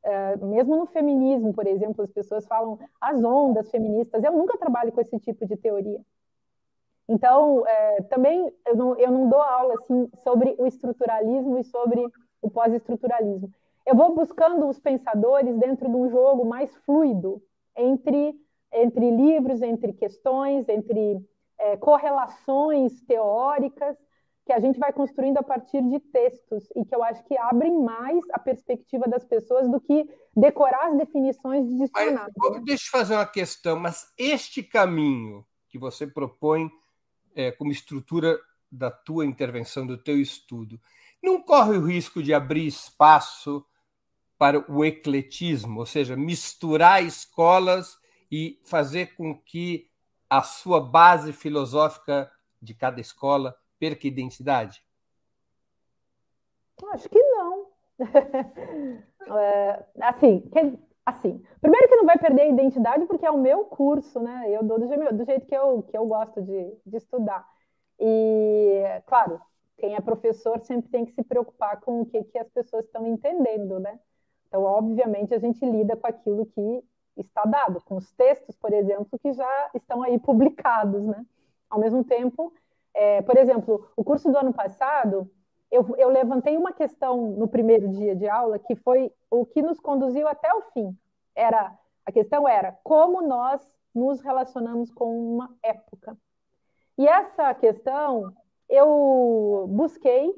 É, 0.02 0.36
mesmo 0.36 0.76
no 0.76 0.86
feminismo, 0.86 1.54
por 1.54 1.66
exemplo, 1.66 2.04
as 2.04 2.10
pessoas 2.10 2.46
falam 2.46 2.78
as 3.00 3.22
ondas 3.24 3.70
feministas. 3.70 4.22
Eu 4.22 4.32
nunca 4.32 4.58
trabalho 4.58 4.92
com 4.92 5.00
esse 5.00 5.18
tipo 5.18 5.46
de 5.46 5.56
teoria. 5.56 6.00
Então, 7.08 7.66
é, 7.66 8.02
também 8.02 8.52
eu 8.66 8.76
não, 8.76 8.96
eu 8.98 9.10
não 9.10 9.28
dou 9.28 9.40
aula 9.40 9.74
assim 9.74 10.10
sobre 10.22 10.54
o 10.58 10.66
estruturalismo 10.66 11.58
e 11.58 11.64
sobre 11.64 12.04
o 12.42 12.50
pós-estruturalismo 12.50 13.50
eu 13.86 13.94
vou 13.94 14.14
buscando 14.14 14.66
os 14.66 14.78
pensadores 14.78 15.56
dentro 15.58 15.88
de 15.88 15.96
um 15.96 16.08
jogo 16.08 16.44
mais 16.44 16.74
fluido 16.78 17.42
entre, 17.76 18.34
entre 18.74 19.10
livros, 19.10 19.62
entre 19.62 19.92
questões, 19.92 20.68
entre 20.68 21.24
é, 21.58 21.76
correlações 21.76 23.00
teóricas 23.02 23.96
que 24.44 24.52
a 24.52 24.60
gente 24.60 24.78
vai 24.78 24.92
construindo 24.92 25.38
a 25.38 25.42
partir 25.42 25.80
de 25.82 25.98
textos 25.98 26.68
e 26.76 26.84
que 26.84 26.94
eu 26.94 27.02
acho 27.02 27.24
que 27.24 27.36
abrem 27.38 27.82
mais 27.82 28.20
a 28.30 28.38
perspectiva 28.38 29.06
das 29.08 29.24
pessoas 29.24 29.70
do 29.70 29.80
que 29.80 30.06
decorar 30.36 30.88
as 30.88 30.98
definições 30.98 31.66
de 31.66 31.78
dicionário. 31.78 32.32
Mas, 32.36 32.64
deixa 32.64 32.84
eu 32.86 32.90
fazer 32.90 33.14
uma 33.14 33.26
questão, 33.26 33.78
mas 33.78 34.12
este 34.18 34.62
caminho 34.62 35.46
que 35.68 35.78
você 35.78 36.06
propõe 36.06 36.70
é, 37.34 37.52
como 37.52 37.72
estrutura 37.72 38.38
da 38.70 38.90
tua 38.90 39.24
intervenção, 39.24 39.86
do 39.86 39.96
teu 39.96 40.20
estudo, 40.20 40.78
não 41.22 41.40
corre 41.40 41.78
o 41.78 41.86
risco 41.86 42.22
de 42.22 42.34
abrir 42.34 42.66
espaço 42.66 43.64
para 44.36 44.70
o 44.70 44.84
ecletismo, 44.84 45.80
ou 45.80 45.86
seja, 45.86 46.16
misturar 46.16 47.02
escolas 47.02 47.96
e 48.36 48.58
fazer 48.64 49.14
com 49.14 49.32
que 49.32 49.88
a 50.28 50.42
sua 50.42 50.80
base 50.80 51.32
filosófica 51.32 52.28
de 52.60 52.74
cada 52.74 53.00
escola 53.00 53.56
perca 53.78 54.08
identidade? 54.08 54.84
Acho 56.90 57.08
que 57.08 57.22
não. 57.22 57.68
é, 59.38 59.84
assim, 60.00 60.40
que, 60.40 60.78
assim, 61.06 61.40
primeiro 61.60 61.88
que 61.88 61.94
não 61.94 62.06
vai 62.06 62.18
perder 62.18 62.42
a 62.42 62.48
identidade 62.48 63.06
porque 63.06 63.24
é 63.24 63.30
o 63.30 63.38
meu 63.38 63.66
curso, 63.66 64.18
né? 64.18 64.50
Eu 64.50 64.64
dou 64.64 64.80
do, 64.80 65.16
do 65.16 65.24
jeito 65.24 65.46
que 65.46 65.54
eu, 65.54 65.84
que 65.84 65.96
eu 65.96 66.04
gosto 66.04 66.42
de, 66.42 66.76
de 66.84 66.96
estudar. 66.96 67.48
E, 68.00 68.82
claro, 69.06 69.40
quem 69.78 69.94
é 69.94 70.00
professor 70.00 70.58
sempre 70.62 70.90
tem 70.90 71.04
que 71.04 71.12
se 71.12 71.22
preocupar 71.22 71.80
com 71.80 72.00
o 72.00 72.06
que, 72.06 72.24
que 72.24 72.38
as 72.38 72.48
pessoas 72.48 72.84
estão 72.84 73.06
entendendo, 73.06 73.78
né? 73.78 74.00
Então, 74.48 74.64
obviamente, 74.64 75.32
a 75.32 75.38
gente 75.38 75.64
lida 75.64 75.96
com 75.96 76.08
aquilo 76.08 76.46
que 76.46 76.84
está 77.16 77.44
dado, 77.44 77.80
com 77.82 77.96
os 77.96 78.10
textos, 78.12 78.56
por 78.56 78.72
exemplo, 78.72 79.18
que 79.18 79.32
já 79.32 79.70
estão 79.74 80.02
aí 80.02 80.18
publicados, 80.18 81.04
né? 81.04 81.24
Ao 81.70 81.78
mesmo 81.78 82.04
tempo, 82.04 82.52
é, 82.94 83.22
por 83.22 83.36
exemplo, 83.36 83.88
o 83.96 84.04
curso 84.04 84.30
do 84.30 84.38
ano 84.38 84.52
passado, 84.52 85.30
eu, 85.70 85.94
eu 85.96 86.08
levantei 86.08 86.56
uma 86.56 86.72
questão 86.72 87.30
no 87.32 87.48
primeiro 87.48 87.88
dia 87.88 88.14
de 88.14 88.28
aula 88.28 88.58
que 88.58 88.76
foi 88.76 89.12
o 89.30 89.44
que 89.44 89.62
nos 89.62 89.80
conduziu 89.80 90.28
até 90.28 90.52
o 90.54 90.62
fim. 90.72 90.96
Era 91.34 91.76
A 92.06 92.12
questão 92.12 92.46
era 92.48 92.72
como 92.84 93.22
nós 93.22 93.60
nos 93.94 94.20
relacionamos 94.20 94.90
com 94.90 95.34
uma 95.34 95.56
época. 95.62 96.16
E 96.98 97.08
essa 97.08 97.52
questão 97.54 98.32
eu 98.68 99.66
busquei, 99.68 100.32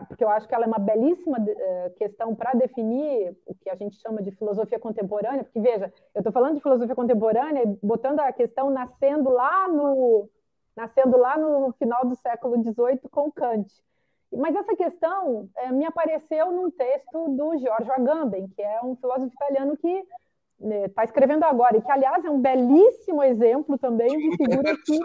porque 0.00 0.24
eu 0.24 0.28
acho 0.28 0.48
que 0.48 0.54
ela 0.54 0.64
é 0.64 0.66
uma 0.66 0.78
belíssima 0.78 1.38
eh, 1.46 1.92
questão 1.96 2.34
para 2.34 2.52
definir 2.54 3.36
o 3.46 3.54
que 3.54 3.68
a 3.68 3.74
gente 3.74 3.96
chama 4.00 4.22
de 4.22 4.30
filosofia 4.32 4.78
contemporânea, 4.78 5.44
porque 5.44 5.60
veja, 5.60 5.92
eu 6.14 6.20
estou 6.20 6.32
falando 6.32 6.54
de 6.54 6.62
filosofia 6.62 6.94
contemporânea, 6.94 7.62
botando 7.82 8.20
a 8.20 8.32
questão 8.32 8.70
nascendo 8.70 9.30
lá 9.30 9.68
no 9.68 10.28
nascendo 10.74 11.18
lá 11.18 11.36
no 11.36 11.72
final 11.72 12.06
do 12.06 12.16
século 12.16 12.56
XVIII 12.62 13.00
com 13.10 13.30
Kant. 13.30 13.70
Mas 14.32 14.56
essa 14.56 14.74
questão 14.74 15.48
é, 15.56 15.70
me 15.70 15.84
apareceu 15.84 16.50
num 16.50 16.70
texto 16.70 17.28
do 17.28 17.58
Giorgio 17.58 17.92
Agamben, 17.92 18.48
que 18.48 18.62
é 18.62 18.80
um 18.82 18.96
filósofo 18.96 19.34
italiano 19.34 19.76
que 19.76 20.02
está 20.58 21.02
né, 21.02 21.04
escrevendo 21.04 21.44
agora, 21.44 21.76
e 21.76 21.82
que, 21.82 21.90
aliás, 21.90 22.24
é 22.24 22.30
um 22.30 22.40
belíssimo 22.40 23.22
exemplo 23.22 23.76
também 23.76 24.08
de 24.08 24.36
figura 24.38 24.74
que 24.84 24.98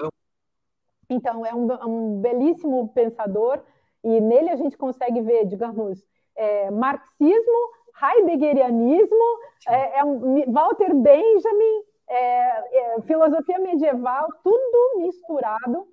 então, 1.10 1.46
é 1.46 1.54
um, 1.54 1.68
um 1.88 2.22
belíssimo 2.22 2.90
pensador, 2.90 3.62
e 4.04 4.22
nele 4.22 4.50
a 4.50 4.56
gente 4.56 4.78
consegue 4.78 5.22
ver, 5.22 5.46
digamos, 5.46 6.04
é, 6.36 6.70
marxismo, 6.72 7.72
heideggerianismo, 8.02 9.40
é, 9.68 10.00
é 10.00 10.04
um, 10.04 10.52
Walter 10.52 10.94
Benjamin, 10.94 11.84
é, 12.10 12.96
é, 12.96 13.02
filosofia 13.02 13.60
medieval, 13.60 14.28
tudo 14.44 15.02
misturado, 15.02 15.88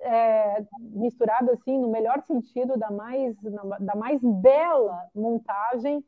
é, 0.00 0.64
misturado 0.80 1.50
assim 1.50 1.78
no 1.78 1.88
melhor 1.88 2.22
sentido 2.22 2.76
da 2.76 2.90
mais 2.90 3.36
da 3.80 3.94
mais 3.94 4.20
bela 4.22 5.06
montagem 5.14 6.04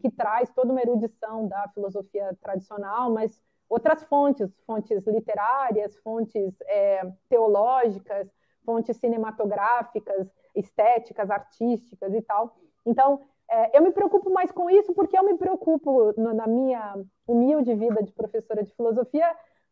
que 0.00 0.10
traz 0.10 0.48
toda 0.54 0.72
uma 0.72 0.80
erudição 0.80 1.48
da 1.48 1.68
filosofia 1.74 2.34
tradicional, 2.40 3.12
mas 3.12 3.42
outras 3.68 4.02
fontes, 4.04 4.48
fontes 4.64 5.04
literárias, 5.06 5.96
fontes 5.98 6.56
teológicas, 7.28 8.30
fontes 8.64 8.96
cinematográficas, 8.96 10.30
estéticas, 10.56 11.30
artísticas 11.30 12.12
e 12.14 12.22
tal. 12.22 12.56
Então, 12.84 13.20
é, 13.48 13.78
eu 13.78 13.82
me 13.82 13.92
preocupo 13.92 14.30
mais 14.30 14.50
com 14.50 14.68
isso 14.68 14.92
porque 14.94 15.16
eu 15.16 15.24
me 15.24 15.36
preocupo, 15.36 16.12
no, 16.16 16.34
na 16.34 16.46
minha 16.46 16.96
humilde 17.26 17.74
vida 17.74 18.02
de 18.02 18.12
professora 18.12 18.62
de 18.62 18.74
filosofia, 18.74 19.26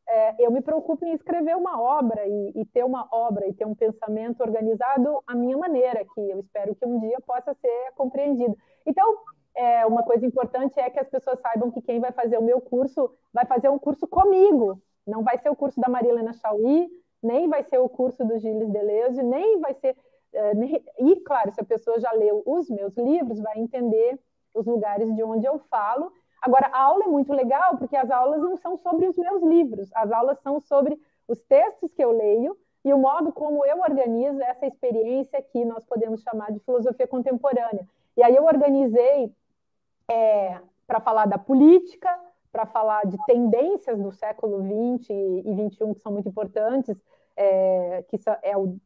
é, 0.07 0.47
eu 0.47 0.51
me 0.51 0.61
preocupo 0.61 1.05
em 1.05 1.13
escrever 1.13 1.57
uma 1.57 1.81
obra 1.81 2.27
e, 2.27 2.53
e, 2.57 2.65
ter 2.67 2.85
uma 2.85 3.09
obra 3.11 3.47
e 3.49 3.55
ter 3.55 3.67
um 3.67 3.75
pensamento 3.75 4.43
organizado 4.43 5.23
à 5.27 5.35
minha 5.35 5.57
maneira, 5.57 6.05
que 6.05 6.21
eu 6.31 6.39
espero 6.41 6.75
que 6.75 6.85
um 6.85 7.01
dia 7.01 7.19
possa 7.27 7.55
ser 7.55 7.93
compreendido. 7.97 8.57
Então, 8.87 9.17
é, 9.57 9.87
uma 9.87 10.03
coisa 10.03 10.27
importante 10.27 10.79
é 10.79 10.91
que 10.91 11.01
as 11.01 11.09
pessoas 11.09 11.41
saibam 11.41 11.71
que 11.71 11.81
quem 11.81 12.01
vai 12.01 12.13
fazer 12.13 12.39
o 12.39 12.43
meu 12.43 12.61
curso 12.61 13.11
vai 13.33 13.47
fazer 13.47 13.69
um 13.69 13.79
curso 13.79 14.07
comigo. 14.07 14.81
Não 15.07 15.23
vai 15.23 15.39
ser 15.39 15.49
o 15.49 15.57
curso 15.57 15.81
da 15.81 15.89
Maria 15.89 16.11
Helena 16.11 16.33
Chauí, 16.33 16.89
nem 17.23 17.49
vai 17.49 17.63
ser 17.63 17.79
o 17.79 17.89
curso 17.89 18.25
do 18.25 18.39
Gilles 18.39 18.69
Deleuze, 18.69 19.23
nem 19.23 19.61
vai 19.61 19.75
ser. 19.75 19.97
Nem... 20.57 20.83
E, 20.99 21.17
claro, 21.21 21.53
se 21.53 21.61
a 21.61 21.65
pessoa 21.65 21.99
já 21.99 22.13
leu 22.13 22.43
os 22.47 22.69
meus 22.69 22.97
livros, 22.97 23.41
vai 23.41 23.59
entender 23.59 24.19
os 24.53 24.67
lugares 24.67 25.15
de 25.15 25.23
onde 25.23 25.47
eu 25.47 25.59
falo. 25.59 26.13
Agora, 26.41 26.69
a 26.73 26.81
aula 26.83 27.05
é 27.05 27.09
muito 27.09 27.33
legal 27.33 27.77
porque 27.79 27.97
as 27.97 28.11
aulas 28.11 28.41
não 28.41 28.57
são 28.57 28.77
sobre 28.77 29.07
os 29.07 29.17
meus 29.17 29.43
livros, 29.43 29.91
as 29.95 30.13
aulas 30.13 30.39
são 30.41 30.61
sobre 30.61 31.01
os 31.27 31.41
textos 31.43 31.93
que 31.93 32.05
eu 32.05 32.13
leio 32.13 32.57
e 32.85 32.93
o 32.93 32.99
modo 32.99 33.33
como 33.33 33.65
eu 33.65 33.81
organizo 33.81 34.43
essa 34.43 34.67
experiência 34.67 35.41
que 35.41 35.65
nós 35.65 35.85
podemos 35.87 36.21
chamar 36.21 36.53
de 36.53 36.61
filosofia 36.61 37.09
contemporânea. 37.09 37.89
E 38.17 38.23
aí 38.23 38.37
eu 38.37 38.45
organizei 38.45 39.33
é, 40.11 40.61
para 40.87 41.01
falar 41.01 41.27
da 41.27 41.39
política, 41.39 42.09
para 42.53 42.67
falar 42.67 43.07
de 43.07 43.17
tendências 43.27 43.99
do 43.99 44.13
século 44.13 44.63
XX 44.63 45.11
e 45.11 45.69
XXI 45.71 45.95
que 45.95 46.01
são 46.01 46.13
muito 46.13 46.29
importantes, 46.29 46.97
é, 47.37 48.05
que 48.09 48.19
é 48.43 48.57
o, 48.57 48.77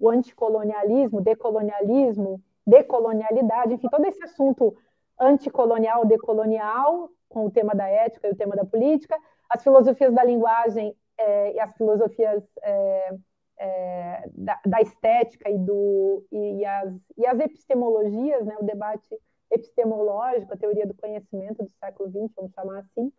o 0.00 0.08
anticolonialismo, 0.08 1.20
decolonialismo, 1.20 2.40
decolonialidade, 2.66 3.74
enfim, 3.74 3.88
todo 3.88 4.04
esse 4.06 4.22
assunto 4.22 4.76
anticolonial, 5.18 6.04
decolonial, 6.04 7.10
com 7.28 7.46
o 7.46 7.50
tema 7.50 7.74
da 7.74 7.88
ética 7.88 8.28
e 8.28 8.32
o 8.32 8.36
tema 8.36 8.54
da 8.56 8.64
política, 8.64 9.16
as 9.48 9.62
filosofias 9.62 10.12
da 10.12 10.24
linguagem 10.24 10.94
é, 11.18 11.54
e 11.54 11.60
as 11.60 11.74
filosofias 11.76 12.42
é, 12.62 13.14
é, 13.58 14.28
da, 14.34 14.60
da, 14.66 14.80
estética 14.80 15.48
e, 15.50 15.58
do, 15.58 16.24
e, 16.30 16.60
e, 16.60 16.64
as, 16.64 16.94
e 17.16 17.26
as 17.26 17.40
epistemologias, 17.40 18.44
né, 18.44 18.56
o 18.60 18.64
debate 18.64 19.18
epistemológico, 19.50 20.52
a 20.52 20.56
teoria 20.56 20.86
do 20.86 20.94
conhecimento 20.94 21.62
do 21.62 21.70
século 21.70 22.10
XX, 22.10 22.34
vamos 22.36 22.52
chamar 22.52 22.78
assim, 22.80 23.12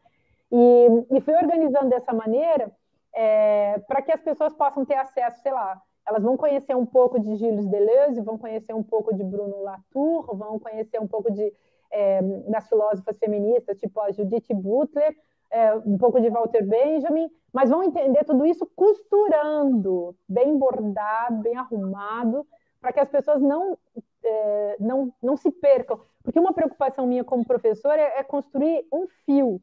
e, 0.51 1.17
e 1.17 1.21
fui 1.21 1.33
organizando 1.35 1.89
dessa 1.89 2.13
maneira 2.13 2.71
é, 3.14 3.80
para 3.88 4.01
que 4.01 4.12
as 4.12 4.22
pessoas 4.22 4.53
possam 4.53 4.86
ter 4.86 4.95
acesso, 4.95 5.41
sei 5.41 5.51
lá, 5.51 5.82
elas 6.08 6.24
vão 6.24 6.38
conhecer 6.38 6.76
um 6.76 6.86
pouco 6.86 7.20
de 7.20 7.36
Gilles 7.36 7.68
Deleuze, 7.68 8.22
vão 8.22 8.38
conhecer 8.38 8.74
um 8.74 8.84
pouco 8.84 9.14
de 9.14 9.24
Bruno 9.24 9.62
Latour, 9.62 10.36
vão 10.38 10.58
conhecer 10.58 11.01
um 11.01 11.08
pouco 11.08 11.32
de, 11.32 11.53
é, 11.91 12.22
das 12.22 12.68
filósofas 12.70 13.18
feministas, 13.18 13.78
tipo 13.78 13.99
a 13.99 14.12
Judith 14.12 14.53
Butler, 14.53 15.16
é, 15.51 15.74
um 15.76 15.97
pouco 15.97 16.20
de 16.22 16.30
Walter 16.30 16.66
Benjamin, 16.66 17.30
mas 17.51 17.70
vão 17.70 17.84
entender 17.84 18.24
tudo 18.24 18.45
isso 18.45 18.66
costurando, 18.76 20.16
bem 20.28 20.58
bordado, 20.58 21.41
bem 21.41 21.58
arrumado, 21.58 22.47
para 22.80 22.93
que 22.93 22.99
as 22.99 23.10
pessoas 23.10 23.41
não, 23.41 23.78
é, 24.24 24.78
não, 24.80 25.14
não 25.22 25.36
se 25.36 25.51
percam. 25.51 25.99
Porque 26.24 26.39
uma 26.39 26.53
preocupação 26.53 27.05
minha 27.05 27.24
como 27.24 27.45
professora 27.45 28.01
é, 28.01 28.20
é 28.20 28.24
construir 28.24 28.86
um 28.91 29.08
fio. 29.26 29.62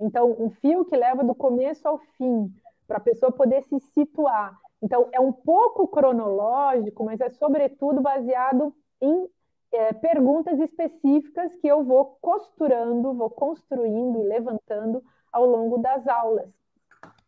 Então, 0.00 0.36
um 0.38 0.50
fio 0.50 0.84
que 0.84 0.96
leva 0.96 1.24
do 1.24 1.34
começo 1.34 1.86
ao 1.86 1.98
fim, 2.16 2.52
para 2.88 2.96
a 2.96 3.00
pessoa 3.00 3.30
poder 3.30 3.62
se 3.64 3.78
situar. 3.78 4.58
Então, 4.82 5.08
é 5.12 5.20
um 5.20 5.32
pouco 5.32 5.86
cronológico, 5.86 7.04
mas 7.04 7.20
é 7.20 7.28
sobretudo 7.28 8.00
baseado 8.00 8.74
em 9.00 9.28
é, 9.70 9.92
perguntas 9.92 10.58
específicas 10.58 11.54
que 11.56 11.68
eu 11.68 11.84
vou 11.84 12.18
costurando, 12.20 13.14
vou 13.14 13.30
construindo 13.30 14.18
e 14.18 14.24
levantando 14.24 15.02
ao 15.30 15.44
longo 15.44 15.78
das 15.78 16.08
aulas. 16.08 16.48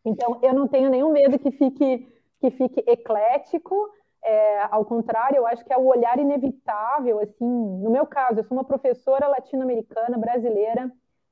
Então, 0.03 0.39
eu 0.41 0.53
não 0.53 0.67
tenho 0.67 0.89
nenhum 0.89 1.11
medo 1.11 1.37
que 1.37 1.51
fique, 1.51 2.11
que 2.39 2.51
fique 2.51 2.83
eclético, 2.87 3.89
é, 4.23 4.63
ao 4.69 4.85
contrário, 4.85 5.37
eu 5.37 5.47
acho 5.47 5.65
que 5.65 5.73
é 5.73 5.77
o 5.77 5.85
olhar 5.85 6.19
inevitável, 6.19 7.19
assim, 7.19 7.45
no 7.45 7.89
meu 7.89 8.05
caso, 8.05 8.39
eu 8.39 8.43
sou 8.43 8.55
uma 8.55 8.63
professora 8.63 9.27
latino-americana, 9.27 10.17
brasileira, 10.17 10.91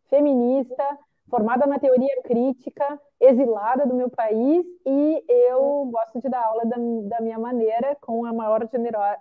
feminista, 0.10 0.84
formada 1.30 1.66
na 1.66 1.80
teoria 1.80 2.22
crítica, 2.24 3.00
exilada 3.20 3.86
do 3.86 3.96
meu 3.96 4.10
país, 4.10 4.66
e 4.86 5.24
eu 5.28 5.88
gosto 5.92 6.20
de 6.20 6.30
dar 6.30 6.44
aula 6.44 6.66
da, 6.66 6.76
da 6.78 7.22
minha 7.22 7.38
maneira, 7.38 7.96
com 8.02 8.26
a 8.26 8.34
maior 8.34 8.68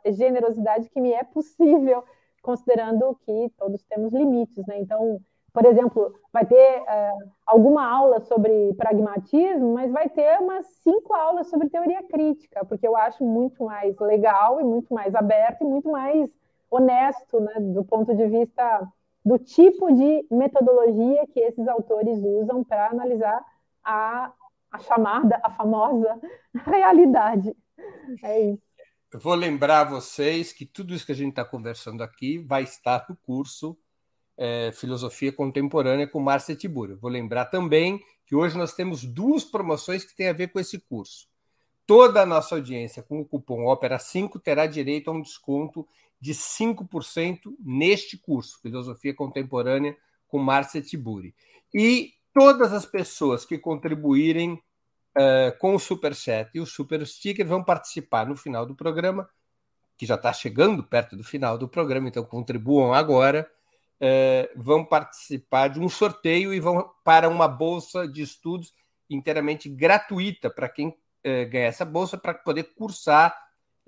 generosidade 0.04 0.88
que 0.90 1.00
me 1.00 1.12
é 1.12 1.22
possível, 1.24 2.02
considerando 2.42 3.18
que 3.24 3.52
todos 3.58 3.82
temos 3.84 4.12
limites, 4.12 4.66
né? 4.66 4.80
Então, 4.80 5.20
por 5.52 5.64
exemplo, 5.64 6.14
vai 6.32 6.46
ter 6.46 6.80
uh, 6.82 7.30
alguma 7.46 7.86
aula 7.86 8.20
sobre 8.20 8.72
pragmatismo, 8.74 9.74
mas 9.74 9.90
vai 9.90 10.08
ter 10.08 10.40
umas 10.40 10.66
cinco 10.82 11.14
aulas 11.14 11.48
sobre 11.48 11.68
teoria 11.68 12.02
crítica, 12.04 12.64
porque 12.64 12.86
eu 12.86 12.96
acho 12.96 13.24
muito 13.24 13.64
mais 13.64 13.98
legal 13.98 14.60
e 14.60 14.64
muito 14.64 14.92
mais 14.94 15.14
aberto 15.14 15.62
e 15.62 15.66
muito 15.66 15.90
mais 15.90 16.30
honesto, 16.70 17.40
né, 17.40 17.54
do 17.60 17.82
ponto 17.84 18.14
de 18.14 18.26
vista 18.26 18.86
do 19.24 19.38
tipo 19.38 19.92
de 19.94 20.26
metodologia 20.30 21.26
que 21.32 21.40
esses 21.40 21.66
autores 21.68 22.18
usam 22.18 22.64
para 22.64 22.90
analisar 22.90 23.44
a, 23.84 24.32
a 24.70 24.78
chamada, 24.78 25.40
a 25.42 25.50
famosa 25.50 26.20
realidade. 26.66 27.54
É 28.22 28.52
isso. 28.52 28.68
Eu 29.12 29.20
vou 29.20 29.34
lembrar 29.34 29.84
vocês 29.84 30.52
que 30.52 30.66
tudo 30.66 30.94
isso 30.94 31.06
que 31.06 31.12
a 31.12 31.14
gente 31.14 31.30
está 31.30 31.44
conversando 31.44 32.02
aqui 32.02 32.38
vai 32.38 32.62
estar 32.62 33.06
no 33.08 33.16
curso 33.16 33.78
é, 34.36 34.70
Filosofia 34.72 35.32
Contemporânea 35.32 36.06
com 36.06 36.20
Márcia 36.20 36.54
Tibura. 36.54 36.94
Vou 36.94 37.10
lembrar 37.10 37.46
também 37.46 38.00
que 38.26 38.36
hoje 38.36 38.56
nós 38.56 38.74
temos 38.74 39.04
duas 39.04 39.44
promoções 39.44 40.04
que 40.04 40.14
têm 40.14 40.28
a 40.28 40.32
ver 40.34 40.48
com 40.48 40.60
esse 40.60 40.78
curso. 40.78 41.26
Toda 41.86 42.22
a 42.22 42.26
nossa 42.26 42.54
audiência 42.54 43.02
com 43.02 43.18
o 43.18 43.24
cupom 43.24 43.64
Ópera 43.64 43.98
5 43.98 44.38
terá 44.38 44.66
direito 44.66 45.10
a 45.10 45.14
um 45.14 45.22
desconto 45.22 45.88
de 46.20 46.32
5% 46.34 47.54
neste 47.60 48.16
curso, 48.16 48.60
Filosofia 48.60 49.14
Contemporânea 49.14 49.96
com 50.26 50.38
Márcia 50.38 50.82
Tiburi. 50.82 51.34
E 51.72 52.12
todas 52.34 52.72
as 52.72 52.84
pessoas 52.84 53.44
que 53.44 53.58
contribuírem 53.58 54.54
uh, 54.54 55.58
com 55.58 55.74
o 55.74 55.78
Super 55.78 56.14
Chat 56.14 56.50
e 56.54 56.60
o 56.60 56.66
Super 56.66 57.06
Sticker 57.06 57.46
vão 57.46 57.62
participar 57.62 58.26
no 58.26 58.36
final 58.36 58.66
do 58.66 58.74
programa, 58.74 59.28
que 59.96 60.06
já 60.06 60.14
está 60.16 60.32
chegando 60.32 60.82
perto 60.82 61.16
do 61.16 61.24
final 61.24 61.56
do 61.56 61.68
programa, 61.68 62.08
então 62.08 62.24
contribuam 62.24 62.92
agora 62.92 63.50
é, 64.00 64.50
vão 64.56 64.84
participar 64.84 65.68
de 65.68 65.80
um 65.80 65.88
sorteio 65.88 66.54
e 66.54 66.60
vão 66.60 66.88
para 67.04 67.28
uma 67.28 67.48
bolsa 67.48 68.06
de 68.06 68.22
estudos 68.22 68.72
inteiramente 69.10 69.68
gratuita 69.68 70.50
para 70.50 70.68
quem 70.68 70.96
é, 71.24 71.44
ganhar 71.44 71.66
essa 71.66 71.84
bolsa 71.84 72.16
para 72.16 72.34
poder 72.34 72.74
cursar 72.74 73.36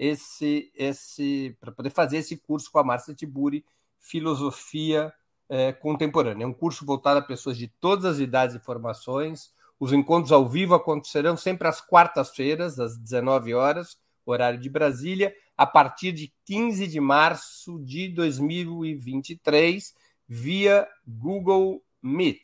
esse 0.01 0.73
esse 0.75 1.55
para 1.61 1.71
poder 1.71 1.91
fazer 1.91 2.17
esse 2.17 2.39
curso 2.39 2.73
com 2.73 2.79
a 2.79 2.85
Márcia 2.85 3.15
Tiburi 3.15 3.63
filosofia 4.01 5.13
é, 5.47 5.73
contemporânea. 5.73 6.45
É 6.45 6.47
um 6.47 6.55
curso 6.55 6.87
voltado 6.87 7.19
a 7.19 7.23
pessoas 7.23 7.59
de 7.59 7.69
todas 7.69 8.07
as 8.07 8.19
idades 8.19 8.57
e 8.57 8.61
formações. 8.61 9.53
Os 9.79 9.93
encontros 9.93 10.33
ao 10.33 10.49
vivo 10.49 10.75
acontecerão 10.75 11.37
sempre 11.37 11.69
às 11.69 11.83
quartas-feiras, 11.83 12.79
às 12.79 12.97
19 12.97 13.53
horas, 13.53 13.99
horário 14.25 14.59
de 14.59 14.71
Brasília, 14.71 15.35
a 15.55 15.67
partir 15.67 16.13
de 16.13 16.33
15 16.47 16.87
de 16.87 16.99
março 16.99 17.79
de 17.81 18.09
2023, 18.09 19.95
via 20.27 20.89
Google 21.07 21.83
Meet. 22.03 22.41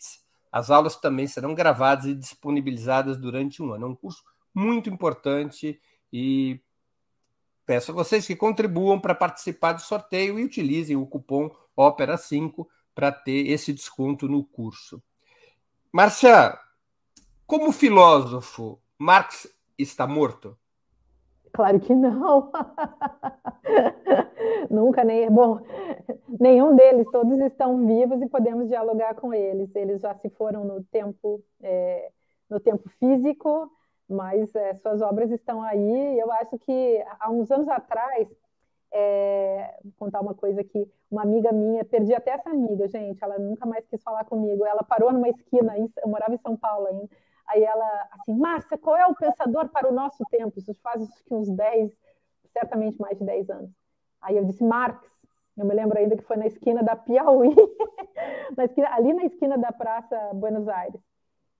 As 0.52 0.70
aulas 0.70 0.96
também 0.96 1.26
serão 1.26 1.54
gravadas 1.54 2.04
e 2.04 2.14
disponibilizadas 2.14 3.16
durante 3.16 3.62
um 3.62 3.72
ano. 3.72 3.86
É 3.86 3.88
um 3.88 3.94
curso 3.94 4.22
muito 4.54 4.90
importante 4.90 5.80
e 6.12 6.60
peço 7.66 7.90
a 7.90 7.94
vocês 7.94 8.26
que 8.26 8.36
contribuam 8.36 9.00
para 9.00 9.14
participar 9.14 9.72
do 9.72 9.80
sorteio 9.82 10.38
e 10.38 10.44
utilizem 10.44 10.96
o 10.96 11.06
cupom 11.06 11.50
Opera 11.76 12.16
5 12.16 12.66
para 12.94 13.12
ter 13.12 13.50
esse 13.50 13.72
desconto 13.72 14.28
no 14.28 14.44
curso. 14.44 15.02
Márcia, 15.92 16.58
como 17.46 17.72
filósofo, 17.72 18.80
Marx 18.98 19.46
está 19.78 20.06
morto? 20.06 20.56
Claro 21.52 21.80
que 21.80 21.94
não. 21.94 22.50
Nunca 24.70 25.04
nem. 25.04 25.30
Bom, 25.30 25.60
nenhum 26.40 26.76
deles, 26.76 27.06
todos 27.10 27.38
estão 27.40 27.86
vivos 27.86 28.20
e 28.20 28.28
podemos 28.28 28.68
dialogar 28.68 29.14
com 29.14 29.32
eles. 29.32 29.74
Eles 29.74 30.00
já 30.02 30.14
se 30.16 30.28
foram 30.30 30.64
no 30.64 30.84
tempo, 30.84 31.42
é, 31.62 32.10
no 32.48 32.60
tempo 32.60 32.88
físico, 32.98 33.70
mas 34.08 34.54
é, 34.54 34.74
suas 34.74 35.02
obras 35.02 35.30
estão 35.30 35.62
aí. 35.62 36.18
Eu 36.18 36.30
acho 36.32 36.58
que 36.58 37.04
há 37.20 37.30
uns 37.30 37.50
anos 37.50 37.68
atrás 37.68 38.28
é, 38.92 39.78
vou 39.84 39.92
contar 39.98 40.20
uma 40.20 40.34
coisa 40.34 40.60
aqui. 40.60 40.90
Uma 41.10 41.22
amiga 41.22 41.52
minha, 41.52 41.84
perdi 41.84 42.14
até 42.14 42.32
essa 42.32 42.50
amiga, 42.50 42.88
gente. 42.88 43.22
Ela 43.22 43.38
nunca 43.38 43.66
mais 43.66 43.86
quis 43.86 44.02
falar 44.02 44.24
comigo. 44.24 44.64
Ela 44.64 44.82
parou 44.82 45.12
numa 45.12 45.28
esquina, 45.28 45.74
eu 45.76 46.08
morava 46.08 46.34
em 46.34 46.38
São 46.38 46.56
Paulo 46.56 46.86
ainda. 46.86 47.08
Aí 47.46 47.62
ela, 47.62 48.08
assim, 48.12 48.34
Márcia, 48.34 48.76
qual 48.78 48.96
é 48.96 49.06
o 49.06 49.14
pensador 49.14 49.68
para 49.68 49.88
o 49.88 49.92
nosso 49.92 50.24
tempo? 50.30 50.58
Isso 50.58 50.74
faz 50.82 51.06
uns 51.30 51.48
10, 51.48 51.92
certamente 52.52 53.00
mais 53.00 53.18
de 53.18 53.24
10 53.24 53.50
anos. 53.50 53.70
Aí 54.20 54.36
eu 54.36 54.44
disse, 54.44 54.64
Marx. 54.64 55.06
Eu 55.56 55.64
me 55.64 55.74
lembro 55.74 55.98
ainda 55.98 56.16
que 56.16 56.24
foi 56.24 56.36
na 56.36 56.46
esquina 56.46 56.82
da 56.82 56.94
Piauí, 56.94 57.48
na 58.54 58.66
esquina, 58.66 58.92
ali 58.92 59.14
na 59.14 59.24
esquina 59.24 59.56
da 59.56 59.72
Praça 59.72 60.14
Buenos 60.34 60.68
Aires. 60.68 61.00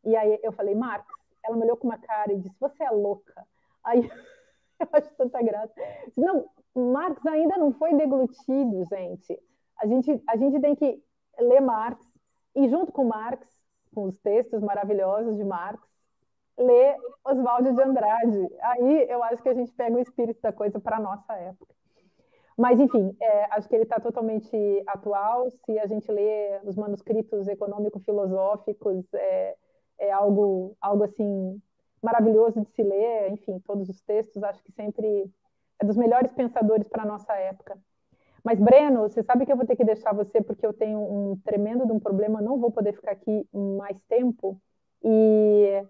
E 0.05 0.15
aí 0.15 0.39
eu 0.43 0.53
falei, 0.53 0.75
Marx. 0.75 1.07
Ela 1.47 1.57
me 1.57 1.65
olhou 1.65 1.77
com 1.77 1.87
uma 1.87 1.99
cara 1.99 2.33
e 2.33 2.39
disse, 2.39 2.57
você 2.59 2.85
é 2.85 2.91
louca. 2.91 3.47
Aí 3.85 4.01
eu 4.81 4.89
acho 4.93 5.15
tanta 5.17 5.43
graça. 5.43 5.75
Não, 6.17 6.49
Marx 6.75 7.25
ainda 7.27 7.57
não 7.57 7.73
foi 7.73 7.95
deglutido, 7.95 8.85
gente. 8.85 9.39
A 9.79 9.87
gente, 9.87 10.23
a 10.27 10.37
gente 10.37 10.61
tem 10.61 10.75
que 10.75 11.03
ler 11.39 11.61
Marx 11.61 12.05
e, 12.55 12.69
junto 12.69 12.93
com 12.93 13.05
Marx, 13.05 13.47
com 13.95 14.05
os 14.05 14.19
textos 14.19 14.63
maravilhosos 14.63 15.37
de 15.37 15.45
Marx, 15.45 15.81
ler 16.59 16.97
Oswaldo 17.25 17.73
de 17.73 17.83
Andrade. 17.83 18.49
Aí 18.61 19.07
eu 19.09 19.23
acho 19.23 19.43
que 19.43 19.49
a 19.49 19.55
gente 19.55 19.73
pega 19.73 19.97
o 19.97 20.01
espírito 20.01 20.41
da 20.41 20.53
coisa 20.53 20.81
para 20.81 20.97
a 20.97 21.01
nossa 21.01 21.35
época. 21.35 21.75
Mas, 22.57 22.81
enfim, 22.81 23.15
é, 23.21 23.55
acho 23.55 23.69
que 23.69 23.75
ele 23.75 23.83
está 23.83 24.01
totalmente 24.01 24.57
atual. 24.87 25.51
Se 25.51 25.79
a 25.79 25.87
gente 25.87 26.11
lê 26.11 26.59
os 26.65 26.75
manuscritos 26.75 27.47
econômico-filosóficos, 27.49 29.05
é, 29.13 29.57
é 29.99 30.11
algo, 30.13 30.77
algo 30.81 31.05
assim 31.05 31.61
maravilhoso 32.03 32.61
de 32.61 32.71
se 32.71 32.83
ler. 32.83 33.33
Enfim, 33.33 33.59
todos 33.61 33.89
os 33.89 34.01
textos, 34.03 34.43
acho 34.43 34.63
que 34.63 34.73
sempre 34.73 35.31
é 35.81 35.85
dos 35.85 35.97
melhores 35.97 36.33
pensadores 36.33 36.89
para 36.89 37.03
a 37.03 37.07
nossa 37.07 37.33
época. 37.35 37.79
Mas, 38.45 38.61
Breno, 38.61 39.03
você 39.03 39.23
sabe 39.25 39.45
que 39.45 39.53
eu 39.53 39.57
vou 39.57 39.67
ter 39.67 39.75
que 39.75 39.85
deixar 39.85 40.15
você 40.15 40.41
porque 40.41 40.65
eu 40.65 40.73
tenho 40.73 41.01
um 41.01 41.37
tremendo 41.45 41.85
de 41.85 41.93
um 41.93 41.99
problema, 41.99 42.41
não 42.41 42.61
vou 42.61 42.71
poder 42.71 42.93
ficar 42.93 43.11
aqui 43.11 43.45
mais 43.53 44.01
tempo. 44.09 44.61
E, 45.03 45.83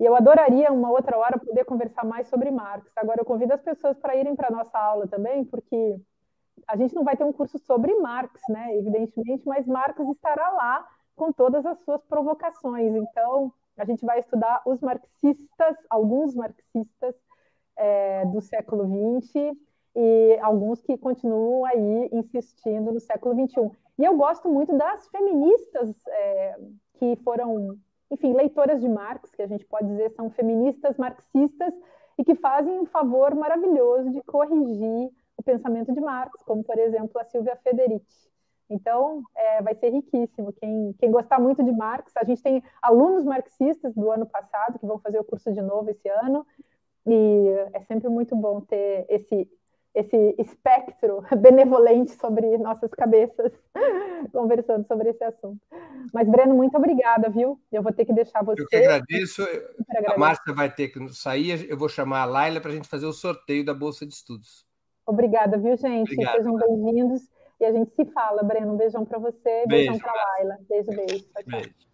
e 0.00 0.04
eu 0.04 0.16
adoraria, 0.16 0.72
uma 0.72 0.90
outra 0.90 1.18
hora, 1.18 1.38
poder 1.38 1.64
conversar 1.66 2.04
mais 2.04 2.26
sobre 2.28 2.50
Marx. 2.50 2.90
Agora, 2.96 3.20
eu 3.20 3.26
convido 3.26 3.52
as 3.52 3.60
pessoas 3.60 3.98
para 3.98 4.16
irem 4.16 4.34
para 4.34 4.48
a 4.48 4.50
nossa 4.50 4.78
aula 4.78 5.06
também, 5.06 5.44
porque 5.44 6.00
a 6.66 6.76
gente 6.76 6.94
não 6.94 7.04
vai 7.04 7.14
ter 7.14 7.24
um 7.24 7.32
curso 7.32 7.58
sobre 7.58 7.94
Marx, 7.96 8.40
né? 8.48 8.74
Evidentemente, 8.78 9.46
mas 9.46 9.66
Marx 9.66 10.00
estará 10.00 10.48
lá 10.50 10.88
com 11.18 11.32
todas 11.32 11.66
as 11.66 11.78
suas 11.80 12.02
provocações. 12.04 12.94
Então, 12.94 13.52
a 13.76 13.84
gente 13.84 14.06
vai 14.06 14.20
estudar 14.20 14.62
os 14.64 14.80
marxistas, 14.80 15.76
alguns 15.90 16.34
marxistas 16.34 17.14
é, 17.76 18.24
do 18.26 18.40
século 18.40 18.84
XX 18.86 19.56
e 19.94 20.38
alguns 20.40 20.80
que 20.80 20.96
continuam 20.96 21.64
aí 21.64 22.08
insistindo 22.12 22.92
no 22.92 23.00
século 23.00 23.34
XXI. 23.34 23.70
E 23.98 24.04
eu 24.04 24.16
gosto 24.16 24.48
muito 24.48 24.76
das 24.76 25.08
feministas 25.08 25.94
é, 26.06 26.56
que 26.94 27.16
foram, 27.24 27.76
enfim, 28.10 28.32
leitoras 28.32 28.80
de 28.80 28.88
Marx, 28.88 29.30
que 29.32 29.42
a 29.42 29.46
gente 29.46 29.64
pode 29.66 29.88
dizer 29.88 30.10
são 30.10 30.30
feministas 30.30 30.96
marxistas 30.96 31.74
e 32.16 32.24
que 32.24 32.36
fazem 32.36 32.78
um 32.78 32.86
favor 32.86 33.34
maravilhoso 33.34 34.10
de 34.10 34.22
corrigir 34.22 35.10
o 35.36 35.42
pensamento 35.42 35.92
de 35.92 36.00
Marx, 36.00 36.42
como, 36.42 36.64
por 36.64 36.78
exemplo, 36.78 37.20
a 37.20 37.24
Silvia 37.24 37.56
Federici. 37.56 38.28
Então, 38.70 39.22
é, 39.34 39.62
vai 39.62 39.74
ser 39.74 39.90
riquíssimo. 39.90 40.52
Quem, 40.52 40.94
quem 40.98 41.10
gostar 41.10 41.40
muito 41.40 41.62
de 41.62 41.72
Marx, 41.72 42.12
a 42.16 42.24
gente 42.24 42.42
tem 42.42 42.62
alunos 42.82 43.24
marxistas 43.24 43.94
do 43.94 44.10
ano 44.10 44.26
passado 44.26 44.78
que 44.78 44.86
vão 44.86 44.98
fazer 44.98 45.18
o 45.18 45.24
curso 45.24 45.52
de 45.52 45.62
novo 45.62 45.90
esse 45.90 46.08
ano, 46.08 46.46
e 47.06 47.48
é 47.72 47.80
sempre 47.84 48.08
muito 48.08 48.36
bom 48.36 48.60
ter 48.60 49.06
esse, 49.08 49.48
esse 49.94 50.34
espectro 50.38 51.22
benevolente 51.40 52.12
sobre 52.12 52.58
nossas 52.58 52.90
cabeças, 52.90 53.52
conversando 54.32 54.86
sobre 54.86 55.10
esse 55.10 55.24
assunto. 55.24 55.60
Mas, 56.12 56.28
Breno, 56.28 56.54
muito 56.54 56.76
obrigada, 56.76 57.30
viu? 57.30 57.58
Eu 57.72 57.82
vou 57.82 57.92
ter 57.92 58.04
que 58.04 58.12
deixar 58.12 58.44
você. 58.44 58.60
Eu 58.60 58.66
que 58.66 58.76
agradeço. 58.76 59.42
A 60.06 60.18
Márcia 60.18 60.52
vai 60.52 60.70
ter 60.70 60.88
que 60.88 61.08
sair. 61.14 61.68
Eu 61.70 61.78
vou 61.78 61.88
chamar 61.88 62.22
a 62.22 62.26
Laila 62.26 62.60
para 62.60 62.70
a 62.70 62.74
gente 62.74 62.88
fazer 62.88 63.06
o 63.06 63.12
sorteio 63.12 63.64
da 63.64 63.72
Bolsa 63.72 64.06
de 64.06 64.12
Estudos. 64.12 64.66
Obrigada, 65.06 65.56
viu, 65.56 65.74
gente? 65.74 66.12
Obrigado, 66.12 66.36
Sejam 66.36 66.56
bem-vindos. 66.56 67.22
E 67.60 67.64
a 67.64 67.72
gente 67.72 67.90
se 67.94 68.04
fala, 68.06 68.42
Breno. 68.42 68.74
Um 68.74 68.76
beijão 68.76 69.04
para 69.04 69.18
você, 69.18 69.64
beijo, 69.66 69.92
beijão 69.92 69.98
para 69.98 70.12
Laila. 70.12 70.58
Beijo, 70.68 70.90
beijo. 70.90 71.24
Tchau, 71.24 71.42
tchau. 71.42 71.60
Beijo. 71.60 71.88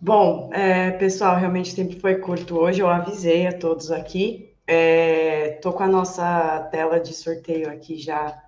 Bom, 0.00 0.50
é, 0.52 0.90
pessoal, 0.90 1.36
realmente 1.36 1.72
o 1.72 1.76
tempo 1.76 2.00
foi 2.00 2.16
curto 2.16 2.58
hoje, 2.58 2.80
eu 2.80 2.88
avisei 2.88 3.46
a 3.46 3.56
todos 3.56 3.92
aqui. 3.92 4.52
Estou 4.66 5.72
é, 5.72 5.76
com 5.76 5.82
a 5.82 5.88
nossa 5.88 6.68
tela 6.72 6.98
de 6.98 7.14
sorteio 7.14 7.70
aqui 7.70 7.96
já 7.96 8.42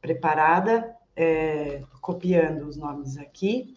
preparada, 0.00 0.96
é, 1.14 1.82
copiando 2.00 2.66
os 2.66 2.76
nomes 2.78 3.18
aqui. 3.18 3.76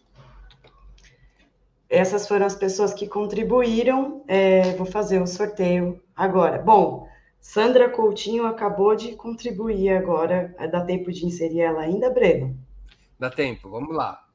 Essas 1.89 2.27
foram 2.27 2.45
as 2.45 2.55
pessoas 2.55 2.93
que 2.93 3.07
contribuíram. 3.07 4.23
É, 4.27 4.73
vou 4.75 4.85
fazer 4.85 5.21
o 5.21 5.27
sorteio 5.27 6.01
agora. 6.15 6.59
Bom, 6.59 7.06
Sandra 7.39 7.89
Coutinho 7.89 8.45
acabou 8.45 8.95
de 8.95 9.15
contribuir 9.15 9.89
agora. 9.89 10.55
Dá 10.71 10.81
tempo 10.81 11.11
de 11.11 11.25
inserir 11.25 11.61
ela 11.61 11.81
ainda, 11.81 12.09
Breno? 12.09 12.57
Dá 13.19 13.29
tempo, 13.29 13.69
vamos 13.69 13.95
lá. 13.95 14.27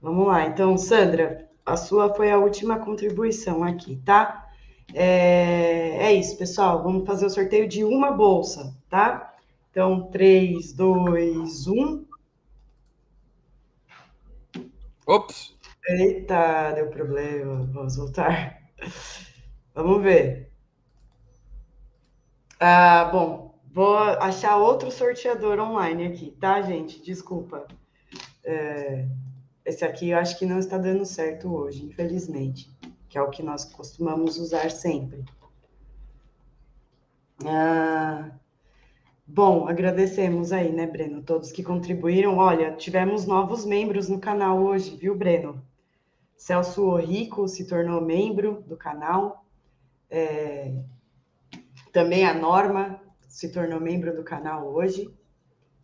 Vamos 0.00 0.26
lá. 0.26 0.46
Então, 0.46 0.76
Sandra, 0.76 1.48
a 1.64 1.76
sua 1.76 2.14
foi 2.14 2.30
a 2.30 2.38
última 2.38 2.78
contribuição 2.78 3.62
aqui, 3.62 3.96
tá? 4.04 4.48
É, 4.92 6.06
é 6.06 6.12
isso, 6.12 6.36
pessoal. 6.36 6.82
Vamos 6.82 7.06
fazer 7.06 7.26
o 7.26 7.30
sorteio 7.30 7.68
de 7.68 7.84
uma 7.84 8.10
bolsa, 8.10 8.74
tá? 8.88 9.34
Então, 9.70 10.10
3, 10.10 10.72
2, 10.72 11.66
1. 11.68 12.04
Ops! 15.06 15.56
Eita, 15.88 16.72
deu 16.72 16.88
problema. 16.88 17.68
Vamos 17.72 17.96
voltar. 17.96 18.60
Vamos 19.74 20.02
ver. 20.02 20.49
Ah, 22.62 23.06
bom, 23.06 23.58
vou 23.72 23.96
achar 23.96 24.58
outro 24.58 24.90
sorteador 24.90 25.58
online 25.58 26.06
aqui, 26.06 26.36
tá, 26.38 26.60
gente? 26.60 27.02
Desculpa. 27.02 27.66
É... 28.44 29.08
Esse 29.64 29.84
aqui 29.84 30.10
eu 30.10 30.18
acho 30.18 30.38
que 30.38 30.44
não 30.44 30.58
está 30.58 30.76
dando 30.76 31.06
certo 31.06 31.54
hoje, 31.54 31.84
infelizmente, 31.84 32.70
que 33.08 33.16
é 33.16 33.22
o 33.22 33.30
que 33.30 33.42
nós 33.42 33.64
costumamos 33.64 34.36
usar 34.36 34.70
sempre. 34.70 35.24
Ah, 37.46 38.30
bom, 39.26 39.66
agradecemos 39.66 40.52
aí, 40.52 40.70
né, 40.70 40.86
Breno, 40.86 41.22
todos 41.22 41.52
que 41.52 41.62
contribuíram. 41.62 42.36
Olha, 42.36 42.72
tivemos 42.72 43.26
novos 43.26 43.64
membros 43.64 44.08
no 44.08 44.18
canal 44.18 44.62
hoje, 44.62 44.96
viu, 44.96 45.14
Breno? 45.14 45.62
Celso 46.36 46.84
Orrico 46.84 47.48
se 47.48 47.66
tornou 47.66 48.00
membro 48.00 48.62
do 48.66 48.76
canal. 48.76 49.44
É, 50.10 50.74
também 51.92 52.24
a 52.24 52.34
Norma 52.34 53.00
se 53.28 53.50
tornou 53.52 53.80
membro 53.80 54.14
do 54.14 54.24
canal 54.24 54.66
hoje. 54.66 55.08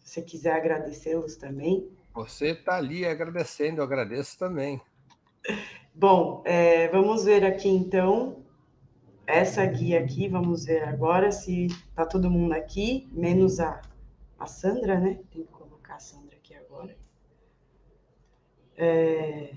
Se 0.01 0.15
você 0.15 0.23
quiser 0.23 0.53
agradecê-los 0.53 1.37
também. 1.37 1.91
Você 2.15 2.51
está 2.51 2.77
ali 2.77 3.05
agradecendo, 3.05 3.81
eu 3.81 3.85
agradeço 3.85 4.39
também. 4.39 4.81
Bom, 5.95 6.43
é, 6.45 6.89
vamos 6.89 7.25
ver 7.25 7.45
aqui 7.45 7.69
então 7.69 8.45
essa 9.27 9.67
guia 9.67 10.01
aqui, 10.01 10.29
vamos 10.29 10.67
ver 10.67 10.85
agora 10.85 11.33
se 11.33 11.67
está 11.67 12.07
todo 12.07 12.31
mundo 12.31 12.53
aqui, 12.53 13.09
menos 13.13 13.59
a, 13.59 13.83
a 14.39 14.47
Sandra, 14.47 15.01
né? 15.01 15.19
Tem 15.33 15.43
que 15.43 15.51
colocar 15.51 15.97
a 15.97 15.99
Sandra 15.99 16.37
aqui 16.37 16.55
agora. 16.55 16.97
É... 18.77 19.55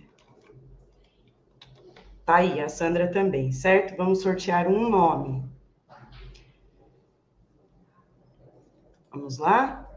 Tá 2.25 2.37
aí, 2.37 2.59
a 2.59 2.69
Sandra 2.69 3.11
também, 3.11 3.51
certo? 3.51 3.95
Vamos 3.95 4.21
sortear 4.21 4.67
um 4.67 4.89
nome. 4.89 5.48
Vamos 9.11 9.39
lá? 9.39 9.89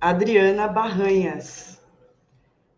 Adriana 0.00 0.68
Barranhas. 0.68 1.82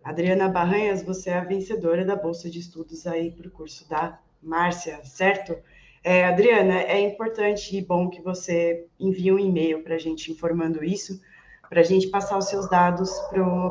Adriana 0.03 0.49
Barranhas, 0.49 1.03
você 1.03 1.29
é 1.29 1.35
a 1.35 1.45
vencedora 1.45 2.07
da 2.07 2.17
Bolsa 2.17 2.49
de 2.49 2.59
Estudos 2.59 3.07
aí 3.07 3.31
para 3.31 3.49
o 3.49 3.51
curso 3.51 3.87
da 3.87 4.19
Márcia, 4.43 5.05
certo? 5.05 5.55
É, 6.03 6.25
Adriana, 6.25 6.81
é 6.81 7.01
importante 7.01 7.77
e 7.77 7.85
bom 7.85 8.09
que 8.09 8.23
você 8.23 8.87
envie 8.99 9.31
um 9.31 9.39
e-mail 9.39 9.83
para 9.83 9.97
a 9.97 9.99
gente 9.99 10.33
informando 10.33 10.83
isso, 10.83 11.21
para 11.69 11.81
a 11.81 11.85
gente 11.85 12.07
passar 12.07 12.39
os 12.39 12.49
seus 12.49 12.67
dados 12.71 13.13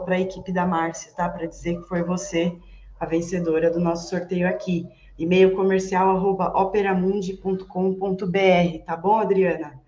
para 0.04 0.16
a 0.16 0.20
equipe 0.20 0.52
da 0.52 0.68
Márcia, 0.68 1.12
tá? 1.14 1.28
Para 1.28 1.48
dizer 1.48 1.82
que 1.82 1.88
foi 1.88 2.04
você 2.04 2.56
a 3.00 3.08
vencedora 3.08 3.72
do 3.72 3.80
nosso 3.80 4.08
sorteio 4.08 4.48
aqui. 4.48 4.88
E-mail 5.18 5.56
comercial 5.56 6.24
operamundi.com.br, 6.56 8.86
tá 8.86 8.96
bom, 8.96 9.18
Adriana? 9.18 9.82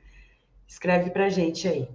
Escreve 0.68 1.12
para 1.12 1.26
a 1.26 1.30
gente 1.30 1.68
aí. 1.68 1.88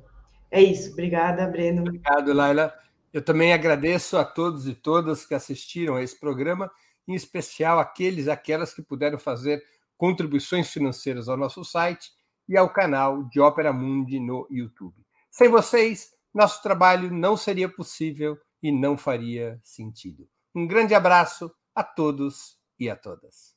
É 0.50 0.62
isso. 0.62 0.92
Obrigada, 0.92 1.46
Breno. 1.46 1.82
Obrigado, 1.82 2.32
Laila. 2.32 2.74
Eu 3.12 3.22
também 3.22 3.52
agradeço 3.52 4.16
a 4.16 4.24
todos 4.24 4.66
e 4.68 4.74
todas 4.74 5.26
que 5.26 5.34
assistiram 5.34 5.96
a 5.96 6.02
esse 6.02 6.18
programa, 6.18 6.70
em 7.06 7.14
especial 7.14 7.78
aqueles 7.78 8.26
e 8.26 8.30
aquelas 8.30 8.72
que 8.72 8.82
puderam 8.82 9.18
fazer 9.18 9.62
contribuições 9.96 10.70
financeiras 10.70 11.28
ao 11.28 11.36
nosso 11.36 11.64
site 11.64 12.10
e 12.48 12.56
ao 12.56 12.70
canal 12.70 13.24
de 13.24 13.40
Ópera 13.40 13.72
Mundi 13.72 14.18
no 14.18 14.46
YouTube. 14.50 14.94
Sem 15.30 15.48
vocês, 15.48 16.10
nosso 16.32 16.62
trabalho 16.62 17.10
não 17.12 17.36
seria 17.36 17.68
possível 17.68 18.38
e 18.62 18.72
não 18.72 18.96
faria 18.96 19.60
sentido. 19.62 20.28
Um 20.54 20.66
grande 20.66 20.94
abraço 20.94 21.52
a 21.74 21.84
todos 21.84 22.56
e 22.78 22.88
a 22.88 22.96
todas. 22.96 23.54